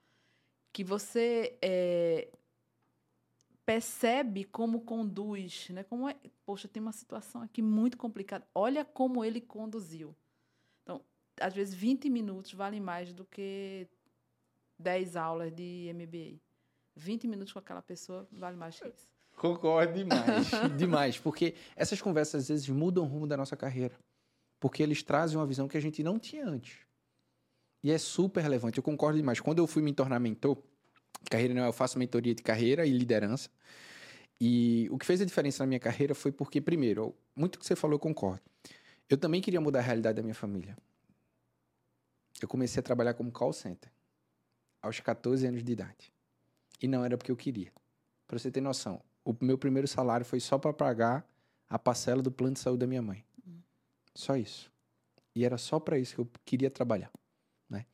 Que 0.72 0.82
você 0.82 1.56
é, 1.62 2.32
percebe 3.64 4.44
como 4.44 4.80
conduz, 4.80 5.68
né? 5.68 5.84
Como 5.84 6.08
é, 6.08 6.16
poxa, 6.44 6.66
tem 6.66 6.82
uma 6.82 6.90
situação 6.90 7.42
aqui 7.42 7.62
muito 7.62 7.96
complicada. 7.96 8.44
Olha 8.52 8.84
como 8.84 9.24
ele 9.24 9.40
conduziu. 9.40 10.16
Então, 10.82 11.00
às 11.40 11.54
vezes 11.54 11.74
20 11.74 12.10
minutos 12.10 12.52
vale 12.52 12.80
mais 12.80 13.12
do 13.12 13.24
que 13.24 13.86
10 14.78 15.14
aulas 15.14 15.52
de 15.54 15.92
MBA. 15.94 16.40
20 16.96 17.28
minutos 17.28 17.52
com 17.52 17.60
aquela 17.60 17.82
pessoa 17.82 18.26
vale 18.32 18.56
mais 18.56 18.80
que 18.80 18.88
isso. 18.88 19.08
Concordo 19.40 19.94
demais. 19.94 20.50
demais. 20.76 21.18
Porque 21.18 21.54
essas 21.74 21.98
conversas 21.98 22.42
às 22.42 22.48
vezes 22.48 22.68
mudam 22.68 23.04
o 23.04 23.06
rumo 23.06 23.26
da 23.26 23.38
nossa 23.38 23.56
carreira. 23.56 23.98
Porque 24.60 24.82
eles 24.82 25.02
trazem 25.02 25.38
uma 25.38 25.46
visão 25.46 25.66
que 25.66 25.78
a 25.78 25.80
gente 25.80 26.02
não 26.02 26.18
tinha 26.18 26.46
antes. 26.46 26.80
E 27.82 27.90
é 27.90 27.96
super 27.96 28.42
relevante. 28.42 28.76
Eu 28.76 28.82
concordo 28.82 29.16
demais. 29.16 29.40
Quando 29.40 29.60
eu 29.60 29.66
fui 29.66 29.82
me 29.82 29.94
tornar 29.94 30.20
mentor, 30.20 30.58
carreira 31.30 31.54
não, 31.54 31.64
eu 31.64 31.72
faço 31.72 31.98
mentoria 31.98 32.34
de 32.34 32.42
carreira 32.42 32.84
e 32.84 32.90
liderança. 32.90 33.48
E 34.38 34.86
o 34.90 34.98
que 34.98 35.06
fez 35.06 35.22
a 35.22 35.24
diferença 35.24 35.62
na 35.62 35.68
minha 35.68 35.80
carreira 35.80 36.14
foi 36.14 36.30
porque, 36.30 36.60
primeiro, 36.60 37.14
muito 37.34 37.58
que 37.58 37.64
você 37.64 37.74
falou, 37.74 37.94
eu 37.94 37.98
concordo. 37.98 38.42
Eu 39.08 39.16
também 39.16 39.40
queria 39.40 39.60
mudar 39.60 39.78
a 39.78 39.82
realidade 39.82 40.16
da 40.16 40.22
minha 40.22 40.34
família. 40.34 40.76
Eu 42.42 42.46
comecei 42.46 42.80
a 42.80 42.82
trabalhar 42.82 43.14
como 43.14 43.32
call 43.32 43.54
center 43.54 43.90
aos 44.82 45.00
14 45.00 45.46
anos 45.46 45.64
de 45.64 45.72
idade. 45.72 46.12
E 46.82 46.86
não 46.86 47.02
era 47.02 47.16
porque 47.16 47.32
eu 47.32 47.36
queria. 47.36 47.72
Para 48.26 48.38
você 48.38 48.50
ter 48.50 48.60
noção, 48.60 49.02
o 49.24 49.34
meu 49.40 49.58
primeiro 49.58 49.86
salário 49.86 50.24
foi 50.26 50.40
só 50.40 50.58
para 50.58 50.72
pagar 50.72 51.28
a 51.68 51.78
parcela 51.78 52.22
do 52.22 52.30
plano 52.30 52.54
de 52.54 52.60
saúde 52.60 52.80
da 52.80 52.86
minha 52.86 53.02
mãe. 53.02 53.24
Só 54.14 54.36
isso. 54.36 54.70
E 55.34 55.44
era 55.44 55.56
só 55.56 55.78
para 55.78 55.98
isso 55.98 56.14
que 56.16 56.20
eu 56.20 56.28
queria 56.44 56.70
trabalhar, 56.70 57.10
né? 57.68 57.86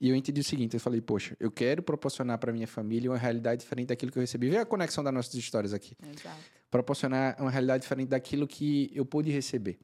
E 0.00 0.08
eu 0.08 0.16
entendi 0.16 0.40
o 0.40 0.44
seguinte, 0.44 0.74
eu 0.74 0.80
falei, 0.80 1.00
poxa, 1.00 1.36
eu 1.38 1.50
quero 1.50 1.82
proporcionar 1.82 2.38
para 2.38 2.52
minha 2.52 2.66
família 2.66 3.10
uma 3.10 3.18
realidade 3.18 3.60
diferente 3.60 3.88
daquilo 3.88 4.10
que 4.10 4.18
eu 4.18 4.22
recebi. 4.22 4.48
Vê 4.48 4.56
a 4.56 4.64
conexão 4.64 5.04
das 5.04 5.12
nossas 5.12 5.34
histórias 5.34 5.74
aqui. 5.74 5.94
Exato. 6.02 6.40
Proporcionar 6.70 7.36
uma 7.38 7.50
realidade 7.50 7.82
diferente 7.82 8.08
daquilo 8.08 8.46
que 8.46 8.90
eu 8.94 9.04
pude 9.04 9.30
receber. 9.30 9.78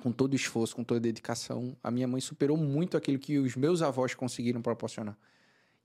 com 0.00 0.12
todo 0.12 0.32
o 0.34 0.36
esforço, 0.36 0.76
com 0.76 0.84
toda 0.84 0.98
a 0.98 1.02
dedicação, 1.02 1.76
a 1.82 1.90
minha 1.90 2.06
mãe 2.06 2.20
superou 2.20 2.56
muito 2.56 2.96
aquilo 2.96 3.18
que 3.18 3.38
os 3.38 3.56
meus 3.56 3.82
avós 3.82 4.14
conseguiram 4.14 4.60
proporcionar. 4.60 5.16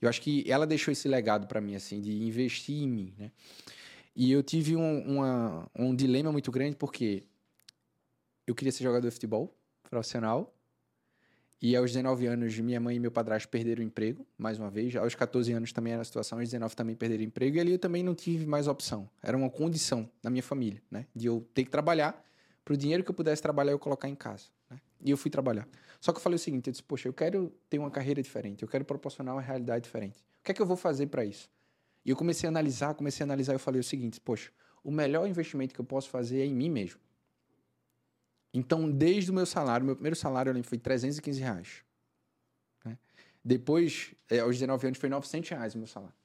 Eu 0.01 0.09
acho 0.09 0.21
que 0.21 0.49
ela 0.49 0.65
deixou 0.65 0.91
esse 0.91 1.07
legado 1.07 1.47
para 1.47 1.61
mim, 1.61 1.75
assim, 1.75 2.01
de 2.01 2.23
investir 2.23 2.75
em 2.75 2.87
mim, 2.87 3.13
né? 3.17 3.31
E 4.21 4.31
eu 4.31 4.43
tive 4.43 4.75
um, 4.75 4.99
uma, 5.17 5.67
um 5.75 5.95
dilema 5.95 6.31
muito 6.31 6.51
grande 6.51 6.75
porque 6.75 7.23
eu 8.45 8.53
queria 8.53 8.71
ser 8.71 8.83
jogador 8.83 9.07
de 9.07 9.11
futebol 9.15 9.51
profissional 9.89 10.53
e 11.59 11.75
aos 11.75 11.91
19 11.91 12.27
anos, 12.27 12.55
minha 12.59 12.79
mãe 12.79 12.97
e 12.97 12.99
meu 12.99 13.09
padrasto 13.09 13.49
perderam 13.49 13.81
o 13.81 13.83
emprego, 13.83 14.23
mais 14.37 14.59
uma 14.59 14.69
vez. 14.69 14.95
Aos 14.95 15.15
14 15.15 15.51
anos 15.53 15.73
também 15.73 15.93
era 15.93 16.03
a 16.03 16.05
situação, 16.05 16.37
aos 16.37 16.47
19 16.47 16.75
também 16.75 16.95
perderam 16.95 17.23
o 17.23 17.25
emprego. 17.25 17.57
E 17.57 17.59
ali 17.59 17.71
eu 17.71 17.79
também 17.79 18.03
não 18.03 18.13
tive 18.13 18.45
mais 18.45 18.67
opção. 18.67 19.09
Era 19.23 19.35
uma 19.35 19.49
condição 19.49 20.07
da 20.21 20.29
minha 20.29 20.43
família, 20.43 20.83
né? 20.91 21.07
De 21.15 21.25
eu 21.25 21.43
ter 21.55 21.63
que 21.63 21.71
trabalhar, 21.71 22.23
para 22.63 22.75
o 22.75 22.77
dinheiro 22.77 23.03
que 23.03 23.09
eu 23.09 23.15
pudesse 23.15 23.41
trabalhar, 23.41 23.71
eu 23.71 23.79
colocar 23.79 24.07
em 24.07 24.13
casa. 24.13 24.45
Né? 24.69 24.79
E 25.03 25.09
eu 25.09 25.17
fui 25.17 25.31
trabalhar. 25.31 25.67
Só 25.99 26.11
que 26.11 26.19
eu 26.19 26.21
falei 26.21 26.35
o 26.35 26.39
seguinte, 26.39 26.67
eu 26.67 26.71
disse, 26.71 26.83
poxa, 26.83 27.09
eu 27.09 27.13
quero 27.13 27.51
ter 27.67 27.79
uma 27.79 27.89
carreira 27.89 28.21
diferente, 28.21 28.61
eu 28.61 28.69
quero 28.69 28.85
proporcionar 28.85 29.33
uma 29.33 29.41
realidade 29.41 29.83
diferente. 29.83 30.19
O 30.41 30.43
que 30.43 30.51
é 30.51 30.53
que 30.53 30.61
eu 30.61 30.67
vou 30.67 30.77
fazer 30.77 31.07
para 31.07 31.25
isso? 31.25 31.49
E 32.05 32.09
eu 32.09 32.15
comecei 32.15 32.47
a 32.47 32.49
analisar, 32.51 32.93
comecei 32.95 33.23
a 33.23 33.25
analisar, 33.25 33.53
eu 33.53 33.59
falei 33.59 33.79
o 33.79 33.83
seguinte, 33.83 34.19
poxa, 34.19 34.51
o 34.83 34.91
melhor 34.91 35.27
investimento 35.27 35.73
que 35.73 35.81
eu 35.81 35.85
posso 35.85 36.09
fazer 36.09 36.41
é 36.41 36.45
em 36.45 36.53
mim 36.53 36.69
mesmo. 36.69 36.99
Então, 38.53 38.89
desde 38.89 39.31
o 39.31 39.33
meu 39.33 39.45
salário, 39.45 39.85
meu 39.85 39.95
primeiro 39.95 40.15
salário 40.15 40.49
eu 40.49 40.53
lembro, 40.53 40.67
foi 40.67 40.77
315 40.77 41.39
reais. 41.39 41.83
Né? 42.83 42.97
Depois, 43.43 44.13
é, 44.29 44.39
aos 44.39 44.57
19 44.57 44.87
anos, 44.87 44.99
foi 44.99 45.09
900 45.09 45.49
reais 45.49 45.75
o 45.75 45.77
meu 45.77 45.87
salário. 45.87 46.15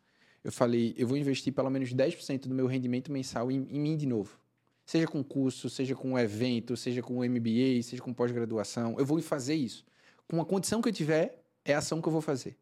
Eu 0.42 0.50
falei, 0.50 0.94
eu 0.96 1.06
vou 1.06 1.16
investir 1.16 1.52
pelo 1.52 1.70
menos 1.70 1.92
10% 1.92 2.42
do 2.42 2.54
meu 2.54 2.66
rendimento 2.66 3.12
mensal 3.12 3.50
em, 3.50 3.66
em, 3.70 3.80
mim 3.80 3.96
de 3.96 4.06
novo. 4.06 4.38
Seja 4.84 5.06
com 5.06 5.22
curso, 5.22 5.68
seja 5.68 5.94
com 5.94 6.18
evento, 6.18 6.76
seja 6.76 7.02
com 7.02 7.14
MBA, 7.24 7.82
seja 7.82 8.00
com 8.00 8.12
pós-graduação. 8.14 8.96
Eu 8.98 9.04
vou 9.04 9.20
fazer 9.20 9.54
isso. 9.54 9.84
Com 10.28 10.40
a 10.40 10.44
condição 10.44 10.80
que 10.80 10.88
eu 10.88 10.92
tiver, 10.92 11.44
é 11.64 11.74
a 11.74 11.78
ação 11.78 12.00
que 12.00 12.08
eu 12.08 12.12
vou 12.12 12.20
fazer. 12.20 12.56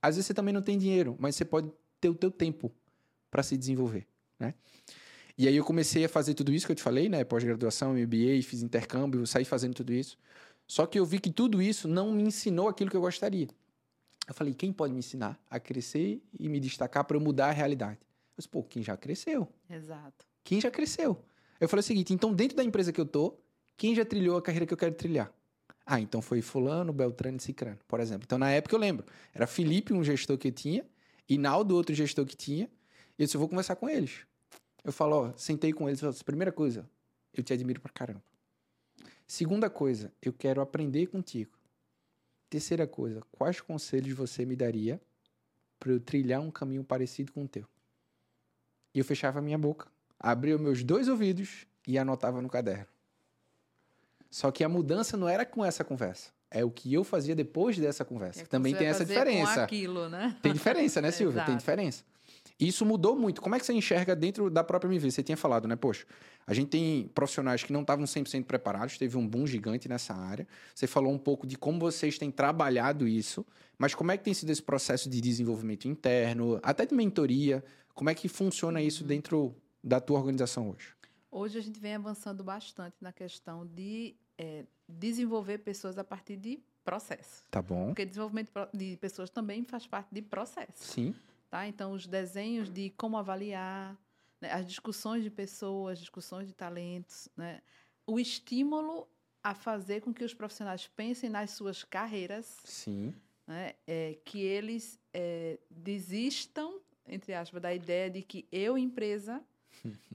Às 0.00 0.16
vezes 0.16 0.26
você 0.26 0.34
também 0.34 0.52
não 0.52 0.62
tem 0.62 0.76
dinheiro, 0.76 1.16
mas 1.18 1.36
você 1.36 1.44
pode 1.44 1.70
ter 2.06 2.10
o 2.10 2.14
teu 2.14 2.30
tempo 2.30 2.72
para 3.30 3.42
se 3.42 3.56
desenvolver, 3.56 4.06
né? 4.38 4.54
E 5.36 5.46
aí 5.46 5.56
eu 5.56 5.64
comecei 5.64 6.04
a 6.04 6.08
fazer 6.08 6.34
tudo 6.34 6.52
isso 6.52 6.64
que 6.64 6.72
eu 6.72 6.76
te 6.76 6.82
falei, 6.82 7.08
né? 7.08 7.22
Pós-graduação, 7.24 7.92
MBA, 7.92 8.40
fiz 8.42 8.62
intercâmbio, 8.62 9.26
saí 9.26 9.44
fazendo 9.44 9.74
tudo 9.74 9.92
isso. 9.92 10.16
Só 10.66 10.86
que 10.86 10.98
eu 10.98 11.04
vi 11.04 11.18
que 11.18 11.30
tudo 11.30 11.60
isso 11.60 11.86
não 11.86 12.12
me 12.12 12.22
ensinou 12.22 12.68
aquilo 12.68 12.90
que 12.90 12.96
eu 12.96 13.00
gostaria. 13.00 13.48
Eu 14.26 14.34
falei, 14.34 14.54
quem 14.54 14.72
pode 14.72 14.92
me 14.92 15.00
ensinar 15.00 15.38
a 15.50 15.60
crescer 15.60 16.22
e 16.38 16.48
me 16.48 16.58
destacar 16.58 17.04
para 17.04 17.16
eu 17.16 17.20
mudar 17.20 17.48
a 17.48 17.52
realidade? 17.52 17.98
Eu 18.00 18.38
disse, 18.38 18.48
pô, 18.48 18.62
quem 18.62 18.82
já 18.82 18.96
cresceu. 18.96 19.46
Exato. 19.68 20.24
Quem 20.42 20.60
já 20.60 20.70
cresceu. 20.70 21.22
Eu 21.60 21.68
falei 21.68 21.80
o 21.80 21.84
seguinte, 21.84 22.14
então 22.14 22.32
dentro 22.32 22.56
da 22.56 22.64
empresa 22.64 22.92
que 22.92 23.00
eu 23.00 23.06
tô, 23.06 23.38
quem 23.76 23.94
já 23.94 24.04
trilhou 24.04 24.36
a 24.36 24.42
carreira 24.42 24.66
que 24.66 24.72
eu 24.72 24.78
quero 24.78 24.94
trilhar? 24.94 25.32
Ah, 25.84 26.00
então 26.00 26.22
foi 26.22 26.40
fulano, 26.40 26.92
Beltrano 26.92 27.36
e 27.36 27.40
Cicrano, 27.40 27.78
por 27.86 28.00
exemplo. 28.00 28.24
Então 28.24 28.38
na 28.38 28.50
época 28.50 28.74
eu 28.74 28.80
lembro, 28.80 29.04
era 29.32 29.46
Felipe, 29.46 29.92
um 29.92 30.02
gestor 30.02 30.36
que 30.38 30.48
eu 30.48 30.52
tinha, 30.52 30.84
e 31.28 31.38
Naldo, 31.38 31.74
outro 31.74 31.94
gestor 31.94 32.24
que 32.24 32.36
tinha, 32.36 32.70
e 33.18 33.22
eu 33.22 33.26
disse, 33.26 33.36
eu 33.36 33.40
vou 33.40 33.48
conversar 33.48 33.76
com 33.76 33.88
eles. 33.88 34.26
Eu 34.84 34.92
falo, 34.92 35.16
ó, 35.16 35.32
sentei 35.36 35.72
com 35.72 35.88
eles 35.88 35.98
e 35.98 36.02
falei, 36.02 36.16
primeira 36.24 36.52
coisa, 36.52 36.88
eu 37.32 37.42
te 37.42 37.52
admiro 37.52 37.80
pra 37.80 37.92
caramba. 37.92 38.22
Segunda 39.26 39.68
coisa, 39.68 40.12
eu 40.22 40.32
quero 40.32 40.60
aprender 40.60 41.06
contigo. 41.08 41.50
Terceira 42.48 42.86
coisa, 42.86 43.20
quais 43.32 43.60
conselhos 43.60 44.16
você 44.16 44.44
me 44.44 44.54
daria 44.54 45.00
para 45.80 45.90
eu 45.90 45.98
trilhar 45.98 46.40
um 46.40 46.50
caminho 46.50 46.84
parecido 46.84 47.32
com 47.32 47.44
o 47.44 47.48
teu? 47.48 47.66
E 48.94 48.98
eu 48.98 49.04
fechava 49.04 49.40
a 49.40 49.42
minha 49.42 49.58
boca, 49.58 49.88
abria 50.18 50.56
meus 50.56 50.84
dois 50.84 51.08
ouvidos 51.08 51.66
e 51.86 51.98
anotava 51.98 52.40
no 52.40 52.48
caderno. 52.48 52.86
Só 54.30 54.50
que 54.52 54.62
a 54.62 54.68
mudança 54.68 55.16
não 55.16 55.28
era 55.28 55.44
com 55.44 55.64
essa 55.64 55.82
conversa. 55.82 56.30
É 56.56 56.64
o 56.64 56.70
que 56.70 56.92
eu 56.92 57.04
fazia 57.04 57.34
depois 57.34 57.76
dessa 57.76 58.04
conversa. 58.04 58.42
É 58.42 58.46
Também 58.46 58.74
tem 58.74 58.86
essa 58.86 59.04
diferença. 59.04 59.64
Aquilo, 59.64 60.08
né? 60.08 60.36
Tem 60.40 60.52
diferença, 60.52 61.02
né, 61.02 61.10
Silvia? 61.12 61.44
tem 61.44 61.56
diferença. 61.56 62.02
E 62.58 62.66
isso 62.68 62.86
mudou 62.86 63.14
muito. 63.14 63.42
Como 63.42 63.54
é 63.54 63.60
que 63.60 63.66
você 63.66 63.74
enxerga 63.74 64.16
dentro 64.16 64.48
da 64.48 64.64
própria 64.64 64.88
MV? 64.88 65.10
Você 65.10 65.22
tinha 65.22 65.36
falado, 65.36 65.68
né? 65.68 65.76
Poxa, 65.76 66.06
a 66.46 66.54
gente 66.54 66.68
tem 66.68 67.08
profissionais 67.08 67.62
que 67.62 67.72
não 67.72 67.82
estavam 67.82 68.06
100% 68.06 68.44
preparados, 68.44 68.96
teve 68.96 69.18
um 69.18 69.28
boom 69.28 69.46
gigante 69.46 69.88
nessa 69.88 70.14
área. 70.14 70.46
Você 70.74 70.86
falou 70.86 71.12
um 71.12 71.18
pouco 71.18 71.46
de 71.46 71.58
como 71.58 71.78
vocês 71.78 72.18
têm 72.18 72.30
trabalhado 72.30 73.06
isso, 73.06 73.44
mas 73.76 73.94
como 73.94 74.10
é 74.10 74.16
que 74.16 74.24
tem 74.24 74.32
sido 74.32 74.50
esse 74.50 74.62
processo 74.62 75.10
de 75.10 75.20
desenvolvimento 75.20 75.86
interno, 75.86 76.58
até 76.62 76.86
de 76.86 76.94
mentoria? 76.94 77.62
Como 77.94 78.08
é 78.08 78.14
que 78.14 78.28
funciona 78.28 78.80
isso 78.80 79.02
uhum. 79.02 79.08
dentro 79.08 79.56
da 79.84 80.00
tua 80.00 80.18
organização 80.18 80.70
hoje? 80.70 80.94
Hoje 81.30 81.58
a 81.58 81.60
gente 81.60 81.78
vem 81.78 81.94
avançando 81.94 82.42
bastante 82.42 82.96
na 83.02 83.12
questão 83.12 83.66
de 83.66 84.16
é, 84.38 84.64
desenvolver 84.88 85.58
pessoas 85.58 85.98
a 85.98 86.04
partir 86.04 86.36
de 86.36 86.60
processo. 86.84 87.44
Tá 87.50 87.60
bom. 87.60 87.86
Porque 87.86 88.04
desenvolvimento 88.04 88.50
de 88.72 88.96
pessoas 88.96 89.28
também 89.28 89.64
faz 89.64 89.86
parte 89.86 90.08
de 90.12 90.22
processo. 90.22 90.84
Sim. 90.84 91.14
Tá? 91.50 91.66
Então, 91.66 91.92
os 91.92 92.06
desenhos 92.06 92.70
de 92.70 92.90
como 92.90 93.16
avaliar, 93.16 93.96
né? 94.40 94.52
as 94.52 94.66
discussões 94.66 95.22
de 95.22 95.30
pessoas, 95.30 95.98
discussões 95.98 96.46
de 96.46 96.54
talentos, 96.54 97.28
né? 97.36 97.60
o 98.06 98.20
estímulo 98.20 99.08
a 99.42 99.54
fazer 99.54 100.00
com 100.00 100.12
que 100.12 100.24
os 100.24 100.34
profissionais 100.34 100.86
pensem 100.88 101.28
nas 101.28 101.50
suas 101.50 101.82
carreiras. 101.84 102.56
Sim. 102.64 103.14
Né? 103.46 103.74
É, 103.86 104.18
que 104.24 104.40
eles 104.40 104.98
é, 105.12 105.58
desistam, 105.70 106.80
entre 107.06 107.34
aspas, 107.34 107.62
da 107.62 107.72
ideia 107.74 108.10
de 108.10 108.22
que 108.22 108.46
eu, 108.50 108.76
empresa, 108.76 109.42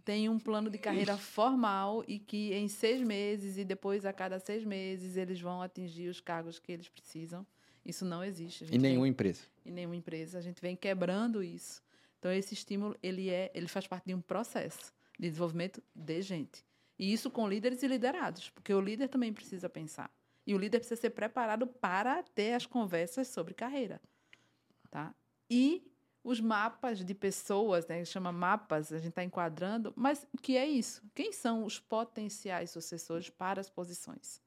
tenho 0.04 0.32
um 0.32 0.40
plano 0.40 0.70
de 0.70 0.78
carreira 0.78 1.18
formal 1.18 2.04
e 2.08 2.20
que 2.20 2.54
em 2.54 2.68
seis 2.68 3.02
meses 3.02 3.58
e 3.58 3.64
depois 3.64 4.06
a 4.06 4.14
cada 4.14 4.40
seis 4.40 4.64
meses 4.64 5.18
eles 5.18 5.40
vão 5.40 5.62
atingir 5.62 6.10
os 6.10 6.20
cargos 6.20 6.60
que 6.60 6.72
eles 6.72 6.90
precisam. 6.90 7.46
Isso 7.86 8.06
não 8.06 8.24
existe. 8.24 8.66
Em 8.66 8.78
nenhuma 8.78 9.04
vem, 9.04 9.12
empresa. 9.12 9.44
Em 9.66 9.72
nenhuma 9.72 9.96
empresa. 9.96 10.38
A 10.38 10.42
gente 10.42 10.62
vem 10.62 10.76
quebrando 10.76 11.44
isso. 11.44 11.82
Então, 12.20 12.32
esse 12.32 12.54
estímulo, 12.54 12.96
ele, 13.02 13.30
é, 13.30 13.52
ele 13.56 13.68
faz 13.68 13.88
parte 13.88 14.06
de 14.06 14.14
um 14.14 14.22
processo 14.22 14.94
de 15.20 15.28
desenvolvimento 15.28 15.82
de 15.94 16.22
gente. 16.22 16.64
E 16.98 17.12
isso 17.12 17.32
com 17.32 17.48
líderes 17.48 17.82
e 17.82 17.88
liderados, 17.88 18.52
porque 18.52 18.72
o 18.72 18.80
líder 18.80 19.08
também 19.08 19.34
precisa 19.34 19.68
pensar. 19.68 20.12
E 20.46 20.54
o 20.54 20.58
líder 20.58 20.80
precisa 20.80 21.02
ser 21.02 21.10
preparado 21.12 21.66
para 21.66 22.22
ter 22.22 22.54
as 22.54 22.66
conversas 22.66 23.28
sobre 23.28 23.56
carreira. 23.56 24.00
Tá? 24.92 25.16
E 25.50 25.91
os 26.24 26.40
mapas 26.40 27.04
de 27.04 27.14
pessoas, 27.16 27.88
né, 27.88 28.06
chama 28.06 28.32
mapas, 28.32 28.92
a 28.92 28.98
gente 28.98 29.10
está 29.10 29.24
enquadrando, 29.24 29.92
mas 29.96 30.28
que 30.42 30.56
é 30.56 30.68
isso? 30.68 31.02
Quem 31.16 31.32
são 31.32 31.64
os 31.66 31.80
potenciais 31.80 32.70
sucessores 32.70 33.30
para 33.30 33.60
as 33.60 33.70
posições? 33.70 34.42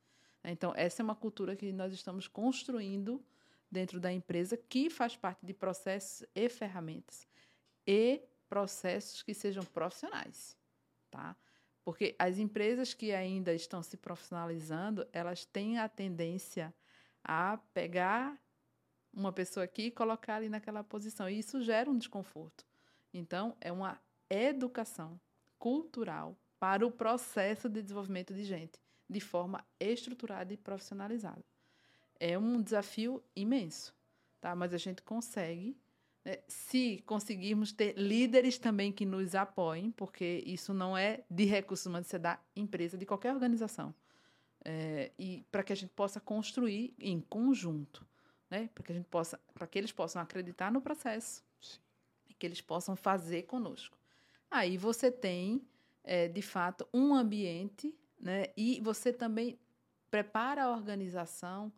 Então, 0.45 0.73
essa 0.77 1.03
é 1.03 1.05
uma 1.05 1.15
cultura 1.15 1.57
que 1.57 1.73
nós 1.73 1.93
estamos 1.93 2.29
construindo 2.29 3.25
dentro 3.71 3.99
da 3.99 4.13
empresa, 4.13 4.57
que 4.57 4.89
faz 4.89 5.17
parte 5.17 5.45
de 5.45 5.55
processos 5.55 6.27
e 6.35 6.49
ferramentas 6.49 7.27
e 7.87 8.23
processos 8.49 9.23
que 9.23 9.35
sejam 9.35 9.65
profissionais, 9.65 10.57
tá? 11.11 11.35
Porque 11.83 12.15
as 12.19 12.39
empresas 12.39 12.95
que 12.95 13.13
ainda 13.13 13.53
estão 13.53 13.83
se 13.83 13.97
profissionalizando, 13.97 15.07
elas 15.13 15.45
têm 15.45 15.79
a 15.79 15.89
tendência 15.89 16.73
a 17.23 17.59
pegar 17.73 18.39
uma 19.14 19.33
pessoa 19.33 19.64
aqui 19.64 19.85
e 19.85 19.90
colocar 19.90 20.37
ali 20.37 20.48
naquela 20.48 20.83
posição. 20.83 21.29
E 21.29 21.38
isso 21.38 21.62
gera 21.62 21.90
um 21.90 21.96
desconforto. 21.96 22.64
Então, 23.12 23.57
é 23.61 23.70
uma 23.70 24.00
educação 24.29 25.20
cultural 25.59 26.37
para 26.59 26.87
o 26.87 26.90
processo 26.90 27.68
de 27.68 27.83
desenvolvimento 27.83 28.35
de 28.35 28.44
gente 28.44 28.79
de 29.09 29.20
forma 29.20 29.64
estruturada 29.79 30.53
e 30.53 30.57
profissionalizada. 30.57 31.44
É 32.18 32.38
um 32.38 32.61
desafio 32.62 33.22
imenso, 33.37 33.94
tá? 34.40 34.55
mas 34.55 34.72
a 34.72 34.79
gente 34.79 35.03
consegue. 35.03 35.77
Né? 36.24 36.38
Se 36.48 37.03
conseguirmos 37.07 37.72
ter 37.72 37.96
líderes 37.96 38.59
também 38.59 38.92
que 38.92 39.05
nos 39.05 39.35
apoiem, 39.35 39.90
porque 39.90 40.42
isso 40.46 40.72
não 40.72 40.96
é 40.96 41.22
de 41.29 41.44
recursos 41.44 41.87
humanos, 41.87 42.07
isso 42.07 42.16
é 42.16 42.20
da 42.20 42.38
empresa, 42.57 42.96
de 42.96 43.05
qualquer 43.05 43.33
organização. 43.33 43.94
É, 44.64 45.12
e 45.18 45.44
para 45.53 45.62
que 45.62 45.72
a 45.72 45.77
gente 45.77 45.92
possa 45.92 46.18
construir 46.18 46.94
em 46.98 47.20
conjunto, 47.20 48.07
né? 48.59 48.71
para 48.75 48.85
que 48.85 48.93
a 48.93 48.95
gente 48.95 49.09
possa, 49.09 49.40
para 49.53 49.67
que 49.67 49.79
eles 49.79 49.93
possam 49.93 50.21
acreditar 50.21 50.73
no 50.73 50.81
processo 50.81 51.43
Sim. 51.61 51.79
e 52.29 52.35
que 52.35 52.47
eles 52.47 52.61
possam 52.61 52.97
fazer 52.97 53.43
conosco. 53.43 53.99
Aí 54.51 54.77
você 54.77 55.11
tem, 55.11 55.67
é, 56.03 56.29
de 56.29 56.43
fato, 56.43 56.87
um 56.93 57.14
ambiente 57.14 57.95
né? 58.25 58.47
E 58.57 58.81
você 58.81 59.12
também 59.12 59.59
prepara 60.11 60.65
a 60.65 60.71
organização 60.71 61.71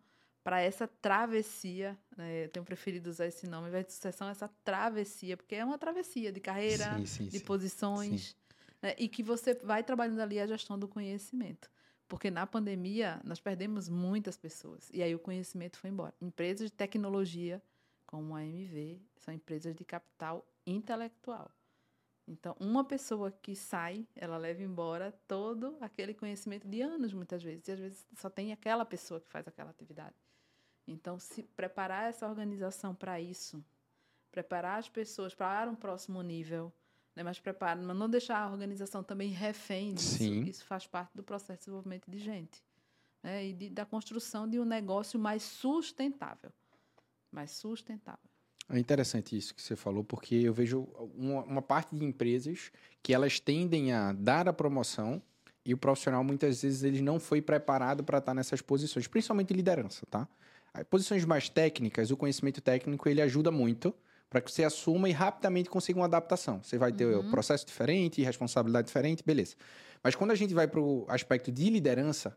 para 0.45 0.61
essa 0.61 0.87
travessia, 0.87 1.99
né? 2.17 2.45
eu 2.45 2.49
tenho 2.49 2.65
preferido 2.65 3.11
usar 3.11 3.27
esse 3.27 3.49
nome, 3.49 3.65
ao 3.65 3.69
invés 3.69 3.87
de 3.87 3.93
sucessão, 3.95 4.29
essa 4.29 4.49
travessia, 4.63 5.37
porque 5.37 5.57
é 5.57 5.65
uma 5.65 5.77
travessia 5.77 6.31
de 6.31 6.39
carreira, 6.39 6.97
sim, 6.99 7.07
sim, 7.07 7.27
de 7.27 7.41
sim. 7.41 7.45
posições, 7.45 8.37
né? 8.81 8.95
e 8.97 9.09
que 9.09 9.25
você 9.25 9.55
vai 9.55 9.83
trabalhando 9.83 10.21
ali 10.21 10.39
a 10.39 10.47
gestão 10.47 10.79
do 10.79 10.87
conhecimento. 10.87 11.69
Porque 12.09 12.31
na 12.31 12.47
pandemia 12.47 13.21
nós 13.25 13.41
perdemos 13.41 13.89
muitas 13.89 14.37
pessoas, 14.37 14.89
e 14.93 15.03
aí 15.03 15.15
o 15.15 15.19
conhecimento 15.19 15.79
foi 15.79 15.91
embora. 15.91 16.15
Empresas 16.21 16.71
de 16.71 16.77
tecnologia, 16.77 17.61
como 18.07 18.35
a 18.35 18.45
MV, 18.45 19.01
são 19.17 19.35
empresas 19.35 19.75
de 19.75 19.85
capital 19.85 20.47
intelectual. 20.65 21.51
Então, 22.29 22.57
uma 22.59 22.85
pessoa 22.85 23.31
que 23.31 23.55
sai, 23.55 24.07
ela 24.15 24.37
leva 24.37 24.63
embora 24.63 25.13
todo 25.29 25.77
aquele 25.81 26.13
conhecimento 26.13 26.67
de 26.67 26.81
anos, 26.81 27.13
muitas 27.13 27.43
vezes. 27.43 27.69
E 27.69 27.73
às 27.73 27.79
vezes 27.79 28.07
só 28.17 28.29
tem 28.29 28.53
aquela 28.53 28.85
pessoa 28.85 29.21
que 29.21 29.29
faz 29.29 29.47
aquela 29.47 29.71
atividade. 29.71 30.17
Então, 30.87 31.19
se 31.19 31.43
preparar 31.43 32.09
essa 32.09 32.29
organização 32.29 32.95
para 32.95 33.21
isso, 33.21 33.65
preparar 34.31 34.79
as 34.79 34.89
pessoas 34.89 35.35
para 35.35 35.71
um 35.71 35.75
próximo 35.75 36.21
nível, 36.21 36.73
né, 37.17 37.23
mas 37.23 37.41
preparar, 37.41 37.83
mas 37.83 37.97
não 37.97 38.09
deixar 38.09 38.39
a 38.39 38.53
organização 38.53 39.03
também 39.03 39.31
refém 39.31 39.95
disso. 39.95 40.19
Sim. 40.19 40.43
Isso 40.45 40.65
faz 40.65 40.87
parte 40.87 41.17
do 41.17 41.23
processo 41.23 41.55
de 41.55 41.59
desenvolvimento 41.61 42.11
de 42.11 42.19
gente. 42.19 42.63
Né, 43.23 43.47
e 43.47 43.53
de, 43.55 43.71
da 43.71 43.87
construção 43.87 44.47
de 44.47 44.61
um 44.61 44.65
negócio 44.65 45.19
mais 45.19 45.43
sustentável. 45.43 46.53
Mais 47.33 47.51
sustentável. 47.51 48.21
É 48.69 48.79
interessante 48.79 49.37
isso 49.37 49.55
que 49.55 49.63
você 49.63 49.75
falou, 49.75 50.05
porque 50.05 50.35
eu 50.35 50.53
vejo 50.53 50.83
uma, 51.17 51.43
uma, 51.45 51.63
parte 51.63 51.97
de 51.97 52.05
empresas 52.05 52.71
que 53.03 53.15
elas 53.15 53.41
tendem 53.41 53.93
a 53.93 54.13
dar 54.13 54.49
a 54.49 54.53
promoção 54.53 55.23
e 55.65 55.73
o 55.73 55.79
profissional 55.79 56.23
muitas 56.23 56.63
vezes 56.63 56.83
ele 56.83 57.01
não 57.01 57.19
foi 57.19 57.41
preparado 57.41 58.05
para 58.05 58.19
estar 58.19 58.35
nessas 58.35 58.61
posições, 58.61 59.07
principalmente 59.07 59.55
liderança, 59.55 60.05
tá? 60.11 60.29
Posições 60.91 61.25
mais 61.25 61.49
técnicas, 61.49 62.11
o 62.11 62.17
conhecimento 62.17 62.61
técnico 62.61 63.09
ele 63.09 63.23
ajuda 63.23 63.51
muito 63.51 63.95
para 64.29 64.41
que 64.41 64.51
você 64.51 64.65
assuma 64.65 65.09
e 65.09 65.13
rapidamente 65.13 65.71
consiga 65.71 65.99
uma 65.99 66.07
adaptação. 66.07 66.63
Você 66.63 66.79
vai 66.79 66.93
ter 66.93 67.07
uhum. 67.07 67.21
um 67.27 67.31
processo 67.31 67.65
diferente, 67.65 68.23
responsabilidade 68.23 68.87
diferente, 68.87 69.23
beleza. 69.25 69.55
Mas 70.03 70.15
quando 70.15 70.31
a 70.31 70.35
gente 70.35 70.53
vai 70.53 70.67
para 70.67 70.81
o 70.81 71.05
aspecto 71.09 71.51
de 71.53 71.71
liderança, 71.71 72.37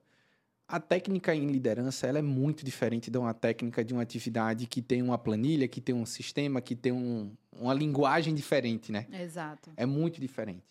a 0.68 0.80
técnica 0.80 1.34
em 1.34 1.48
liderança 1.48 2.06
ela 2.06 2.20
é 2.20 2.22
muito 2.22 2.64
diferente 2.64 3.10
de 3.10 3.18
uma 3.18 3.34
técnica 3.34 3.84
de 3.84 3.94
uma 3.94 4.04
atividade 4.04 4.68
que 4.68 4.82
tem 4.82 5.02
uma 5.02 5.18
planilha, 5.18 5.68
que 5.68 5.82
tem 5.82 5.96
um 5.96 6.06
sistema, 6.06 6.62
que 6.62 6.76
tem 6.76 6.92
um, 6.92 7.36
uma 7.52 7.74
linguagem 7.74 8.36
diferente, 8.36 8.92
né? 8.92 9.08
Exato. 9.12 9.72
É 9.76 9.86
muito 9.86 10.22
diferente. 10.22 10.64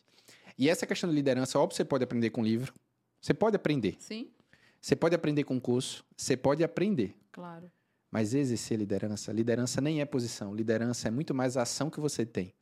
E 0.57 0.69
essa 0.69 0.87
questão 0.87 1.11
de 1.11 1.17
liderança, 1.17 1.59
óbvio, 1.59 1.77
você 1.77 1.85
pode 1.85 2.05
aprender 2.05 2.31
com 2.31 2.43
livro, 2.43 2.73
você 3.21 3.35
pode 3.35 3.57
aprender. 3.57 3.97
Sim. 3.99 4.31
Você 4.81 4.95
pode 4.95 5.15
aprender 5.15 5.43
com 5.43 5.61
curso, 5.61 6.05
você 6.17 6.37
pode 6.37 6.63
aprender. 6.63 7.17
Claro. 7.33 7.71
Mas 8.11 8.35
exercer 8.35 8.79
liderança, 8.79 9.33
liderança 9.33 9.81
nem 9.81 10.01
é 10.01 10.05
posição, 10.05 10.55
liderança 10.55 11.09
é 11.09 11.11
muito 11.11 11.35
mais 11.35 11.57
a 11.57 11.63
ação 11.63 11.91
que 11.91 12.01
você 12.01 12.25
tem. 12.25 12.55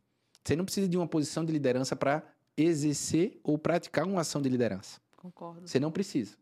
Você 0.42 0.56
não 0.56 0.64
precisa 0.64 0.88
de 0.88 0.96
uma 0.96 1.06
posição 1.06 1.44
de 1.44 1.52
liderança 1.52 1.94
para 1.94 2.22
exercer 2.56 3.38
ou 3.42 3.58
praticar 3.58 4.06
uma 4.06 4.20
ação 4.20 4.40
de 4.40 4.48
liderança. 4.48 5.00
Concordo. 5.16 5.66
Você 5.66 5.78
não 5.78 5.90
precisa. 5.90 6.36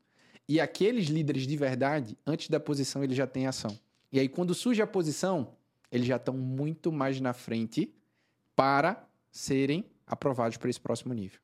E 0.49 0.61
aqueles 0.61 1.07
líderes 1.07 1.47
de 1.47 1.57
verdade, 1.57 2.19
antes 2.27 2.49
da 2.49 2.61
posição, 2.61 3.03
eles 3.03 3.17
já 3.17 3.27
têm 3.27 3.47
ação. 3.47 3.79
E 4.13 4.21
aí, 4.21 4.29
quando 4.29 4.55
surge 4.55 4.83
a 4.83 4.87
posição, 4.87 5.55
eles 5.91 6.07
já 6.07 6.17
estão 6.17 6.35
muito 6.35 6.93
mais 6.93 7.21
na 7.21 7.33
frente 7.33 7.95
para 8.55 9.09
serem 9.31 9.85
aprovados 10.07 10.57
para 10.57 10.69
esse 10.69 10.81
próximo 10.81 11.15
nível. 11.15 11.41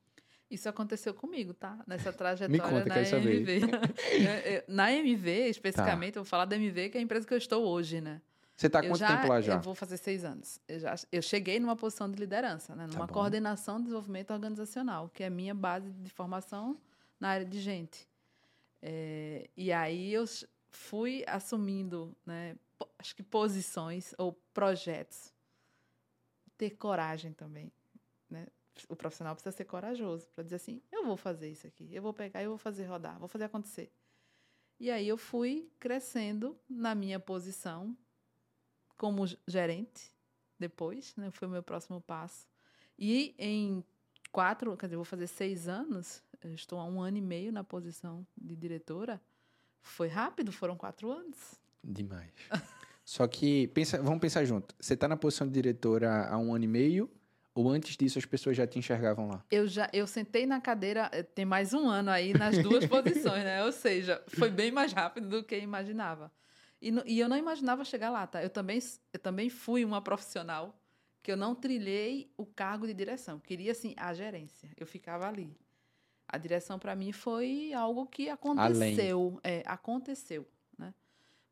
Isso 0.50 0.68
aconteceu 0.68 1.14
comigo, 1.14 1.54
tá? 1.54 1.78
Nessa 1.86 2.12
trajetória 2.12 2.50
Me 2.50 2.58
conta, 2.58 2.88
na 2.88 3.18
MV. 3.18 3.60
Na 4.66 4.92
MV, 4.92 5.48
especificamente, 5.48 6.14
tá. 6.14 6.18
eu 6.18 6.24
vou 6.24 6.28
falar 6.28 6.44
da 6.44 6.56
MV, 6.56 6.90
que 6.90 6.98
é 6.98 7.00
a 7.00 7.04
empresa 7.04 7.24
que 7.24 7.32
eu 7.32 7.38
estou 7.38 7.64
hoje, 7.64 8.00
né? 8.00 8.20
Você 8.56 8.66
está 8.66 8.82
quanto 8.82 8.98
já, 8.98 9.16
tempo 9.16 9.28
lá 9.28 9.40
já? 9.40 9.54
Eu 9.54 9.60
vou 9.60 9.74
fazer 9.74 9.96
seis 9.96 10.22
anos. 10.22 10.60
Eu, 10.68 10.80
já, 10.80 10.94
eu 11.10 11.22
cheguei 11.22 11.58
numa 11.58 11.76
posição 11.76 12.10
de 12.10 12.18
liderança, 12.18 12.74
né? 12.74 12.86
numa 12.86 13.06
tá 13.06 13.12
coordenação 13.12 13.76
de 13.76 13.84
desenvolvimento 13.84 14.32
organizacional, 14.32 15.08
que 15.08 15.22
é 15.22 15.28
a 15.28 15.30
minha 15.30 15.54
base 15.54 15.90
de 15.90 16.10
formação 16.10 16.76
na 17.18 17.28
área 17.28 17.46
de 17.46 17.58
gente. 17.58 18.06
É, 18.82 19.48
e 19.56 19.72
aí 19.72 20.12
eu 20.12 20.24
fui 20.68 21.24
assumindo, 21.26 22.14
né, 22.26 22.56
acho 22.98 23.14
que 23.14 23.22
posições 23.22 24.14
ou 24.18 24.32
projetos. 24.52 25.32
Ter 26.58 26.70
coragem 26.70 27.32
também, 27.32 27.72
né? 28.28 28.46
O 28.88 28.96
profissional 28.96 29.34
precisa 29.34 29.54
ser 29.54 29.64
corajoso 29.64 30.26
para 30.34 30.44
dizer 30.44 30.56
assim: 30.56 30.82
eu 30.90 31.04
vou 31.04 31.16
fazer 31.16 31.50
isso 31.50 31.66
aqui, 31.66 31.88
eu 31.94 32.02
vou 32.02 32.12
pegar, 32.12 32.42
eu 32.42 32.50
vou 32.50 32.58
fazer 32.58 32.84
rodar, 32.84 33.18
vou 33.18 33.28
fazer 33.28 33.44
acontecer. 33.44 33.92
E 34.78 34.90
aí 34.90 35.06
eu 35.06 35.18
fui 35.18 35.70
crescendo 35.78 36.58
na 36.68 36.94
minha 36.94 37.20
posição 37.20 37.96
como 38.96 39.24
gerente 39.46 40.14
depois, 40.58 41.14
né? 41.16 41.30
Foi 41.30 41.48
o 41.48 41.50
meu 41.50 41.62
próximo 41.62 42.00
passo. 42.00 42.46
E 42.98 43.34
em 43.38 43.84
quatro, 44.32 44.76
quer 44.76 44.86
dizer, 44.86 44.96
vou 44.96 45.04
fazer 45.04 45.26
seis 45.26 45.68
anos, 45.68 46.22
estou 46.44 46.78
há 46.78 46.84
um 46.84 47.00
ano 47.00 47.18
e 47.18 47.20
meio 47.20 47.52
na 47.52 47.64
posição 47.64 48.26
de 48.36 48.56
diretora. 48.56 49.20
Foi 49.82 50.08
rápido, 50.08 50.52
foram 50.52 50.76
quatro 50.76 51.10
anos. 51.10 51.60
Demais. 51.82 52.30
Só 53.04 53.26
que, 53.26 53.68
pensa, 53.68 54.00
vamos 54.02 54.20
pensar 54.20 54.44
junto. 54.44 54.74
Você 54.78 54.94
está 54.94 55.08
na 55.08 55.16
posição 55.16 55.46
de 55.46 55.52
diretora 55.52 56.28
há 56.28 56.38
um 56.38 56.54
ano 56.54 56.64
e 56.64 56.68
meio, 56.68 57.10
ou 57.54 57.68
antes 57.68 57.96
disso 57.96 58.18
as 58.18 58.24
pessoas 58.24 58.56
já 58.56 58.66
te 58.66 58.78
enxergavam 58.78 59.28
lá? 59.28 59.44
Eu 59.50 59.66
já, 59.66 59.88
eu 59.92 60.06
sentei 60.06 60.46
na 60.46 60.60
cadeira, 60.60 61.10
eh, 61.12 61.22
tem 61.22 61.44
mais 61.44 61.74
um 61.74 61.88
ano 61.88 62.10
aí 62.10 62.32
nas 62.32 62.58
duas 62.58 62.84
posições, 62.88 63.44
né? 63.44 63.64
Ou 63.64 63.72
seja, 63.72 64.22
foi 64.28 64.50
bem 64.50 64.70
mais 64.70 64.92
rápido 64.92 65.28
do 65.28 65.44
que 65.44 65.58
imaginava. 65.58 66.32
E, 66.80 66.92
e 67.06 67.20
eu 67.20 67.28
não 67.28 67.36
imaginava 67.36 67.84
chegar 67.84 68.10
lá, 68.10 68.26
tá? 68.26 68.42
Eu 68.42 68.50
também, 68.50 68.78
eu 69.12 69.18
também 69.18 69.50
fui 69.50 69.84
uma 69.84 70.00
profissional 70.00 70.80
que 71.22 71.30
eu 71.30 71.36
não 71.36 71.54
trilhei 71.54 72.32
o 72.36 72.46
cargo 72.46 72.86
de 72.86 72.94
direção. 72.94 73.38
Queria, 73.38 73.72
assim, 73.72 73.94
a 73.96 74.14
gerência. 74.14 74.70
Eu 74.76 74.86
ficava 74.86 75.28
ali. 75.28 75.54
A 76.26 76.38
direção, 76.38 76.78
para 76.78 76.94
mim, 76.94 77.12
foi 77.12 77.72
algo 77.74 78.06
que 78.06 78.28
aconteceu. 78.28 79.38
É, 79.42 79.62
aconteceu, 79.66 80.48
né? 80.78 80.94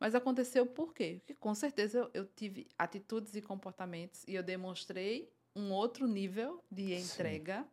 Mas 0.01 0.15
aconteceu 0.15 0.65
por 0.65 0.95
quê? 0.95 1.17
Porque, 1.19 1.35
com 1.35 1.55
certeza, 1.55 1.99
eu, 1.99 2.11
eu, 2.15 2.27
tive 2.27 2.69
atitudes 2.79 3.35
e 3.35 3.43
comportamentos 3.43 4.25
e 4.27 4.35
eu 4.35 4.43
demonstrei 4.43 5.31
um 5.55 5.73
outro 5.73 6.07
nível 6.07 6.63
de 6.71 6.95
entrega, 6.95 7.67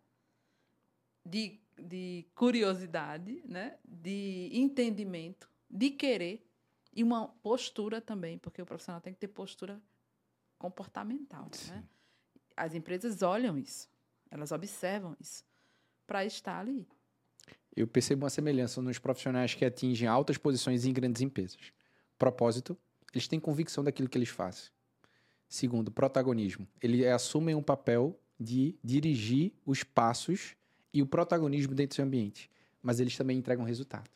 de, 1.26 1.60
de 1.78 2.26
curiosidade, 2.36 3.44
né? 3.46 3.78
De 3.84 4.50
entendimento, 4.54 5.50
de 5.70 5.92
querer 5.92 6.46
e 6.96 7.04
uma 7.04 7.28
postura 7.28 8.00
também, 8.00 8.38
porque 8.38 8.62
o 8.62 8.66
profissional 8.66 9.02
tem 9.02 9.14
que 9.14 9.20
ter 9.20 9.28
postura 9.28 9.82
comportamental. 10.58 11.50
Né? 11.68 11.84
As 12.56 12.74
empresas 12.74 13.22
olham 13.22 13.58
isso, 13.58 13.90
elas 14.32 14.52
observam 14.52 15.16
isso 15.20 15.44
para 16.08 16.24
estar 16.26 16.60
ali. 16.60 16.88
Eu 17.76 17.88
percebo 17.88 18.24
uma 18.24 18.30
semelhança 18.30 18.82
nos 18.82 18.98
profissionais 18.98 19.54
que 19.54 19.66
atingem 19.66 20.08
altas 20.08 20.38
posições 20.38 20.86
em 20.86 20.94
grandes 20.94 21.22
empresas. 21.22 21.74
Propósito, 22.18 22.78
eles 23.14 23.28
têm 23.28 23.40
convicção 23.40 23.84
daquilo 23.84 24.08
que 24.08 24.18
eles 24.18 24.30
fazem. 24.30 24.72
Segundo, 25.48 25.91
protagonismo. 25.91 26.68
Eles 26.82 27.06
assumem 27.08 27.56
um 27.56 27.62
papel 27.62 28.20
de 28.39 28.76
dirigir 28.84 29.54
os 29.66 29.84
passos 29.84 30.56
e 30.93 31.02
o 31.02 31.06
protagonismo 31.06 31.74
dentro 31.74 31.93
do 31.93 31.96
seu 31.96 32.06
ambiente. 32.06 32.50
Mas 32.82 33.00
eles 33.00 33.16
também 33.16 33.38
entregam 33.38 33.66
resultado. 33.66 34.10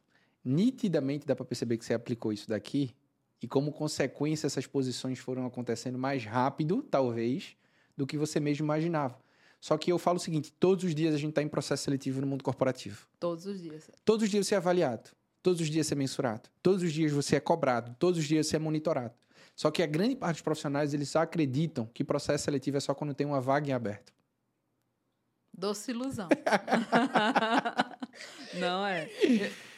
Nitidamente 0.43 1.25
dá 1.25 1.35
para 1.35 1.45
perceber 1.45 1.77
que 1.77 1.85
você 1.85 1.93
aplicou 1.93 2.31
isso 2.31 2.47
daqui 2.47 2.95
e 3.41 3.47
como 3.47 3.71
consequência 3.71 4.47
essas 4.47 4.67
posições 4.67 5.19
foram 5.19 5.45
acontecendo 5.45 5.97
mais 5.97 6.25
rápido, 6.25 6.81
talvez, 6.83 7.55
do 7.95 8.05
que 8.05 8.17
você 8.17 8.39
mesmo 8.39 8.65
imaginava. 8.65 9.19
Só 9.59 9.77
que 9.77 9.91
eu 9.91 9.97
falo 9.97 10.17
o 10.17 10.19
seguinte: 10.19 10.53
todos 10.53 10.83
os 10.85 10.95
dias 10.95 11.13
a 11.13 11.17
gente 11.17 11.31
está 11.31 11.41
em 11.41 11.47
processo 11.47 11.83
seletivo 11.83 12.21
no 12.21 12.27
mundo 12.27 12.43
corporativo. 12.43 13.07
Todos 13.19 13.45
os 13.45 13.61
dias. 13.61 13.89
Todos 14.05 14.23
os 14.23 14.29
dias 14.29 14.47
você 14.47 14.55
é 14.55 14.57
avaliado. 14.57 15.09
Todos 15.41 15.61
os 15.61 15.69
dias 15.69 15.87
você 15.87 15.93
é 15.93 15.97
mensurado. 15.97 16.49
Todos 16.61 16.83
os 16.83 16.91
dias 16.91 17.11
você 17.11 17.35
é 17.35 17.39
cobrado. 17.39 17.95
Todos 17.99 18.19
os 18.19 18.25
dias 18.25 18.47
você 18.47 18.55
é 18.55 18.59
monitorado. 18.59 19.13
Só 19.59 19.69
que 19.69 19.83
a 19.83 19.85
grande 19.85 20.15
parte 20.15 20.35
dos 20.35 20.41
profissionais 20.41 20.93
eles 20.93 21.13
acreditam 21.17 21.85
que 21.93 22.01
processo 22.01 22.45
seletivo 22.45 22.77
é 22.77 22.79
só 22.79 22.93
quando 22.93 23.13
tem 23.13 23.27
uma 23.27 23.41
vaga 23.41 23.69
em 23.69 23.73
aberto. 23.73 24.13
Doce 25.51 25.91
ilusão. 25.91 26.29
Não 28.57 28.87
é 28.87 29.09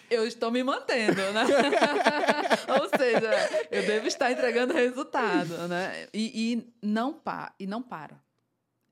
eu 0.08 0.28
estou 0.28 0.52
me 0.52 0.64
mantendo, 0.64 1.22
né? 1.32 1.44
Ou 2.80 2.90
seja, 2.96 3.32
eu 3.72 3.84
devo 3.88 4.06
estar 4.06 4.32
entregando 4.32 4.72
resultado, 4.72 5.68
né? 5.68 6.08
E, 6.14 6.54
e 6.54 6.74
não 6.84 7.14
pa, 7.14 7.56
e 7.58 7.66
não 7.66 7.82
para. 7.82 8.22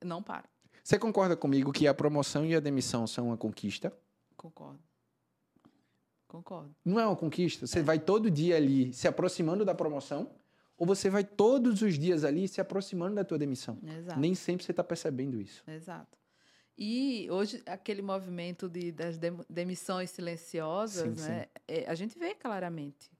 Não 0.03 0.23
para. 0.23 0.49
Você 0.81 0.97
concorda 0.97 1.35
comigo 1.35 1.73
que 1.73 1.87
a 1.87 1.93
promoção 1.93 2.45
e 2.45 2.55
a 2.55 2.59
demissão 2.59 3.05
são 3.05 3.27
uma 3.27 3.37
conquista? 3.37 3.93
Concordo. 4.35 4.79
Concordo. 6.25 6.73
Não 6.85 6.99
é 6.99 7.05
uma 7.05 7.17
conquista? 7.17 7.67
Você 7.67 7.79
é. 7.79 7.83
vai 7.83 7.99
todo 7.99 8.31
dia 8.31 8.55
ali 8.55 8.93
se 8.93 9.07
aproximando 9.07 9.65
da 9.65 9.75
promoção 9.75 10.38
ou 10.79 10.87
você 10.87 11.09
vai 11.09 11.25
todos 11.25 11.81
os 11.81 11.99
dias 11.99 12.23
ali 12.23 12.47
se 12.47 12.61
aproximando 12.61 13.15
da 13.15 13.25
tua 13.25 13.37
demissão? 13.37 13.77
Exato. 13.83 14.19
Nem 14.19 14.33
sempre 14.33 14.65
você 14.65 14.71
está 14.71 14.83
percebendo 14.83 15.39
isso. 15.39 15.61
Exato. 15.67 16.17
E 16.77 17.27
hoje, 17.29 17.61
aquele 17.65 18.01
movimento 18.01 18.69
de, 18.69 18.93
das 18.93 19.19
demissões 19.49 20.09
silenciosas, 20.11 21.19
sim, 21.19 21.27
né, 21.27 21.43
sim. 21.43 21.49
É, 21.67 21.85
a 21.89 21.93
gente 21.93 22.17
vê 22.17 22.33
claramente. 22.33 23.11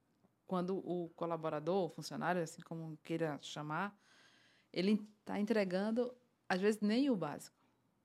Quando 0.48 0.78
o 0.78 1.10
colaborador, 1.10 1.86
o 1.86 1.90
funcionário, 1.90 2.42
assim 2.42 2.62
como 2.62 2.98
queira 3.04 3.38
chamar, 3.42 3.94
ele 4.72 5.06
está 5.20 5.38
entregando, 5.38 6.16
às 6.48 6.62
vezes, 6.62 6.80
nem 6.80 7.10
o 7.10 7.16
básico. 7.16 7.58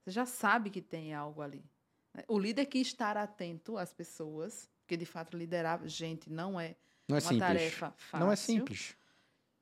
Você 0.03 0.11
já 0.11 0.27
sabe 0.27 0.69
que 0.69 0.83
tem 0.83 1.15
algo 1.15 1.41
ali. 1.41 1.65
Né? 2.13 2.25
O 2.27 2.39
líder 2.39 2.67
que 2.67 2.79
estar 2.79 3.17
atento 3.17 3.79
às 3.79 3.95
pessoas, 3.95 4.69
porque 4.81 4.97
de 4.97 5.07
fato 5.07 5.37
liderar 5.37 5.87
gente 5.87 6.29
não 6.29 6.59
é, 6.59 6.75
não 7.09 7.17
é 7.17 7.21
uma 7.21 7.21
simples. 7.21 7.39
tarefa 7.39 7.95
fácil. 7.97 8.27
Não 8.27 8.33
é 8.33 8.37
simples. 8.37 8.97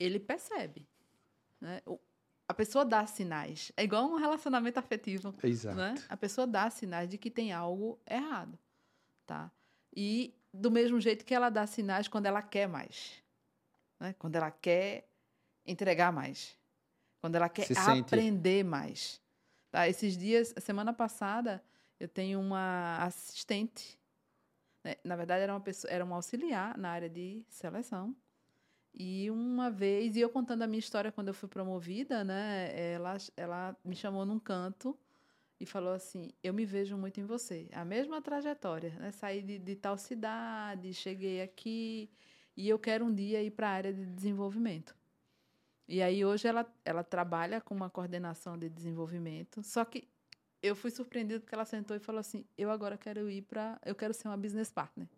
Ele 0.03 0.19
percebe. 0.19 0.87
Né? 1.61 1.81
a 2.53 2.55
pessoa 2.55 2.85
dá 2.85 3.07
sinais. 3.07 3.73
É 3.77 3.83
igual 3.83 4.05
um 4.05 4.17
relacionamento 4.17 4.79
afetivo. 4.79 5.35
Exato. 5.43 5.77
Né? 5.77 5.95
A 6.09 6.17
pessoa 6.17 6.47
dá 6.47 6.69
sinais 6.69 7.09
de 7.09 7.17
que 7.17 7.31
tem 7.31 7.53
algo 7.53 7.99
errado, 8.07 8.59
tá? 9.27 9.51
E 9.95 10.35
do 10.53 10.71
mesmo 10.71 11.01
jeito 11.01 11.25
que 11.25 11.35
ela 11.35 11.49
dá 11.49 11.67
sinais 11.67 12.09
quando 12.09 12.27
ela 12.27 12.43
quer 12.43 12.69
mais, 12.69 13.23
né? 13.99 14.15
Quando 14.19 14.37
ela 14.37 14.51
quer 14.51 15.09
entregar 15.65 16.13
mais, 16.13 16.59
quando 17.21 17.37
ela 17.37 17.49
quer 17.49 17.67
Se 17.67 17.73
aprender 17.79 18.59
sente. 18.59 18.65
mais. 18.65 19.21
Tá? 19.71 19.89
Esses 19.89 20.17
dias, 20.17 20.53
semana 20.59 20.93
passada, 20.93 21.63
eu 21.99 22.07
tenho 22.07 22.39
uma 22.39 22.99
assistente. 22.99 23.99
Né? 24.85 24.97
Na 25.03 25.17
verdade, 25.17 25.43
era 25.43 25.53
uma 25.55 25.61
pessoa, 25.61 25.91
era 25.91 26.05
uma 26.05 26.17
auxiliar 26.17 26.77
na 26.77 26.91
área 26.91 27.09
de 27.09 27.43
seleção. 27.49 28.15
E 28.95 29.31
uma 29.31 29.71
vez, 29.71 30.17
e 30.17 30.21
eu 30.21 30.29
contando 30.29 30.63
a 30.63 30.67
minha 30.67 30.79
história 30.79 31.11
quando 31.11 31.29
eu 31.29 31.35
fui 31.35 31.49
promovida, 31.49 32.23
né? 32.23 32.71
Ela, 32.93 33.17
ela 33.37 33.77
me 33.85 33.97
chamou 33.97 34.27
num 34.27 34.39
canto 34.39 34.99
e 35.59 35.67
falou 35.67 35.93
assim: 35.95 36.31
Eu 36.43 36.53
me 36.53 36.65
vejo 36.67 36.97
muito 36.97 37.21
em 37.21 37.25
você. 37.25 37.69
A 37.73 37.85
mesma 37.85 38.21
trajetória, 38.21 38.91
né? 38.99 39.13
Saí 39.13 39.43
de, 39.43 39.59
de 39.59 39.77
tal 39.77 39.97
cidade, 39.97 40.93
cheguei 40.93 41.41
aqui 41.43 42.11
e 42.57 42.69
eu 42.69 42.79
quero 42.79 43.05
um 43.05 43.15
dia 43.15 43.43
ir 43.43 43.51
para 43.53 43.69
a 43.69 43.73
área 43.73 43.93
de 43.93 44.05
desenvolvimento. 44.05 44.95
E 45.89 46.03
aí 46.03 46.25
hoje 46.25 46.49
ela, 46.49 46.67
ela 46.85 47.03
trabalha 47.05 47.61
com 47.61 47.75
uma 47.75 47.91
coordenação 47.91 48.59
de 48.59 48.69
desenvolvimento, 48.69 49.63
só 49.63 49.85
que 49.85 50.09
eu 50.63 50.77
fui 50.77 50.91
surpreendida 50.91 51.41
porque 51.41 51.55
ela 51.55 51.65
sentou 51.65 51.97
e 51.97 52.01
falou 52.01 52.21
assim: 52.21 52.45
"Eu 52.57 52.71
agora 52.71 52.97
quero 52.99 53.31
ir 53.31 53.43
para, 53.43 53.81
eu 53.85 53.95
quero 53.95 54.15
ser 54.15 54.29
uma 54.29 54.37
business 54.37 54.71
partner". 54.71 55.09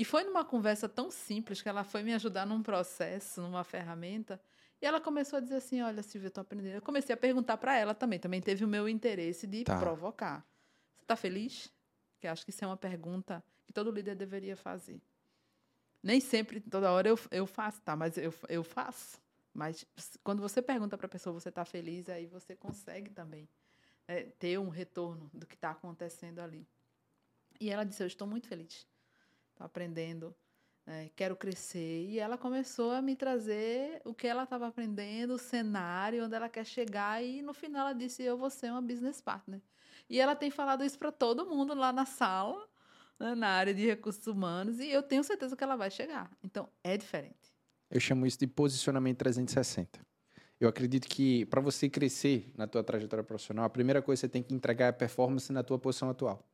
E 0.00 0.04
foi 0.04 0.24
numa 0.24 0.42
conversa 0.42 0.88
tão 0.88 1.10
simples 1.10 1.60
que 1.60 1.68
ela 1.68 1.84
foi 1.84 2.02
me 2.02 2.14
ajudar 2.14 2.46
num 2.46 2.62
processo, 2.62 3.42
numa 3.42 3.62
ferramenta, 3.62 4.40
e 4.80 4.86
ela 4.86 4.98
começou 4.98 5.36
a 5.36 5.40
dizer 5.40 5.56
assim: 5.56 5.82
"Olha, 5.82 6.02
Silvia, 6.02 6.28
eu 6.28 6.30
tô 6.30 6.40
aprendendo". 6.40 6.76
Eu 6.76 6.80
comecei 6.80 7.12
a 7.12 7.18
perguntar 7.18 7.58
para 7.58 7.76
ela 7.76 7.94
também, 7.94 8.18
também 8.18 8.40
teve 8.40 8.64
o 8.64 8.68
meu 8.68 8.88
interesse 8.88 9.46
de 9.46 9.62
Tá. 9.62 9.78
provocar. 9.78 10.42
Você 10.96 11.02
está 11.02 11.14
feliz? 11.16 11.70
Que 12.18 12.26
acho 12.26 12.46
que 12.46 12.50
isso 12.50 12.64
é 12.64 12.66
uma 12.66 12.78
pergunta 12.78 13.44
que 13.66 13.74
todo 13.74 13.90
líder 13.90 14.14
deveria 14.14 14.56
fazer. 14.56 15.02
Nem 16.02 16.18
sempre, 16.18 16.60
toda 16.62 16.90
hora 16.90 17.06
eu, 17.10 17.18
eu 17.30 17.46
faço, 17.46 17.82
tá? 17.82 17.94
Mas 17.94 18.16
eu, 18.16 18.32
eu 18.48 18.64
faço. 18.64 19.20
Mas 19.52 19.84
quando 20.24 20.40
você 20.40 20.62
pergunta 20.62 20.96
para 20.96 21.08
a 21.08 21.10
pessoa, 21.10 21.38
você 21.38 21.50
está 21.50 21.66
feliz, 21.66 22.08
aí 22.08 22.26
você 22.26 22.56
consegue 22.56 23.10
também 23.10 23.46
é, 24.08 24.22
ter 24.22 24.58
um 24.58 24.70
retorno 24.70 25.30
do 25.34 25.46
que 25.46 25.56
está 25.56 25.72
acontecendo 25.72 26.38
ali. 26.38 26.66
E 27.60 27.68
ela 27.68 27.84
disse: 27.84 28.02
Eu 28.02 28.06
estou 28.06 28.26
muito 28.26 28.48
feliz. 28.48 28.88
Aprendendo, 29.60 30.34
é, 30.86 31.10
quero 31.14 31.36
crescer. 31.36 32.06
E 32.08 32.18
ela 32.18 32.36
começou 32.36 32.90
a 32.92 33.00
me 33.00 33.14
trazer 33.14 34.00
o 34.04 34.12
que 34.12 34.26
ela 34.26 34.44
estava 34.44 34.66
aprendendo, 34.66 35.34
o 35.34 35.38
cenário, 35.38 36.24
onde 36.24 36.34
ela 36.34 36.48
quer 36.48 36.64
chegar. 36.64 37.22
E 37.22 37.42
no 37.42 37.52
final 37.52 37.88
ela 37.88 37.92
disse: 37.92 38.22
Eu 38.22 38.36
vou 38.36 38.50
ser 38.50 38.70
uma 38.70 38.82
business 38.82 39.20
partner. 39.20 39.60
E 40.08 40.18
ela 40.18 40.34
tem 40.34 40.50
falado 40.50 40.82
isso 40.82 40.98
para 40.98 41.12
todo 41.12 41.46
mundo 41.46 41.74
lá 41.74 41.92
na 41.92 42.04
sala, 42.04 42.68
né, 43.18 43.34
na 43.34 43.48
área 43.48 43.72
de 43.72 43.86
recursos 43.86 44.26
humanos. 44.26 44.80
E 44.80 44.90
eu 44.90 45.02
tenho 45.02 45.22
certeza 45.22 45.54
que 45.56 45.62
ela 45.62 45.76
vai 45.76 45.90
chegar. 45.90 46.30
Então 46.42 46.68
é 46.82 46.96
diferente. 46.96 47.54
Eu 47.90 48.00
chamo 48.00 48.26
isso 48.26 48.38
de 48.38 48.46
posicionamento 48.46 49.18
360. 49.18 50.00
Eu 50.58 50.68
acredito 50.68 51.08
que 51.08 51.46
para 51.46 51.60
você 51.60 51.88
crescer 51.88 52.52
na 52.56 52.66
tua 52.66 52.84
trajetória 52.84 53.24
profissional, 53.24 53.64
a 53.64 53.70
primeira 53.70 54.02
coisa 54.02 54.20
que 54.20 54.26
você 54.26 54.28
tem 54.28 54.42
que 54.42 54.54
entregar 54.54 54.86
é 54.86 54.88
a 54.88 54.92
performance 54.92 55.52
na 55.52 55.62
tua 55.62 55.78
posição 55.78 56.10
atual. 56.10 56.46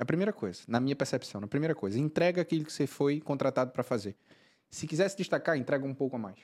É 0.00 0.02
a 0.02 0.06
primeira 0.06 0.32
coisa, 0.32 0.62
na 0.66 0.80
minha 0.80 0.96
percepção, 0.96 1.42
a 1.44 1.46
primeira 1.46 1.74
coisa. 1.74 1.98
Entrega 1.98 2.40
aquilo 2.40 2.64
que 2.64 2.72
você 2.72 2.86
foi 2.86 3.20
contratado 3.20 3.70
para 3.70 3.82
fazer. 3.82 4.16
Se 4.70 4.86
quiser 4.86 5.06
se 5.10 5.16
destacar, 5.18 5.58
entrega 5.58 5.86
um 5.86 5.92
pouco 5.92 6.16
a 6.16 6.18
mais. 6.18 6.38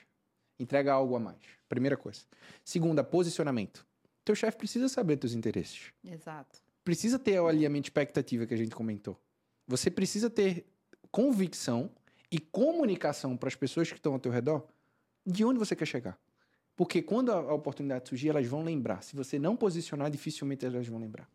Entrega 0.59 0.93
algo 0.93 1.15
a 1.15 1.19
mais. 1.19 1.41
Primeira 1.67 1.97
coisa. 1.97 2.21
Segunda, 2.63 3.03
posicionamento. 3.03 3.83
Teu 4.23 4.35
chefe 4.35 4.59
precisa 4.59 4.87
saber 4.87 5.17
teus 5.17 5.33
interesses. 5.33 5.91
Exato. 6.05 6.61
Precisa 6.83 7.17
ter 7.17 7.39
o 7.39 7.47
alinhamento 7.47 7.85
de 7.85 7.87
expectativa 7.87 8.45
que 8.45 8.53
a 8.53 8.57
gente 8.57 8.75
comentou. 8.75 9.19
Você 9.67 9.89
precisa 9.89 10.29
ter 10.29 10.67
convicção 11.09 11.89
e 12.29 12.37
comunicação 12.37 13.35
para 13.35 13.49
as 13.49 13.55
pessoas 13.55 13.89
que 13.89 13.97
estão 13.97 14.13
ao 14.13 14.19
teu 14.19 14.31
redor 14.31 14.67
de 15.25 15.43
onde 15.43 15.57
você 15.57 15.75
quer 15.75 15.87
chegar. 15.87 16.19
Porque 16.75 17.01
quando 17.01 17.31
a 17.31 17.37
a 17.37 17.53
oportunidade 17.55 18.07
surgir, 18.07 18.29
elas 18.29 18.45
vão 18.45 18.63
lembrar. 18.63 19.01
Se 19.01 19.15
você 19.15 19.39
não 19.39 19.57
posicionar, 19.57 20.11
dificilmente 20.11 20.63
elas 20.63 20.87
vão 20.87 20.99
lembrar. 20.99 21.27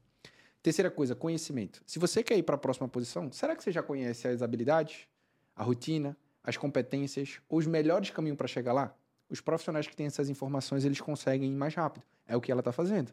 Terceira 0.62 0.90
coisa, 0.90 1.14
conhecimento. 1.16 1.82
Se 1.84 1.98
você 1.98 2.22
quer 2.22 2.38
ir 2.38 2.44
para 2.44 2.54
a 2.54 2.58
próxima 2.58 2.86
posição, 2.88 3.32
será 3.32 3.56
que 3.56 3.64
você 3.64 3.72
já 3.72 3.82
conhece 3.82 4.28
as 4.28 4.42
habilidades, 4.42 5.08
a 5.56 5.64
rotina, 5.64 6.16
as 6.44 6.56
competências, 6.56 7.40
os 7.50 7.66
melhores 7.66 8.10
caminhos 8.10 8.36
para 8.36 8.46
chegar 8.46 8.72
lá? 8.72 8.94
Os 9.28 9.40
profissionais 9.40 9.88
que 9.88 9.96
têm 9.96 10.06
essas 10.06 10.28
informações, 10.28 10.84
eles 10.84 11.00
conseguem 11.00 11.50
ir 11.50 11.56
mais 11.56 11.74
rápido. 11.74 12.04
É 12.28 12.36
o 12.36 12.40
que 12.40 12.52
ela 12.52 12.60
está 12.60 12.70
fazendo. 12.70 13.12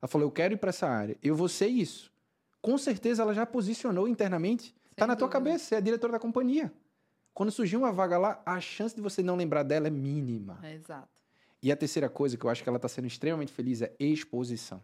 Ela 0.00 0.08
falou, 0.08 0.26
eu 0.26 0.32
quero 0.32 0.54
ir 0.54 0.56
para 0.58 0.68
essa 0.68 0.86
área, 0.86 1.16
eu 1.22 1.34
vou 1.34 1.48
ser 1.48 1.68
isso. 1.68 2.12
Com 2.60 2.76
certeza 2.76 3.22
ela 3.22 3.32
já 3.32 3.46
posicionou 3.46 4.06
internamente. 4.06 4.74
Está 4.90 5.04
Sem 5.04 5.08
na 5.08 5.16
tua 5.16 5.28
cabeça, 5.28 5.64
você 5.64 5.74
é 5.76 5.78
a 5.78 5.80
diretora 5.80 6.12
da 6.12 6.18
companhia. 6.18 6.70
Quando 7.32 7.50
surgir 7.50 7.76
uma 7.76 7.92
vaga 7.92 8.18
lá, 8.18 8.42
a 8.44 8.60
chance 8.60 8.94
de 8.94 9.00
você 9.00 9.22
não 9.22 9.36
lembrar 9.36 9.62
dela 9.62 9.86
é 9.86 9.90
mínima. 9.90 10.58
É 10.62 10.74
exato. 10.74 11.08
E 11.62 11.72
a 11.72 11.76
terceira 11.76 12.08
coisa 12.08 12.36
que 12.36 12.44
eu 12.44 12.50
acho 12.50 12.62
que 12.62 12.68
ela 12.68 12.76
está 12.76 12.88
sendo 12.88 13.06
extremamente 13.06 13.52
feliz 13.52 13.80
é 13.80 13.94
exposição. 13.98 14.82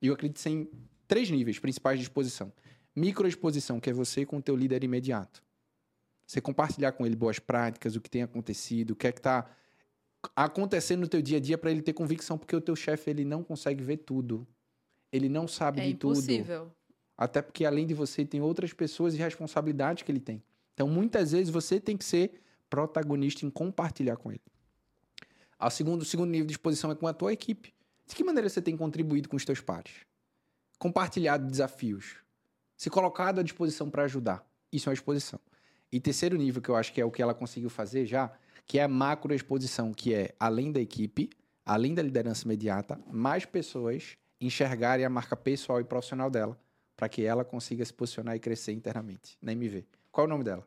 E 0.00 0.08
eu 0.08 0.14
acredito 0.14 0.40
ser 0.40 0.50
em 0.50 0.68
três 1.06 1.30
níveis 1.30 1.58
principais 1.58 1.98
de 1.98 2.04
exposição. 2.04 2.52
Microexposição, 2.94 3.78
que 3.78 3.90
é 3.90 3.92
você 3.92 4.24
com 4.24 4.38
o 4.38 4.42
teu 4.42 4.56
líder 4.56 4.82
imediato. 4.84 5.42
Você 6.26 6.40
compartilhar 6.40 6.92
com 6.92 7.06
ele 7.06 7.14
boas 7.14 7.38
práticas, 7.38 7.94
o 7.94 8.00
que 8.00 8.10
tem 8.10 8.22
acontecido, 8.22 8.92
o 8.92 8.96
que 8.96 9.06
é 9.06 9.12
que 9.12 9.18
está 9.20 9.48
acontecendo 10.34 11.00
no 11.00 11.08
teu 11.08 11.22
dia 11.22 11.36
a 11.36 11.40
dia 11.40 11.56
para 11.56 11.70
ele 11.70 11.82
ter 11.82 11.92
convicção, 11.92 12.36
porque 12.36 12.56
o 12.56 12.60
teu 12.60 12.74
chefe 12.74 13.10
ele 13.10 13.24
não 13.24 13.44
consegue 13.44 13.82
ver 13.84 13.98
tudo. 13.98 14.46
Ele 15.12 15.28
não 15.28 15.46
sabe 15.46 15.80
É 15.80 15.86
de 15.86 15.94
tudo. 15.94 16.14
impossível. 16.14 16.72
Até 17.16 17.40
porque 17.40 17.64
além 17.64 17.86
de 17.86 17.94
você 17.94 18.24
tem 18.24 18.40
outras 18.40 18.72
pessoas 18.72 19.14
e 19.14 19.18
responsabilidades 19.18 20.02
que 20.02 20.10
ele 20.10 20.20
tem. 20.20 20.42
Então 20.74 20.88
muitas 20.88 21.32
vezes 21.32 21.48
você 21.48 21.80
tem 21.80 21.96
que 21.96 22.04
ser 22.04 22.40
protagonista 22.68 23.46
em 23.46 23.50
compartilhar 23.50 24.16
com 24.16 24.30
ele. 24.30 24.42
O 25.58 25.70
segundo, 25.70 26.02
o 26.02 26.04
segundo 26.04 26.30
nível 26.30 26.46
de 26.46 26.52
exposição 26.52 26.90
é 26.90 26.94
com 26.94 27.06
a 27.06 27.14
tua 27.14 27.32
equipe. 27.32 27.72
De 28.06 28.14
que 28.14 28.22
maneira 28.22 28.48
você 28.48 28.60
tem 28.60 28.76
contribuído 28.76 29.28
com 29.28 29.36
os 29.36 29.44
teus 29.44 29.60
pares? 29.60 29.92
Compartilhado 30.78 31.46
desafios. 31.46 32.16
Se 32.76 32.90
colocado 32.90 33.40
à 33.40 33.42
disposição 33.42 33.88
para 33.88 34.04
ajudar. 34.04 34.46
Isso 34.70 34.88
é 34.88 34.90
uma 34.90 34.94
exposição. 34.94 35.40
E 35.90 35.98
terceiro 36.00 36.36
nível, 36.36 36.60
que 36.60 36.68
eu 36.68 36.76
acho 36.76 36.92
que 36.92 37.00
é 37.00 37.04
o 37.04 37.10
que 37.10 37.22
ela 37.22 37.32
conseguiu 37.32 37.70
fazer 37.70 38.04
já, 38.04 38.32
que 38.66 38.78
é 38.78 38.82
a 38.82 38.88
macroexposição, 38.88 39.94
que 39.94 40.12
é 40.12 40.34
além 40.38 40.72
da 40.72 40.80
equipe, 40.80 41.30
além 41.64 41.94
da 41.94 42.02
liderança 42.02 42.44
imediata, 42.44 43.00
mais 43.10 43.44
pessoas 43.44 44.16
enxergarem 44.40 45.04
a 45.04 45.08
marca 45.08 45.36
pessoal 45.36 45.80
e 45.80 45.84
profissional 45.84 46.28
dela, 46.28 46.58
para 46.96 47.08
que 47.08 47.24
ela 47.24 47.44
consiga 47.44 47.84
se 47.84 47.92
posicionar 47.92 48.36
e 48.36 48.40
crescer 48.40 48.72
internamente 48.72 49.38
na 49.40 49.52
MV. 49.52 49.86
Qual 50.10 50.24
é 50.24 50.28
o 50.28 50.30
nome 50.30 50.44
dela? 50.44 50.66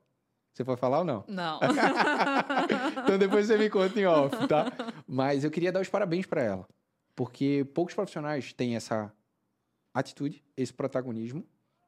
Você 0.54 0.64
pode 0.64 0.80
falar 0.80 1.00
ou 1.00 1.06
não? 1.06 1.24
Não. 1.28 1.60
então 3.04 3.18
depois 3.18 3.48
você 3.48 3.58
me 3.58 3.70
conta 3.70 4.00
em 4.00 4.06
off, 4.06 4.48
tá? 4.48 4.72
Mas 5.08 5.44
eu 5.44 5.52
queria 5.52 5.72
dar 5.72 5.80
os 5.80 5.90
parabéns 5.90 6.26
para 6.26 6.42
ela, 6.42 6.68
porque 7.16 7.66
poucos 7.74 7.94
profissionais 7.94 8.52
têm 8.52 8.76
essa 8.76 9.14
atitude, 9.94 10.44
esse 10.56 10.74
protagonismo 10.74 11.46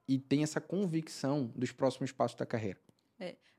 e 0.07 0.17
têm 0.19 0.43
essa 0.43 0.59
convicção 0.59 1.51
dos 1.55 1.71
próximos 1.71 2.11
passos 2.11 2.37
da 2.37 2.45
carreira. 2.45 2.79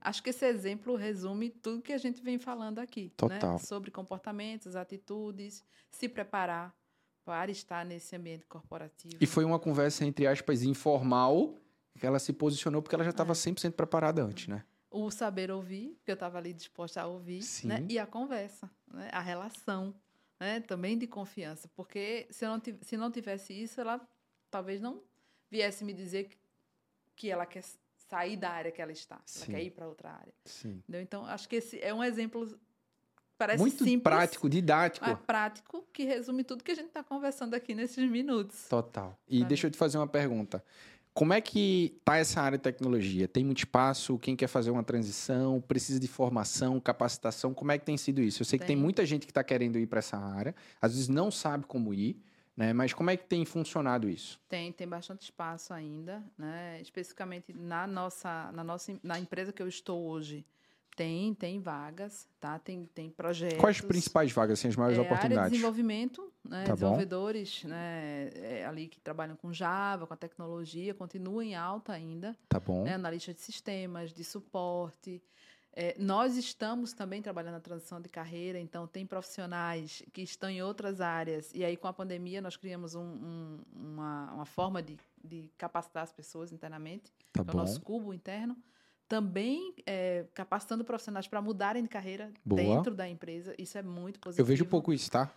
Acho 0.04 0.20
que 0.20 0.30
esse 0.30 0.44
exemplo 0.44 0.96
resume 0.96 1.48
tudo 1.48 1.80
que 1.80 1.92
a 1.92 1.98
gente 1.98 2.20
vem 2.20 2.36
falando 2.36 2.80
aqui. 2.80 3.12
Total. 3.16 3.52
Né? 3.52 3.58
Sobre 3.58 3.88
comportamentos, 3.92 4.74
atitudes, 4.74 5.62
se 5.92 6.08
preparar 6.08 6.74
para 7.24 7.52
estar 7.52 7.86
nesse 7.86 8.16
ambiente 8.16 8.44
corporativo. 8.46 9.14
E 9.20 9.26
foi 9.26 9.44
uma 9.44 9.60
conversa, 9.60 10.04
entre 10.04 10.26
aspas, 10.26 10.64
informal, 10.64 11.54
que 11.96 12.04
ela 12.04 12.18
se 12.18 12.32
posicionou 12.32 12.82
porque 12.82 12.96
ela 12.96 13.04
já 13.04 13.10
É. 13.10 13.12
estava 13.12 13.32
100% 13.32 13.74
preparada 13.74 14.24
antes, 14.24 14.48
né? 14.48 14.64
O 14.90 15.08
saber 15.08 15.52
ouvir, 15.52 15.96
que 16.04 16.10
eu 16.10 16.14
estava 16.14 16.36
ali 16.36 16.52
disposta 16.52 17.00
a 17.00 17.06
ouvir, 17.06 17.40
Sim. 17.42 17.68
né? 17.68 17.86
e 17.88 17.96
a 17.96 18.04
conversa, 18.04 18.68
né? 18.92 19.08
a 19.12 19.20
relação, 19.20 19.94
né? 20.40 20.58
também 20.58 20.98
de 20.98 21.06
confiança. 21.06 21.70
Porque 21.76 22.26
se, 22.28 22.44
não 22.44 22.60
se 22.80 22.96
não 22.96 23.08
tivesse 23.08 23.52
isso, 23.52 23.80
ela 23.80 24.00
talvez 24.52 24.80
não 24.80 25.00
viesse 25.50 25.82
me 25.84 25.92
dizer 25.92 26.28
que, 26.28 26.36
que 27.16 27.30
ela 27.30 27.44
quer 27.46 27.64
sair 28.08 28.36
da 28.36 28.50
área 28.50 28.70
que 28.70 28.80
ela 28.80 28.92
está, 28.92 29.18
Sim. 29.24 29.44
ela 29.44 29.52
quer 29.58 29.64
ir 29.64 29.70
para 29.70 29.88
outra 29.88 30.10
área. 30.10 30.32
Sim. 30.44 30.80
Entendeu? 30.82 31.00
Então, 31.00 31.26
acho 31.26 31.48
que 31.48 31.56
esse 31.56 31.80
é 31.80 31.92
um 31.92 32.04
exemplo, 32.04 32.58
parece 33.38 33.58
Muito 33.58 33.82
simples, 33.82 34.02
prático, 34.02 34.48
didático. 34.48 35.06
mas 35.08 35.18
prático, 35.20 35.84
que 35.92 36.04
resume 36.04 36.44
tudo 36.44 36.62
que 36.62 36.70
a 36.70 36.74
gente 36.74 36.88
está 36.88 37.02
conversando 37.02 37.54
aqui 37.54 37.74
nesses 37.74 38.08
minutos. 38.08 38.68
Total. 38.68 39.18
E 39.26 39.40
Pra 39.40 39.48
deixa 39.48 39.66
eu 39.66 39.70
te 39.70 39.76
fazer 39.78 39.96
uma 39.98 40.06
pergunta. 40.06 40.62
Como 41.14 41.34
é 41.34 41.42
que 41.42 42.00
tá 42.06 42.16
essa 42.16 42.40
área 42.40 42.56
de 42.56 42.62
tecnologia? 42.64 43.28
Tem 43.28 43.44
muito 43.44 43.58
espaço? 43.58 44.18
Quem 44.18 44.34
quer 44.34 44.46
fazer 44.46 44.70
uma 44.70 44.82
transição? 44.82 45.60
Precisa 45.60 46.00
de 46.00 46.08
formação, 46.08 46.80
capacitação? 46.80 47.52
Como 47.52 47.70
é 47.70 47.78
que 47.78 47.84
tem 47.84 47.98
sido 47.98 48.22
isso? 48.22 48.40
Eu 48.40 48.46
sei 48.46 48.58
que 48.58 48.64
tem 48.64 48.76
Tem. 48.76 48.82
muita 48.82 49.04
gente 49.04 49.26
que 49.26 49.30
está 49.30 49.44
querendo 49.44 49.78
ir 49.78 49.86
para 49.86 49.98
essa 49.98 50.16
área, 50.16 50.54
às 50.80 50.92
vezes 50.92 51.08
não 51.08 51.30
sabe 51.30 51.66
como 51.66 51.92
ir, 51.92 52.16
né? 52.56 52.72
Mas 52.72 52.92
como 52.92 53.10
é 53.10 53.16
que 53.16 53.24
tem 53.24 53.44
funcionado 53.44 54.08
isso? 54.08 54.40
Tem, 54.48 54.72
tem 54.72 54.86
bastante 54.86 55.22
espaço 55.22 55.72
ainda, 55.72 56.22
né? 56.36 56.80
Especificamente 56.80 57.52
na 57.52 57.86
nossa, 57.86 58.50
na 58.52 58.62
nossa, 58.62 58.98
na 59.02 59.18
empresa 59.18 59.52
que 59.52 59.62
eu 59.62 59.68
estou 59.68 60.06
hoje, 60.06 60.44
Tem, 60.94 61.34
tem 61.34 61.58
vagas, 61.58 62.28
tá? 62.38 62.58
Tem, 62.58 62.84
tem 62.94 63.08
projetos. 63.08 63.58
Quais 63.58 63.76
as 63.78 63.82
principais 63.82 64.30
vagas, 64.30 64.58
assim, 64.58 64.68
as 64.68 64.76
maiores 64.76 64.98
é, 64.98 65.00
oportunidades? 65.00 65.38
Área 65.38 65.50
de 65.50 65.56
desenvolvimento, 65.56 66.32
né? 66.44 66.64
Tá 66.64 66.74
desenvolvedores 66.74 67.64
né? 67.64 68.28
É, 68.34 68.66
ali 68.66 68.88
que 68.88 69.00
trabalham 69.00 69.34
com 69.34 69.52
Java, 69.52 70.06
com 70.06 70.12
a 70.12 70.16
tecnologia, 70.16 70.92
continua 70.92 71.42
em 71.42 71.54
alta 71.54 71.94
ainda. 71.94 72.36
Tá 72.48 72.60
bom. 72.60 72.84
Né? 72.84 72.94
Analista 72.94 73.32
de 73.32 73.40
sistemas, 73.40 74.12
de 74.12 74.22
suporte. 74.22 75.22
É, 75.74 75.96
nós 75.98 76.36
estamos 76.36 76.92
também 76.92 77.22
trabalhando 77.22 77.54
na 77.54 77.60
transição 77.60 78.00
de 78.00 78.08
carreira, 78.08 78.58
então 78.58 78.86
tem 78.86 79.06
profissionais 79.06 80.02
que 80.12 80.20
estão 80.20 80.50
em 80.50 80.62
outras 80.62 81.00
áreas. 81.00 81.50
E 81.54 81.64
aí, 81.64 81.76
com 81.76 81.88
a 81.88 81.92
pandemia, 81.92 82.42
nós 82.42 82.56
criamos 82.56 82.94
um, 82.94 83.00
um, 83.00 83.58
uma, 83.74 84.32
uma 84.34 84.44
forma 84.44 84.82
de, 84.82 84.98
de 85.24 85.50
capacitar 85.56 86.02
as 86.02 86.12
pessoas 86.12 86.52
internamente, 86.52 87.10
tá 87.32 87.42
é 87.46 87.50
o 87.50 87.56
nosso 87.56 87.80
cubo 87.80 88.12
interno 88.12 88.56
também 89.08 89.74
é, 89.84 90.24
capacitando 90.32 90.82
profissionais 90.86 91.28
para 91.28 91.42
mudarem 91.42 91.82
de 91.82 91.88
carreira 91.88 92.32
Boa. 92.42 92.62
dentro 92.62 92.94
da 92.94 93.06
empresa. 93.06 93.54
Isso 93.58 93.76
é 93.76 93.82
muito 93.82 94.18
positivo. 94.18 94.40
Eu 94.40 94.46
vejo 94.46 94.64
pouco 94.64 94.90
isso, 94.90 95.10
tá? 95.10 95.30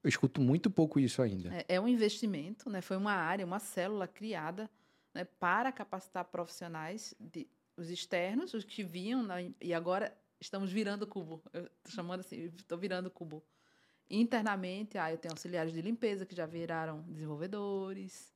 Eu 0.00 0.08
escuto 0.08 0.40
muito 0.40 0.70
pouco 0.70 1.00
isso 1.00 1.20
ainda. 1.20 1.52
É, 1.52 1.74
é 1.74 1.80
um 1.80 1.88
investimento, 1.88 2.70
né? 2.70 2.80
Foi 2.80 2.96
uma 2.96 3.14
área, 3.14 3.44
uma 3.44 3.58
célula 3.58 4.06
criada 4.06 4.70
né, 5.12 5.24
para 5.40 5.72
capacitar 5.72 6.24
profissionais, 6.26 7.14
de, 7.18 7.48
os 7.76 7.90
externos, 7.90 8.54
os 8.54 8.64
que 8.64 8.82
vinham, 8.82 9.22
na, 9.22 9.36
e 9.60 9.74
agora 9.74 10.16
estamos 10.40 10.72
virando 10.72 11.06
cubo. 11.06 11.42
Eu 11.52 11.64
estou 11.64 11.92
chamando 11.92 12.20
assim, 12.20 12.52
estou 12.56 12.78
virando 12.78 13.10
cubo. 13.10 13.44
Internamente, 14.08 14.96
ah, 14.98 15.10
eu 15.10 15.18
tenho 15.18 15.32
auxiliares 15.32 15.72
de 15.72 15.82
limpeza 15.82 16.24
que 16.24 16.34
já 16.34 16.46
viraram 16.46 17.02
desenvolvedores, 17.02 18.32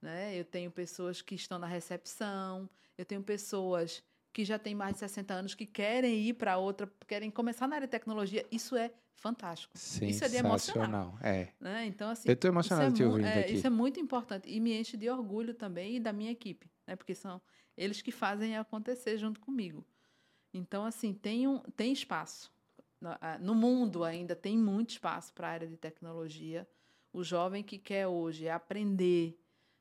né? 0.00 0.36
Eu 0.38 0.44
tenho 0.44 0.70
pessoas 0.70 1.22
que 1.22 1.34
estão 1.34 1.58
na 1.58 1.66
recepção, 1.66 2.68
eu 2.98 3.04
tenho 3.04 3.22
pessoas 3.22 4.02
que 4.32 4.44
já 4.44 4.58
tem 4.58 4.74
mais 4.74 4.94
de 4.94 5.00
60 5.00 5.34
anos, 5.34 5.54
que 5.54 5.66
querem 5.66 6.20
ir 6.28 6.34
para 6.34 6.56
outra, 6.56 6.90
querem 7.06 7.30
começar 7.30 7.68
na 7.68 7.76
área 7.76 7.86
de 7.86 7.90
tecnologia, 7.90 8.46
isso 8.50 8.74
é 8.74 8.90
fantástico. 9.14 9.72
Isso 9.76 10.24
é 10.24 10.28
de 10.28 10.36
emocional. 10.36 11.16
É. 11.22 11.48
Né? 11.60 11.86
Então, 11.86 12.10
assim, 12.10 12.28
Eu 12.28 12.32
estou 12.32 12.50
emocionado 12.50 12.92
é 12.92 12.96
te 12.96 13.04
ouvindo 13.04 13.26
é, 13.26 13.40
aqui. 13.40 13.54
Isso 13.54 13.66
é 13.66 13.70
muito 13.70 14.00
importante 14.00 14.48
e 14.48 14.58
me 14.58 14.76
enche 14.76 14.96
de 14.96 15.08
orgulho 15.08 15.54
também 15.54 15.96
e 15.96 16.00
da 16.00 16.12
minha 16.12 16.32
equipe, 16.32 16.68
né? 16.86 16.96
porque 16.96 17.14
são 17.14 17.40
eles 17.76 18.02
que 18.02 18.12
fazem 18.12 18.56
acontecer 18.56 19.16
junto 19.18 19.40
comigo. 19.40 19.84
Então, 20.52 20.84
assim, 20.84 21.14
tem, 21.14 21.48
um, 21.48 21.58
tem 21.76 21.92
espaço. 21.92 22.52
No 23.40 23.54
mundo 23.54 24.04
ainda 24.04 24.36
tem 24.36 24.56
muito 24.56 24.90
espaço 24.90 25.32
para 25.32 25.48
a 25.48 25.50
área 25.50 25.66
de 25.66 25.76
tecnologia. 25.76 26.68
O 27.12 27.24
jovem 27.24 27.62
que 27.62 27.78
quer 27.78 28.06
hoje 28.06 28.48
aprender, 28.48 29.38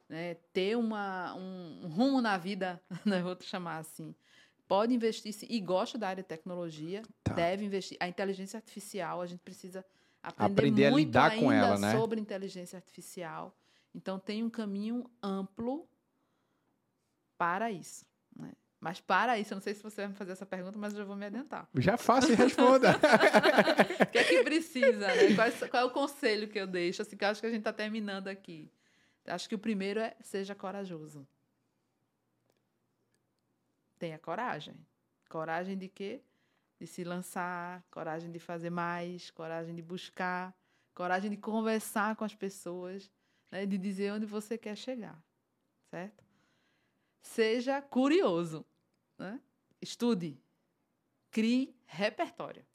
né, 0.09 0.35
ter 0.51 0.75
uma, 0.75 1.35
um, 1.35 1.85
um 1.85 1.87
rumo 1.87 2.21
na 2.21 2.37
vida, 2.37 2.81
né, 3.05 3.21
vou 3.21 3.35
te 3.35 3.45
chamar 3.45 3.77
assim, 3.77 4.15
pode 4.67 4.93
investir 4.93 5.33
sim, 5.33 5.45
e 5.49 5.59
gosta 5.59 5.97
da 5.97 6.07
área 6.07 6.23
de 6.23 6.29
tecnologia, 6.29 7.03
tá. 7.23 7.33
deve 7.33 7.65
investir. 7.65 7.97
A 7.99 8.07
inteligência 8.07 8.57
artificial, 8.57 9.21
a 9.21 9.27
gente 9.27 9.41
precisa 9.41 9.85
aprender, 10.23 10.51
aprender 10.53 10.91
muito 10.91 11.15
a 11.17 11.27
lidar 11.27 11.39
com 11.39 11.51
ela, 11.51 11.77
né? 11.77 11.91
sobre 11.91 12.19
inteligência 12.19 12.77
artificial. 12.77 13.55
Então, 13.93 14.17
tem 14.17 14.43
um 14.43 14.49
caminho 14.49 15.09
amplo 15.21 15.87
para 17.41 17.71
isso. 17.71 18.05
Né? 18.35 18.51
Mas 18.79 19.01
para 19.01 19.39
isso, 19.39 19.51
eu 19.51 19.55
não 19.55 19.63
sei 19.63 19.73
se 19.73 19.81
você 19.81 20.01
vai 20.01 20.09
me 20.09 20.13
fazer 20.13 20.33
essa 20.33 20.45
pergunta, 20.45 20.77
mas 20.77 20.93
eu 20.93 20.99
já 20.99 21.05
vou 21.05 21.15
me 21.15 21.25
adiantar. 21.25 21.67
Já 21.73 21.97
faço 21.97 22.31
e 22.31 22.35
responda. 22.35 22.91
O 23.99 24.11
que 24.11 24.17
é 24.19 24.23
que 24.23 24.43
precisa, 24.43 25.07
né? 25.07 25.33
Qual, 25.33 25.47
é, 25.47 25.51
qual, 25.67 25.83
é 25.83 25.85
o 25.85 25.89
conselho 25.89 26.47
que 26.47 26.59
eu 26.59 26.67
deixo? 26.67 27.01
Assim, 27.01 27.17
que 27.17 27.25
eu 27.25 27.29
acho 27.29 27.41
que 27.41 27.47
a 27.47 27.49
gente 27.49 27.61
está 27.61 27.73
terminando 27.73 28.27
aqui. 28.27 28.71
Acho 29.25 29.49
que 29.49 29.55
o 29.55 29.59
primeiro 29.59 29.99
é 29.99 30.15
seja 30.21 30.53
corajoso. 30.53 31.27
Tenha 33.97 34.19
coragem. 34.19 34.75
Coragem 35.27 35.75
de 35.75 35.87
quê? 35.87 36.21
De 36.79 36.85
se 36.85 37.03
lançar, 37.03 37.83
coragem 37.89 38.31
de 38.31 38.39
fazer 38.39 38.69
mais, 38.69 39.31
coragem 39.31 39.73
de 39.73 39.81
buscar, 39.81 40.53
coragem 40.93 41.31
de 41.31 41.37
conversar 41.37 42.15
com 42.15 42.23
as 42.23 42.35
pessoas, 42.35 43.09
né? 43.49 43.65
de 43.65 43.79
dizer 43.79 44.13
onde 44.13 44.27
você 44.27 44.59
quer 44.59 44.75
chegar, 44.75 45.19
certo? 45.89 46.30
Seja 47.21 47.81
curioso, 47.81 48.65
né? 49.17 49.39
estude, 49.81 50.39
crie 51.29 51.75
repertório. 51.85 52.65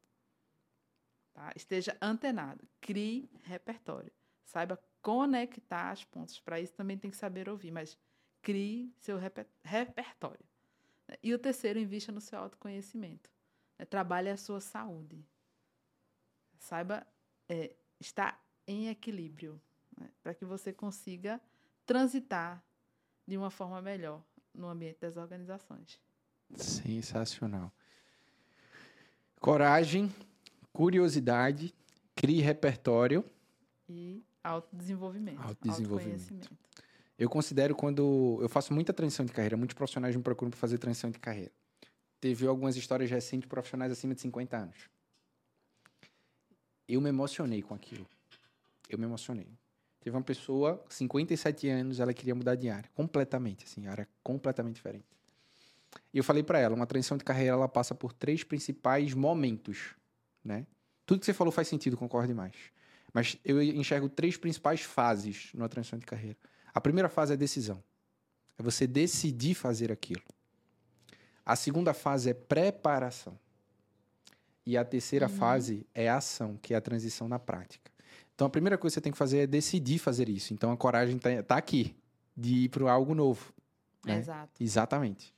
Tá? 1.32 1.52
Esteja 1.54 1.96
antenado, 2.00 2.66
crie 2.80 3.28
repertório. 3.42 4.12
Saiba 4.44 4.82
conectar 5.02 5.90
as 5.90 6.04
pontas. 6.04 6.40
Para 6.40 6.60
isso 6.60 6.72
também 6.72 6.96
tem 6.96 7.10
que 7.10 7.16
saber 7.16 7.48
ouvir, 7.48 7.70
mas 7.70 7.98
crie 8.40 8.92
seu 8.98 9.18
reper 9.18 9.46
repertório. 9.62 10.44
E 11.22 11.32
o 11.34 11.38
terceiro, 11.38 11.78
invista 11.78 12.10
no 12.10 12.20
seu 12.20 12.38
autoconhecimento. 12.38 13.30
É, 13.78 13.84
trabalhe 13.84 14.30
a 14.30 14.36
sua 14.36 14.60
saúde. 14.60 15.24
Saiba 16.58 17.06
é, 17.48 17.76
estar 18.00 18.42
em 18.66 18.88
equilíbrio, 18.88 19.60
né, 19.96 20.10
para 20.22 20.34
que 20.34 20.44
você 20.44 20.72
consiga 20.72 21.40
transitar 21.84 22.64
de 23.26 23.36
uma 23.36 23.50
forma 23.50 23.80
melhor 23.80 24.24
no 24.56 24.68
ambiente 24.68 24.98
das 25.00 25.16
organizações. 25.16 26.00
Sensacional. 26.54 27.72
Coragem, 29.40 30.12
curiosidade, 30.72 31.74
crie 32.14 32.40
repertório. 32.40 33.24
E 33.88 34.24
autodesenvolvimento. 34.42 35.40
Autodesenvolvimento. 35.40 36.50
Eu 37.18 37.30
considero 37.30 37.74
quando 37.74 38.38
eu 38.40 38.48
faço 38.48 38.74
muita 38.74 38.92
transição 38.92 39.24
de 39.24 39.32
carreira, 39.32 39.56
muitos 39.56 39.74
profissionais 39.74 40.14
me 40.14 40.22
procuram 40.22 40.50
para 40.50 40.60
fazer 40.60 40.78
transição 40.78 41.10
de 41.10 41.18
carreira. 41.18 41.52
Teve 42.20 42.46
algumas 42.46 42.76
histórias 42.76 43.10
recentes 43.10 43.42
de 43.42 43.46
profissionais 43.46 43.92
acima 43.92 44.14
de 44.14 44.20
50 44.20 44.56
anos. 44.56 44.88
Eu 46.88 47.00
me 47.00 47.08
emocionei 47.08 47.62
com 47.62 47.74
aquilo. 47.74 48.06
Eu 48.88 48.98
me 48.98 49.04
emocionei. 49.04 49.48
Teve 50.06 50.16
uma 50.16 50.22
pessoa, 50.22 50.80
57 50.88 51.68
anos, 51.68 51.98
ela 51.98 52.14
queria 52.14 52.32
mudar 52.32 52.54
de 52.54 52.68
área, 52.68 52.88
completamente, 52.94 53.64
assim, 53.64 53.88
área 53.88 54.08
completamente 54.22 54.76
diferente. 54.76 55.04
E 56.14 56.18
eu 56.18 56.22
falei 56.22 56.44
para 56.44 56.60
ela, 56.60 56.76
uma 56.76 56.86
transição 56.86 57.16
de 57.16 57.24
carreira, 57.24 57.54
ela 57.54 57.66
passa 57.66 57.92
por 57.92 58.12
três 58.12 58.44
principais 58.44 59.14
momentos, 59.14 59.96
né? 60.44 60.64
Tudo 61.04 61.18
que 61.18 61.26
você 61.26 61.32
falou 61.32 61.50
faz 61.50 61.66
sentido, 61.66 61.96
concordo 61.96 62.28
demais. 62.28 62.54
Mas 63.12 63.36
eu 63.44 63.60
enxergo 63.60 64.08
três 64.08 64.36
principais 64.36 64.80
fases 64.80 65.50
numa 65.52 65.68
transição 65.68 65.98
de 65.98 66.06
carreira. 66.06 66.38
A 66.72 66.80
primeira 66.80 67.08
fase 67.08 67.32
é 67.32 67.36
decisão. 67.36 67.82
É 68.56 68.62
você 68.62 68.86
decidir 68.86 69.54
fazer 69.54 69.90
aquilo. 69.90 70.22
A 71.44 71.56
segunda 71.56 71.92
fase 71.92 72.30
é 72.30 72.32
preparação. 72.32 73.36
E 74.64 74.76
a 74.76 74.84
terceira 74.84 75.26
uhum. 75.26 75.34
fase 75.34 75.84
é 75.92 76.08
ação, 76.08 76.56
que 76.62 76.74
é 76.74 76.76
a 76.76 76.80
transição 76.80 77.26
na 77.26 77.40
prática. 77.40 77.95
Então 78.36 78.46
a 78.46 78.50
primeira 78.50 78.76
coisa 78.76 78.92
que 78.92 78.94
você 78.96 79.00
tem 79.00 79.12
que 79.12 79.18
fazer 79.18 79.38
é 79.38 79.46
decidir 79.46 79.98
fazer 79.98 80.28
isso. 80.28 80.52
Então 80.52 80.70
a 80.70 80.76
coragem 80.76 81.16
está 81.16 81.42
tá 81.42 81.56
aqui, 81.56 81.96
de 82.36 82.64
ir 82.64 82.68
para 82.68 82.92
algo 82.92 83.14
novo. 83.14 83.50
Né? 84.04 84.18
Exato. 84.18 84.62
Exatamente. 84.62 85.34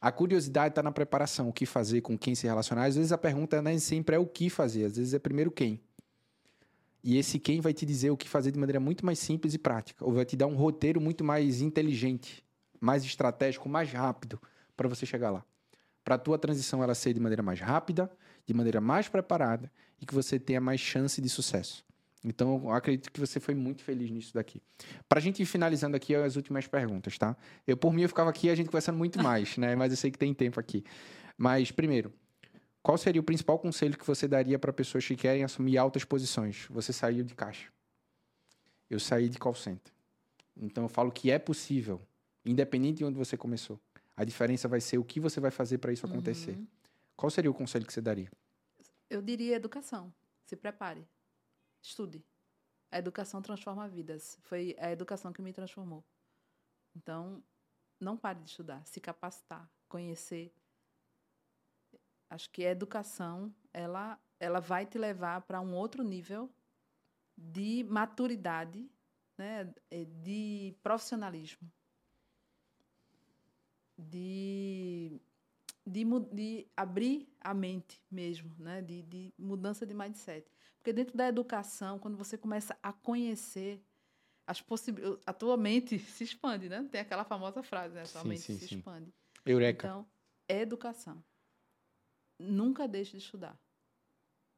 A 0.00 0.10
curiosidade 0.10 0.72
está 0.72 0.82
na 0.82 0.90
preparação, 0.90 1.50
o 1.50 1.52
que 1.52 1.66
fazer, 1.66 2.00
com 2.00 2.16
quem 2.16 2.34
se 2.34 2.46
relacionar. 2.46 2.86
Às 2.86 2.96
vezes 2.96 3.12
a 3.12 3.18
pergunta 3.18 3.60
nem 3.60 3.78
sempre 3.78 4.16
é 4.16 4.18
o 4.18 4.26
que 4.26 4.48
fazer, 4.48 4.86
às 4.86 4.96
vezes 4.96 5.12
é 5.12 5.18
primeiro 5.18 5.50
quem. 5.50 5.78
E 7.04 7.18
esse 7.18 7.38
quem 7.38 7.60
vai 7.60 7.74
te 7.74 7.84
dizer 7.84 8.10
o 8.10 8.16
que 8.16 8.28
fazer 8.28 8.50
de 8.50 8.58
maneira 8.58 8.80
muito 8.80 9.04
mais 9.04 9.18
simples 9.18 9.52
e 9.52 9.58
prática, 9.58 10.04
ou 10.04 10.12
vai 10.12 10.24
te 10.24 10.36
dar 10.36 10.46
um 10.46 10.56
roteiro 10.56 11.00
muito 11.00 11.22
mais 11.22 11.60
inteligente, 11.60 12.42
mais 12.80 13.04
estratégico, 13.04 13.68
mais 13.68 13.92
rápido 13.92 14.40
para 14.74 14.88
você 14.88 15.04
chegar 15.04 15.30
lá. 15.30 15.44
Para 16.02 16.14
a 16.14 16.18
tua 16.18 16.38
transição 16.38 16.82
ela 16.82 16.94
ser 16.94 17.12
de 17.12 17.20
maneira 17.20 17.42
mais 17.42 17.60
rápida, 17.60 18.10
de 18.46 18.54
maneira 18.54 18.80
mais 18.80 19.08
preparada 19.08 19.70
e 20.00 20.06
que 20.06 20.14
você 20.14 20.38
tenha 20.38 20.60
mais 20.60 20.80
chance 20.80 21.20
de 21.20 21.28
sucesso. 21.28 21.84
Então, 22.24 22.62
eu 22.64 22.70
acredito 22.72 23.12
que 23.12 23.20
você 23.20 23.38
foi 23.38 23.54
muito 23.54 23.82
feliz 23.82 24.10
nisso 24.10 24.34
daqui. 24.34 24.60
Para 25.08 25.18
a 25.18 25.22
gente 25.22 25.40
ir 25.42 25.46
finalizando 25.46 25.96
aqui 25.96 26.14
as 26.14 26.36
últimas 26.36 26.66
perguntas, 26.66 27.16
tá? 27.16 27.36
Eu, 27.66 27.76
por 27.76 27.92
mim, 27.92 28.02
eu 28.02 28.08
ficava 28.08 28.30
aqui 28.30 28.50
a 28.50 28.54
gente 28.54 28.66
conversando 28.66 28.98
muito 28.98 29.22
mais, 29.22 29.56
né? 29.56 29.76
Mas 29.76 29.92
eu 29.92 29.96
sei 29.96 30.10
que 30.10 30.18
tem 30.18 30.34
tempo 30.34 30.58
aqui. 30.58 30.84
Mas, 31.36 31.70
primeiro, 31.70 32.12
qual 32.82 32.96
seria 32.96 33.20
o 33.20 33.24
principal 33.24 33.58
conselho 33.58 33.96
que 33.96 34.06
você 34.06 34.26
daria 34.26 34.58
para 34.58 34.72
pessoas 34.72 35.06
que 35.06 35.14
querem 35.14 35.44
assumir 35.44 35.78
altas 35.78 36.04
posições? 36.04 36.66
Você 36.70 36.92
saiu 36.92 37.22
de 37.22 37.34
caixa. 37.34 37.70
Eu 38.88 38.98
saí 38.98 39.28
de 39.28 39.38
call 39.38 39.54
center. 39.54 39.92
Então 40.56 40.84
eu 40.84 40.88
falo 40.88 41.12
que 41.12 41.30
é 41.30 41.38
possível, 41.38 42.00
independente 42.44 42.98
de 42.98 43.04
onde 43.04 43.18
você 43.18 43.36
começou. 43.36 43.78
A 44.16 44.24
diferença 44.24 44.66
vai 44.66 44.80
ser 44.80 44.98
o 44.98 45.04
que 45.04 45.20
você 45.20 45.38
vai 45.38 45.50
fazer 45.50 45.78
para 45.78 45.92
isso 45.92 46.06
acontecer. 46.06 46.52
Uhum. 46.52 46.66
Qual 47.16 47.30
seria 47.30 47.50
o 47.50 47.54
conselho 47.54 47.86
que 47.86 47.92
você 47.92 48.00
daria? 48.00 48.30
Eu 49.08 49.22
diria 49.22 49.56
educação. 49.56 50.12
Se 50.44 50.56
prepare. 50.56 51.06
Estude. 51.82 52.24
A 52.90 52.98
educação 52.98 53.42
transforma 53.42 53.88
vidas. 53.88 54.38
Foi 54.42 54.74
a 54.78 54.90
educação 54.90 55.32
que 55.32 55.42
me 55.42 55.52
transformou. 55.52 56.04
Então, 56.96 57.42
não 58.00 58.16
pare 58.16 58.40
de 58.40 58.50
estudar, 58.50 58.84
se 58.86 59.00
capacitar, 59.00 59.70
conhecer, 59.88 60.52
acho 62.30 62.50
que 62.50 62.64
a 62.64 62.70
educação 62.70 63.54
ela 63.72 64.18
ela 64.40 64.60
vai 64.60 64.86
te 64.86 64.96
levar 64.96 65.40
para 65.42 65.60
um 65.60 65.74
outro 65.74 66.04
nível 66.04 66.48
de 67.36 67.84
maturidade, 67.88 68.88
né, 69.36 69.74
é, 69.90 70.04
de 70.04 70.76
profissionalismo, 70.80 71.68
de 73.96 75.20
de, 75.84 76.04
de 76.32 76.68
abrir 76.76 77.26
a 77.40 77.54
mente 77.54 78.00
mesmo, 78.10 78.54
né? 78.58 78.82
De, 78.82 79.02
de 79.02 79.34
mudança 79.38 79.86
de 79.86 79.94
mindset. 79.94 80.46
Porque 80.88 80.94
dentro 80.94 81.18
da 81.18 81.28
educação, 81.28 81.98
quando 81.98 82.16
você 82.16 82.38
começa 82.38 82.74
a 82.82 82.94
conhecer 82.94 83.78
as 84.46 84.62
possibilidades, 84.62 85.22
a 85.26 85.34
tua 85.34 85.54
mente 85.54 85.98
se 86.00 86.24
expande, 86.24 86.66
né? 86.66 86.82
Tem 86.90 86.98
aquela 86.98 87.24
famosa 87.24 87.62
frase, 87.62 87.94
né? 87.94 88.04
A 88.04 88.06
tua 88.06 88.22
sim, 88.22 88.28
mente 88.28 88.40
sim, 88.40 88.58
se 88.58 88.68
sim. 88.68 88.76
expande. 88.76 89.12
Eureka. 89.44 89.86
Então, 89.86 90.08
é 90.48 90.62
educação. 90.62 91.22
Nunca 92.38 92.88
deixe 92.88 93.10
de 93.10 93.18
estudar. 93.18 93.60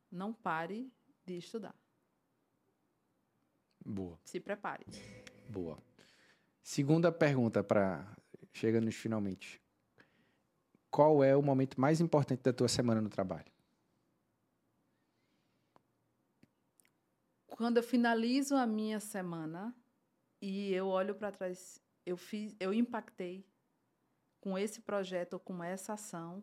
Não 0.08 0.32
pare 0.32 0.88
de 1.26 1.36
estudar. 1.36 1.74
Boa. 3.84 4.16
Se 4.22 4.38
prepare. 4.38 4.86
Boa. 5.48 5.82
Segunda 6.62 7.10
pergunta 7.10 7.64
para 7.64 8.06
chega 8.52 8.80
nos 8.80 8.94
finalmente. 8.94 9.60
Qual 10.92 11.24
é 11.24 11.34
o 11.34 11.42
momento 11.42 11.80
mais 11.80 12.00
importante 12.00 12.40
da 12.44 12.52
tua 12.52 12.68
semana 12.68 13.00
no 13.00 13.08
trabalho? 13.08 13.50
Quando 17.60 17.76
eu 17.76 17.82
finalizo 17.82 18.56
a 18.56 18.66
minha 18.66 18.98
semana 18.98 19.76
e 20.40 20.72
eu 20.72 20.88
olho 20.88 21.14
para 21.14 21.30
trás, 21.30 21.78
eu 22.06 22.16
fiz, 22.16 22.56
eu 22.58 22.72
impactei 22.72 23.44
com 24.40 24.56
esse 24.56 24.80
projeto 24.80 25.34
ou 25.34 25.40
com 25.40 25.62
essa 25.62 25.92
ação 25.92 26.42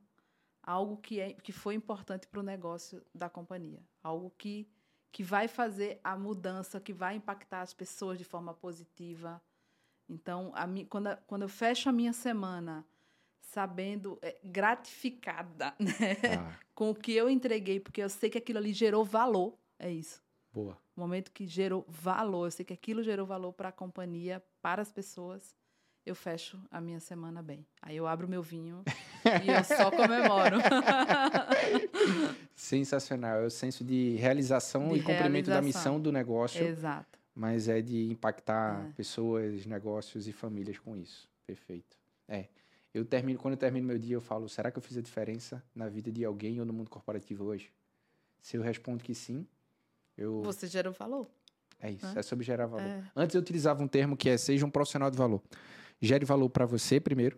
algo 0.61 0.95
que, 0.97 1.20
é, 1.20 1.34
que 1.34 1.51
foi 1.51 1.74
importante 1.74 2.28
para 2.28 2.39
o 2.39 2.43
negócio 2.43 3.03
da 3.15 3.28
companhia, 3.32 3.82
algo 4.03 4.32
que, 4.38 4.70
que 5.11 5.24
vai 5.24 5.47
fazer 5.47 5.99
a 6.03 6.15
mudança, 6.15 6.80
que 6.80 6.93
vai 6.93 7.15
impactar 7.15 7.61
as 7.61 7.74
pessoas 7.74 8.20
de 8.20 8.24
forma 8.24 8.53
positiva. 8.53 9.41
Então, 10.07 10.51
a 10.53 10.68
mi, 10.68 10.86
quando, 10.86 11.18
quando 11.26 11.41
eu 11.41 11.49
fecho 11.49 11.89
a 11.89 11.91
minha 11.91 12.13
semana 12.13 12.86
sabendo, 13.41 14.20
é, 14.22 14.39
gratificada 14.43 15.74
né? 15.82 16.38
Ah. 16.39 16.59
com 16.76 16.91
o 16.91 16.95
que 16.95 17.11
eu 17.13 17.28
entreguei, 17.28 17.80
porque 17.80 18.03
eu 18.03 18.09
sei 18.09 18.30
que 18.30 18.38
aquilo 18.38 18.59
ali 18.59 18.72
gerou 18.72 19.03
valor, 19.03 19.57
é 19.80 19.89
isso. 19.89 20.26
Boa. 20.58 20.76
O 20.95 21.01
momento 21.01 21.32
que 21.32 21.45
gerou 21.45 21.86
valor, 21.88 22.47
eu 22.47 22.51
sei 22.51 22.66
que 22.66 22.74
aquilo 22.74 23.03
gerou 23.03 23.28
valor 23.28 23.53
para 23.53 23.70
a 23.70 23.72
companhia, 23.72 24.43
para 24.60 24.82
as 24.82 24.91
pessoas 24.91 25.55
eu 26.03 26.16
fecho 26.16 26.60
a 26.72 26.82
minha 26.82 26.99
semana 26.99 27.43
bem. 27.43 27.64
Aí 27.80 27.95
eu 27.95 28.08
abro 28.08 28.28
meu 28.28 28.41
vinho 28.41 28.82
e 29.43 29.49
eu 29.49 29.64
só 29.64 29.91
comemoro. 29.95 30.58
Sensacional. 32.55 33.41
É 33.41 33.45
o 33.45 33.51
senso 33.51 33.84
de 33.84 34.16
realização 34.16 34.88
de 34.88 34.95
e 34.99 35.03
cumprimento 35.03 35.51
da 35.51 35.62
missão 35.62 35.99
do 35.99 36.12
negócio. 36.12 36.66
Exato. 36.66 37.20
Mas 37.36 37.68
é 37.68 37.80
de 37.80 38.10
impactar 38.10 38.88
é. 38.88 38.91
pessoas, 38.93 39.64
negócios 39.68 40.28
e 40.28 40.32
famílias 40.32 40.80
com 40.80 40.97
isso. 40.97 41.30
Perfeito. 41.45 41.95
É. 42.28 42.47
Eu 42.91 43.05
termino, 43.05 43.38
quando 43.38 43.53
eu 43.53 43.60
termino 43.60 43.86
meu 43.86 43.99
dia, 43.99 44.16
eu 44.16 44.22
falo: 44.22 44.49
será 44.49 44.72
que 44.72 44.80
eu 44.80 44.82
fiz 44.82 44.97
a 44.97 45.01
diferença 45.01 45.64
na 45.76 45.88
vida 45.88 46.12
de 46.12 46.26
alguém 46.26 46.60
ou 46.60 46.66
no 46.66 46.74
mundo 46.74 46.89
corporativo 46.89 47.43
hoje? 47.43 47.72
Se 48.41 48.58
eu 48.58 48.64
respondo 48.64 49.03
que 49.03 49.14
sim, 49.14 49.45
eu. 50.18 50.41
Você 50.43 50.68
gerou 50.68 50.93
valor. 50.93 51.28
É 51.80 51.91
isso, 51.91 52.05
é, 52.07 52.20
é 52.20 52.24
sobre 52.24 52.43
gerar 52.43 52.65
valor. 52.65 52.86
É. 52.86 53.03
Antes 53.15 53.36
eu 53.36 53.41
utilizava 53.41 53.84
um 53.84 53.88
termo 53.88 54.18
que 54.18 54.30
é 54.30 54.38
seja 54.38 54.65
um 54.65 54.70
profissional 54.70 55.11
de 55.11 55.18
valor. 55.18 55.41
Gere 56.01 56.26
valor 56.26 56.49
para 56.49 56.65
você 56.65 56.99
primeiro, 56.99 57.38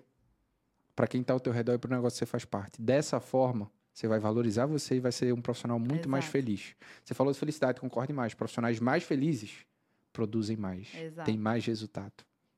para 0.96 1.08
quem 1.08 1.22
está 1.22 1.34
ao 1.34 1.40
teu 1.40 1.52
redor 1.52 1.74
e 1.74 1.78
para 1.78 1.90
o 1.90 1.96
negócio 1.96 2.16
que 2.16 2.20
você 2.20 2.26
faz 2.26 2.46
parte. 2.46 2.82
Dessa 2.82 3.20
forma, 3.20 3.70
você 3.94 4.08
vai 4.08 4.20
valorizar 4.20 4.66
você 4.66 4.96
e 4.96 5.00
vai 5.00 5.12
ser 5.12 5.34
um 5.34 5.42
profissional 5.42 5.78
muito 5.78 5.94
Exato. 5.94 6.10
mais 6.10 6.26
feliz. 6.26 6.76
Você 7.04 7.14
falou 7.14 7.34
de 7.34 7.40
felicidade, 7.40 7.82
concorde 7.82 8.14
mais. 8.14 8.34
Profissionais 8.34 8.80
mais 8.80 9.04
felizes 9.04 9.66
produzem 10.14 10.56
mais, 10.56 10.94
Exato. 10.96 11.26
têm 11.26 11.38
mais 11.38 11.66
resultado. 11.66 12.14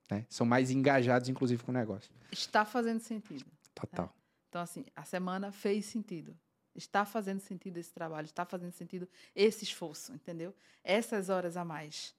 Né? 0.09 0.26
São 0.30 0.45
mais 0.45 0.72
engajados, 0.72 1.30
inclusive, 1.30 1.63
com 1.63 1.72
o 1.72 1.74
negócio. 1.74 2.11
Está 2.32 2.65
fazendo 2.65 2.99
sentido. 2.99 3.45
Total. 3.74 4.05
Né? 4.05 4.11
Então, 4.49 4.61
assim, 4.61 4.86
a 4.95 5.03
semana 5.03 5.51
fez 5.51 5.86
sentido. 5.86 6.38
Está 6.74 7.05
fazendo 7.05 7.39
sentido 7.39 7.78
esse 7.78 7.93
trabalho, 7.93 8.26
está 8.26 8.45
fazendo 8.45 8.72
sentido 8.72 9.07
esse 9.36 9.63
esforço, 9.63 10.13
entendeu? 10.13 10.53
Essas 10.84 11.30
horas 11.30 11.57
a 11.57 11.65
mais. 11.65 12.15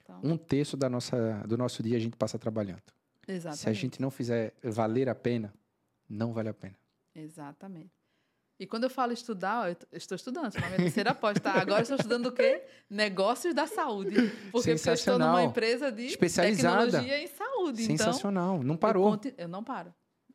Então... 0.00 0.20
Um 0.22 0.36
terço 0.36 0.76
da 0.76 0.88
nossa, 0.88 1.42
do 1.46 1.56
nosso 1.56 1.82
dia 1.82 1.96
a 1.96 2.00
gente 2.00 2.16
passa 2.16 2.38
trabalhando. 2.38 2.82
Exatamente. 3.26 3.60
Se 3.60 3.68
a 3.68 3.72
gente 3.72 4.00
não 4.00 4.10
fizer 4.10 4.54
valer 4.62 5.08
a 5.08 5.14
pena, 5.14 5.52
não 6.08 6.32
vale 6.32 6.48
a 6.48 6.54
pena. 6.54 6.76
Exatamente. 7.14 8.02
E 8.62 8.66
quando 8.66 8.84
eu 8.84 8.90
falo 8.90 9.12
estudar, 9.12 9.70
eu 9.70 9.76
estou 9.92 10.14
estudando, 10.14 10.54
na 10.54 10.66
minha 10.68 10.76
terceira 10.76 11.12
pós, 11.12 11.38
tá? 11.40 11.54
Agora 11.54 11.82
estou 11.82 11.96
estudando 11.96 12.26
o 12.26 12.32
quê? 12.32 12.62
Negócios 12.88 13.52
da 13.54 13.66
saúde. 13.66 14.14
Porque 14.52 14.70
eu 14.70 14.74
estou 14.74 15.18
numa 15.18 15.42
empresa 15.42 15.90
de 15.90 16.06
Especializada. 16.06 16.84
tecnologia 16.84 17.24
em 17.24 17.26
saúde. 17.26 17.82
Então 17.82 17.96
Sensacional. 17.96 18.54
Então, 18.56 18.66
não 18.68 18.76
parou. 18.76 19.18
Eu, 19.24 19.32
eu, 19.36 19.48
não 19.48 19.64
paro. 19.64 19.92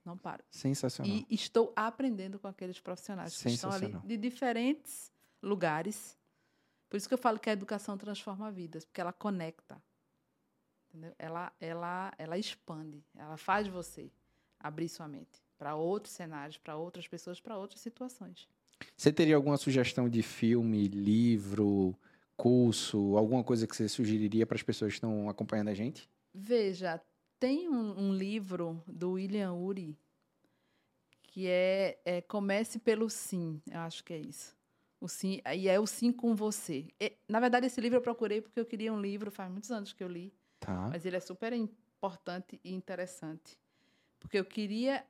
Não 0.08 0.18
paro. 0.18 0.44
Sensacional. 0.50 1.12
E 1.12 1.26
estou 1.30 1.74
aprendendo 1.76 2.40
com 2.40 2.48
aqueles 2.48 2.80
profissionais 2.80 3.36
que 3.42 3.50
estão 3.50 3.72
ali 3.72 3.94
de 4.06 4.18
diferentes 4.18 5.12
lugares 5.44 6.18
por 6.90 6.98
isso 6.98 7.08
que 7.08 7.14
eu 7.14 7.18
falo 7.18 7.40
que 7.40 7.50
a 7.50 7.54
educação 7.54 7.98
transforma 7.98 8.52
vidas, 8.52 8.86
porque 8.86 9.02
ela 9.02 9.14
conecta. 9.14 9.82
Entendeu? 10.90 11.14
Ela, 11.20 11.52
ela, 11.60 12.14
ela 12.18 12.38
expande, 12.38 13.04
ela 13.16 13.38
faz 13.38 13.68
você 13.68 14.10
abrir 14.60 14.88
sua 14.88 15.08
mente 15.08 15.44
para 15.58 15.76
outros 15.76 16.14
cenários, 16.14 16.58
para 16.58 16.78
outras 16.78 17.08
pessoas, 17.08 17.42
para 17.42 17.58
outras 17.58 17.82
situações. 17.82 18.48
Você 18.96 19.12
teria 19.12 19.36
alguma 19.36 19.58
sugestão 19.58 20.08
de 20.08 20.22
filme, 20.22 20.88
livro, 20.88 21.96
curso, 22.38 23.18
alguma 23.18 23.44
coisa 23.44 23.68
que 23.68 23.76
você 23.76 23.90
sugeriria 23.90 24.46
para 24.46 24.56
as 24.56 24.64
pessoas 24.64 24.94
que 24.94 24.98
estão 24.98 25.30
acompanhando 25.30 25.70
a 25.70 25.74
gente? 25.74 26.10
Veja, 26.34 27.02
tem 27.40 27.70
um, 27.70 28.08
um 28.08 28.14
livro 28.14 28.82
do 28.88 29.14
William 29.14 29.54
Uri 29.54 29.98
que 31.22 31.48
é, 31.48 32.00
é 32.04 32.22
Comece 32.22 32.80
pelo 32.80 33.10
Sim, 33.10 33.62
eu 33.70 33.80
acho 33.82 34.04
que 34.04 34.14
é 34.14 34.18
isso. 34.18 34.58
O 35.00 35.08
sim, 35.08 35.40
e 35.56 35.70
é 35.70 35.80
o 35.80 35.86
sim 35.86 36.12
com 36.12 36.36
você. 36.36 36.88
E, 37.00 37.14
na 37.30 37.40
verdade, 37.40 37.68
esse 37.68 37.80
livro 37.80 37.98
eu 37.98 38.02
procurei 38.02 38.42
porque 38.42 38.60
eu 38.60 38.66
queria 38.66 38.92
um 38.92 39.00
livro, 39.00 39.30
faz 39.30 39.52
muitos 39.52 39.72
anos 39.72 39.94
que 39.94 40.04
eu 40.04 40.08
li. 40.08 40.34
Tá. 40.60 40.90
Mas 40.90 41.06
ele 41.06 41.16
é 41.16 41.20
super 41.20 41.54
importante 41.54 42.60
e 42.64 42.74
interessante. 42.74 43.56
Porque 44.20 44.40
eu 44.40 44.46
queria 44.46 45.06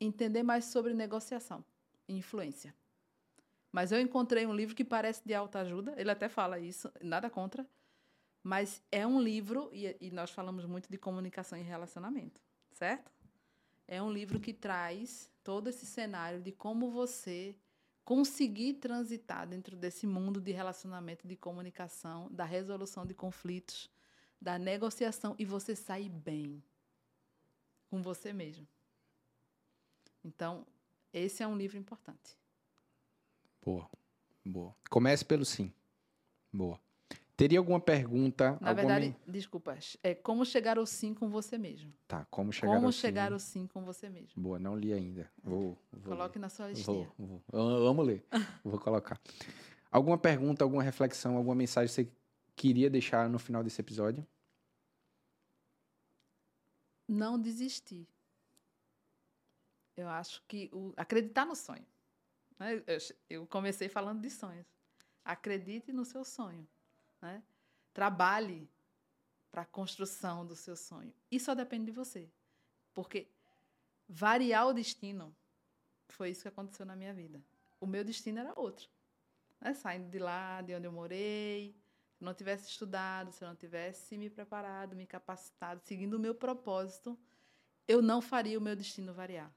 entender 0.00 0.42
mais 0.42 0.64
sobre 0.64 0.92
negociação 0.92 1.64
e 2.08 2.16
influência. 2.16 2.74
Mas 3.70 3.92
eu 3.92 4.00
encontrei 4.00 4.44
um 4.46 4.54
livro 4.54 4.74
que 4.74 4.84
parece 4.84 5.22
de 5.24 5.34
alta 5.34 5.60
ajuda, 5.60 5.94
ele 5.96 6.10
até 6.10 6.28
fala 6.28 6.58
isso, 6.58 6.90
nada 7.00 7.30
contra, 7.30 7.64
mas 8.42 8.82
é 8.90 9.06
um 9.06 9.20
livro, 9.20 9.70
e, 9.72 9.96
e 10.00 10.10
nós 10.10 10.30
falamos 10.30 10.64
muito 10.64 10.88
de 10.88 10.96
comunicação 10.96 11.58
e 11.58 11.62
relacionamento, 11.62 12.40
certo? 12.72 13.10
É 13.86 14.02
um 14.02 14.10
livro 14.10 14.38
que 14.38 14.52
traz 14.52 15.30
todo 15.42 15.68
esse 15.68 15.86
cenário 15.86 16.40
de 16.40 16.52
como 16.52 16.90
você 16.90 17.56
conseguir 18.04 18.74
transitar 18.74 19.46
dentro 19.46 19.76
desse 19.76 20.06
mundo 20.06 20.40
de 20.40 20.50
relacionamento, 20.50 21.28
de 21.28 21.36
comunicação, 21.36 22.28
da 22.30 22.44
resolução 22.44 23.04
de 23.04 23.12
conflitos, 23.12 23.90
da 24.40 24.58
negociação 24.58 25.34
e 25.38 25.44
você 25.44 25.74
sair 25.74 26.08
bem 26.08 26.62
com 27.90 28.02
você 28.02 28.32
mesmo. 28.32 28.66
Então, 30.24 30.66
esse 31.12 31.42
é 31.42 31.46
um 31.46 31.56
livro 31.56 31.76
importante. 31.76 32.36
Boa, 33.62 33.88
boa. 34.44 34.74
Comece 34.90 35.24
pelo 35.24 35.44
sim. 35.44 35.72
Boa. 36.52 36.80
Teria 37.38 37.60
alguma 37.60 37.78
pergunta? 37.78 38.58
Na 38.60 38.70
alguma... 38.70 38.74
verdade, 38.74 39.16
desculpas. 39.24 39.96
É 40.02 40.12
como 40.12 40.44
chegar 40.44 40.76
ao 40.76 40.84
sim 40.84 41.14
com 41.14 41.30
você 41.30 41.56
mesmo. 41.56 41.94
Tá, 42.08 42.24
como 42.24 42.52
chegar 42.52 42.74
como 42.74 42.86
ao 42.86 42.92
chegar 42.92 43.28
sim. 43.28 43.32
ao 43.32 43.38
sim 43.38 43.66
com 43.68 43.84
você 43.84 44.10
mesmo. 44.10 44.42
Boa, 44.42 44.58
não 44.58 44.76
li 44.76 44.92
ainda. 44.92 45.30
Vou, 45.40 45.78
vou 45.92 46.16
Coloque 46.16 46.36
ler. 46.36 46.42
na 46.42 46.48
sua 46.48 46.66
listinha. 46.66 47.08
Vou, 47.16 47.28
vou. 47.28 47.42
Eu 47.52 47.86
amo 47.86 48.02
ler. 48.02 48.26
vou 48.64 48.80
colocar. 48.80 49.20
Alguma 49.88 50.18
pergunta, 50.18 50.64
alguma 50.64 50.82
reflexão, 50.82 51.36
alguma 51.36 51.54
mensagem 51.54 51.86
que 51.86 52.10
você 52.10 52.12
queria 52.56 52.90
deixar 52.90 53.30
no 53.30 53.38
final 53.38 53.62
desse 53.62 53.80
episódio? 53.80 54.26
Não 57.06 57.40
desistir. 57.40 58.08
Eu 59.96 60.08
acho 60.08 60.42
que 60.48 60.68
o, 60.72 60.92
acreditar 60.96 61.46
no 61.46 61.54
sonho. 61.54 61.86
Né? 62.58 62.82
Eu 63.30 63.46
comecei 63.46 63.88
falando 63.88 64.20
de 64.22 64.28
sonhos. 64.28 64.66
Acredite 65.24 65.92
no 65.92 66.04
seu 66.04 66.24
sonho. 66.24 66.66
Né? 67.20 67.42
Trabalhe 67.92 68.68
para 69.50 69.62
a 69.62 69.66
construção 69.66 70.46
do 70.46 70.54
seu 70.54 70.76
sonho. 70.76 71.12
E 71.30 71.40
só 71.40 71.54
depende 71.54 71.86
de 71.86 71.92
você. 71.92 72.30
Porque 72.94 73.28
variar 74.08 74.66
o 74.66 74.72
destino 74.72 75.34
foi 76.08 76.30
isso 76.30 76.42
que 76.42 76.48
aconteceu 76.48 76.86
na 76.86 76.96
minha 76.96 77.12
vida. 77.12 77.42
O 77.80 77.86
meu 77.86 78.04
destino 78.04 78.38
era 78.38 78.52
outro. 78.56 78.88
Né? 79.60 79.74
Saindo 79.74 80.08
de 80.08 80.18
lá, 80.18 80.62
de 80.62 80.74
onde 80.74 80.86
eu 80.86 80.92
morei, 80.92 81.74
se 82.18 82.22
eu 82.22 82.26
não 82.26 82.34
tivesse 82.34 82.68
estudado, 82.68 83.32
se 83.32 83.44
eu 83.44 83.48
não 83.48 83.56
tivesse 83.56 84.16
me 84.16 84.28
preparado, 84.28 84.96
me 84.96 85.06
capacitado, 85.06 85.80
seguindo 85.84 86.14
o 86.14 86.18
meu 86.18 86.34
propósito, 86.34 87.18
eu 87.86 88.02
não 88.02 88.20
faria 88.20 88.58
o 88.58 88.62
meu 88.62 88.74
destino 88.74 89.14
variar. 89.14 89.52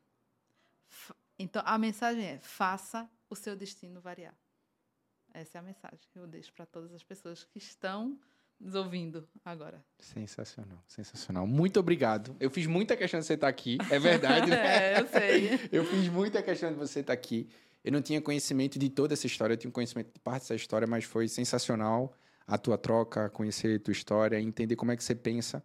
Então, 1.38 1.64
a 1.66 1.78
mensagem 1.78 2.24
é: 2.24 2.39
faça 2.39 3.09
o 3.30 3.36
seu 3.36 3.55
destino 3.55 3.99
variar. 3.99 4.36
Essa 5.34 5.57
é 5.57 5.59
a 5.59 5.63
mensagem 5.63 5.99
que 6.11 6.19
eu 6.19 6.27
deixo 6.27 6.51
para 6.53 6.65
todas 6.65 6.93
as 6.93 7.03
pessoas 7.03 7.43
que 7.43 7.57
estão 7.57 8.17
nos 8.59 8.75
ouvindo 8.75 9.27
agora. 9.43 9.84
Sensacional, 9.99 10.84
sensacional. 10.88 11.47
Muito 11.47 11.79
obrigado. 11.79 12.36
Eu 12.39 12.49
fiz 12.49 12.67
muita 12.67 12.95
questão 12.95 13.19
de 13.19 13.25
você 13.25 13.34
estar 13.34 13.47
aqui, 13.47 13.77
é 13.89 13.97
verdade, 13.97 14.49
né? 14.49 14.57
é, 14.95 15.01
eu 15.01 15.07
sei. 15.07 15.59
eu 15.71 15.86
fiz 15.86 16.07
muita 16.09 16.41
questão 16.43 16.71
de 16.71 16.77
você 16.77 16.99
estar 16.99 17.13
aqui. 17.13 17.49
Eu 17.84 17.91
não 17.91 18.01
tinha 18.01 18.21
conhecimento 18.21 18.77
de 18.77 18.89
toda 18.89 19.13
essa 19.13 19.25
história, 19.25 19.53
eu 19.53 19.57
tinha 19.57 19.71
conhecimento 19.71 20.13
de 20.13 20.19
parte 20.19 20.43
dessa 20.43 20.55
história, 20.55 20.88
mas 20.88 21.03
foi 21.03 21.27
sensacional 21.27 22.13
a 22.45 22.57
tua 22.57 22.77
troca, 22.77 23.29
conhecer 23.29 23.77
a 23.77 23.79
tua 23.79 23.91
história, 23.91 24.39
entender 24.39 24.75
como 24.75 24.91
é 24.91 24.97
que 24.97 25.03
você 25.03 25.15
pensa. 25.15 25.63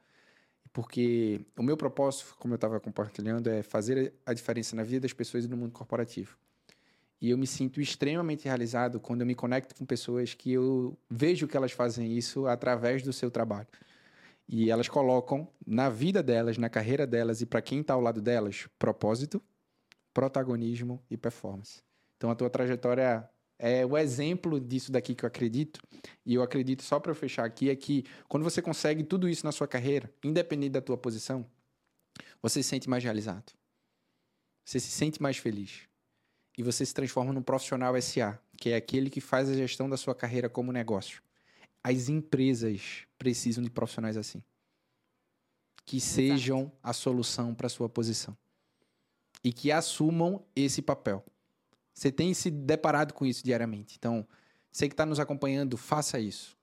Porque 0.73 1.45
o 1.57 1.63
meu 1.63 1.77
propósito, 1.77 2.37
como 2.39 2.55
eu 2.55 2.57
estava 2.57 2.79
compartilhando, 2.81 3.49
é 3.49 3.63
fazer 3.63 4.15
a 4.25 4.33
diferença 4.33 4.77
na 4.77 4.83
vida 4.83 5.01
das 5.01 5.13
pessoas 5.13 5.45
e 5.45 5.49
no 5.49 5.57
mundo 5.57 5.73
corporativo. 5.73 6.39
E 7.21 7.31
eu 7.31 7.39
me 7.39 7.47
sinto 7.47 7.81
extremamente 7.81 8.45
realizado 8.45 9.01
quando 9.01 9.23
eu 9.23 9.27
me 9.27 9.35
conecto 9.35 9.75
com 9.75 9.87
pessoas 9.87 10.35
que 10.35 10.53
eu 10.53 10.97
vejo 11.09 11.49
que 11.49 11.57
elas 11.57 11.73
fazem 11.73 12.17
isso 12.17 12.47
através 12.47 13.03
do 13.03 13.13
seu 13.13 13.31
trabalho. 13.31 13.69
E 14.49 14.71
elas 14.71 14.89
colocam 14.89 15.49
na 15.67 15.89
vida 15.89 16.23
delas, 16.23 16.59
na 16.59 16.69
carreira 16.69 17.07
delas 17.07 17.41
e 17.41 17.47
para 17.47 17.63
quem 17.63 17.81
está 17.81 17.95
ao 17.95 18.01
lado 18.01 18.21
delas, 18.21 18.69
propósito, 18.79 19.43
protagonismo 20.13 21.03
e 21.11 21.17
performance. 21.17 21.83
Então 22.17 22.31
a 22.31 22.35
tua 22.35 22.49
trajetória 22.49 23.29
é 23.59 23.85
o 23.85 23.97
exemplo 23.97 24.61
disso 24.61 24.93
daqui 24.93 25.15
que 25.15 25.25
eu 25.25 25.29
acredito. 25.29 25.81
E 26.25 26.35
eu 26.35 26.43
acredito, 26.43 26.83
só 26.83 27.01
para 27.01 27.15
fechar 27.15 27.45
aqui, 27.45 27.71
é 27.71 27.77
que 27.77 28.05
quando 28.29 28.45
você 28.45 28.61
consegue 28.61 29.03
tudo 29.03 29.29
isso 29.29 29.45
na 29.45 29.53
sua 29.53 29.67
carreira, 29.67 30.13
independente 30.23 30.73
da 30.73 30.81
tua 30.81 30.97
posição, 30.97 31.47
você 32.41 32.63
se 32.63 32.69
sente 32.69 32.89
mais 32.89 33.03
realizado. 33.03 33.53
Você 34.65 34.81
se 34.81 34.91
sente 34.91 35.21
mais 35.21 35.39
feliz. 35.39 35.89
E 36.57 36.63
você 36.63 36.85
se 36.87 36.95
transforma 36.95 37.33
num 37.33 37.43
profissional 37.43 38.01
SA, 38.01 38.39
que 38.57 38.71
é 38.71 38.77
aquele 38.77 39.11
que 39.11 39.21
faz 39.21 39.49
a 39.49 39.55
gestão 39.55 39.89
da 39.89 39.97
sua 39.97 40.15
carreira 40.15 40.49
como 40.49 40.73
negócio. 40.73 41.23
As 41.85 42.09
empresas 42.09 43.07
precisam 43.19 43.63
de 43.63 43.71
profissionais 43.71 44.17
assim. 44.17 44.43
Que 45.85 45.99
Exato. 45.99 46.15
sejam 46.15 46.73
a 46.83 46.93
solução 46.93 47.55
para 47.55 47.67
a 47.67 47.71
sua 47.71 47.89
posição. 47.89 48.37
E 49.45 49.53
que 49.53 49.71
assumam 49.71 50.45
esse 50.55 50.83
papel. 50.83 51.25
Você 51.95 52.11
tem 52.11 52.35
se 52.35 52.51
deparado 52.51 53.15
com 53.15 53.25
isso 53.25 53.45
diariamente. 53.45 53.97
Então, 53.99 54.27
você 54.73 54.89
que 54.89 54.95
está 54.95 55.07
nos 55.07 55.21
acompanhando, 55.21 55.77
faça 55.77 56.19
isso. 56.19 56.57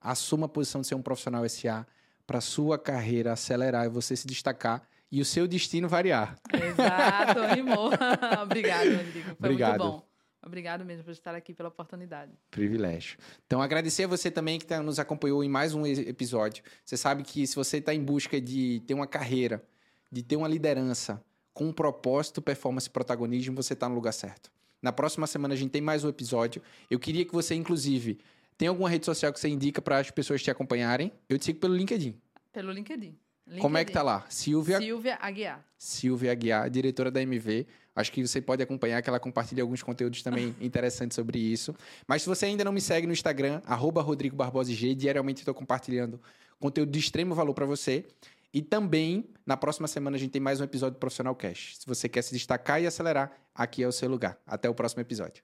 Assuma 0.00 0.46
a 0.46 0.48
posição 0.48 0.80
de 0.80 0.86
ser 0.86 0.94
um 0.94 1.02
profissional 1.02 1.48
SA 1.48 1.86
para 2.26 2.40
sua 2.40 2.78
carreira 2.78 3.32
acelerar 3.32 3.86
e 3.86 3.88
você 3.88 4.16
se 4.16 4.26
destacar 4.26 4.86
e 5.14 5.20
o 5.20 5.24
seu 5.24 5.46
destino 5.46 5.88
variar. 5.88 6.36
Exato, 6.52 7.38
animou. 7.48 7.88
Obrigado, 8.42 8.96
Rodrigo. 8.96 9.24
Foi 9.26 9.34
Obrigado. 9.38 9.78
muito 9.78 9.92
bom. 9.92 10.08
Obrigado 10.44 10.84
mesmo 10.84 11.04
por 11.04 11.12
estar 11.12 11.36
aqui 11.36 11.54
pela 11.54 11.68
oportunidade. 11.68 12.32
Privilégio. 12.50 13.16
Então, 13.46 13.62
agradecer 13.62 14.02
a 14.02 14.06
você 14.08 14.28
também 14.28 14.58
que 14.58 14.66
tá, 14.66 14.82
nos 14.82 14.98
acompanhou 14.98 15.44
em 15.44 15.48
mais 15.48 15.72
um 15.72 15.86
episódio. 15.86 16.64
Você 16.84 16.96
sabe 16.96 17.22
que 17.22 17.46
se 17.46 17.54
você 17.54 17.76
está 17.76 17.94
em 17.94 18.02
busca 18.02 18.40
de 18.40 18.82
ter 18.88 18.92
uma 18.92 19.06
carreira, 19.06 19.62
de 20.10 20.20
ter 20.20 20.34
uma 20.34 20.48
liderança 20.48 21.22
com 21.52 21.66
um 21.66 21.72
propósito, 21.72 22.42
performance 22.42 22.88
e 22.88 22.90
protagonismo, 22.90 23.54
você 23.54 23.74
está 23.74 23.88
no 23.88 23.94
lugar 23.94 24.12
certo. 24.12 24.50
Na 24.82 24.90
próxima 24.90 25.28
semana 25.28 25.54
a 25.54 25.56
gente 25.56 25.70
tem 25.70 25.80
mais 25.80 26.02
um 26.02 26.08
episódio. 26.08 26.60
Eu 26.90 26.98
queria 26.98 27.24
que 27.24 27.32
você, 27.32 27.54
inclusive, 27.54 28.18
tem 28.58 28.66
alguma 28.66 28.90
rede 28.90 29.06
social 29.06 29.32
que 29.32 29.38
você 29.38 29.48
indica 29.48 29.80
para 29.80 29.98
as 29.98 30.10
pessoas 30.10 30.42
te 30.42 30.50
acompanharem? 30.50 31.12
Eu 31.28 31.38
te 31.38 31.44
sigo 31.44 31.60
pelo 31.60 31.76
LinkedIn. 31.76 32.20
Pelo 32.52 32.72
LinkedIn. 32.72 33.16
LinkedIn. 33.46 33.62
Como 33.62 33.76
é 33.78 33.84
que 33.84 33.92
tá 33.92 34.02
lá? 34.02 34.24
Silvia... 34.28 34.78
Silvia 34.78 35.18
Aguiar. 35.20 35.64
Silvia 35.76 36.32
Aguiar, 36.32 36.70
diretora 36.70 37.10
da 37.10 37.20
MV. 37.22 37.66
Acho 37.94 38.10
que 38.10 38.26
você 38.26 38.40
pode 38.40 38.62
acompanhar, 38.62 39.00
que 39.02 39.08
ela 39.08 39.20
compartilha 39.20 39.62
alguns 39.62 39.82
conteúdos 39.82 40.22
também 40.22 40.54
interessantes 40.60 41.14
sobre 41.14 41.38
isso. 41.38 41.74
Mas 42.08 42.22
se 42.22 42.28
você 42.28 42.46
ainda 42.46 42.64
não 42.64 42.72
me 42.72 42.80
segue 42.80 43.06
no 43.06 43.12
Instagram, 43.12 43.62
arroba 43.66 44.02
Rodrigo 44.02 44.34
Barbosa 44.34 44.72
G, 44.72 44.94
diariamente 44.94 45.42
estou 45.42 45.54
compartilhando 45.54 46.20
conteúdo 46.58 46.90
de 46.90 46.98
extremo 46.98 47.34
valor 47.34 47.54
para 47.54 47.66
você. 47.66 48.04
E 48.52 48.62
também, 48.62 49.28
na 49.44 49.56
próxima 49.56 49.86
semana, 49.86 50.16
a 50.16 50.20
gente 50.20 50.30
tem 50.30 50.40
mais 50.40 50.60
um 50.60 50.64
episódio 50.64 50.94
do 50.94 51.00
Profissional 51.00 51.34
Cash. 51.34 51.76
Se 51.78 51.86
você 51.86 52.08
quer 52.08 52.22
se 52.22 52.32
destacar 52.32 52.80
e 52.80 52.86
acelerar, 52.86 53.32
aqui 53.54 53.82
é 53.82 53.86
o 53.86 53.92
seu 53.92 54.08
lugar. 54.08 54.38
Até 54.46 54.68
o 54.68 54.74
próximo 54.74 55.00
episódio. 55.00 55.42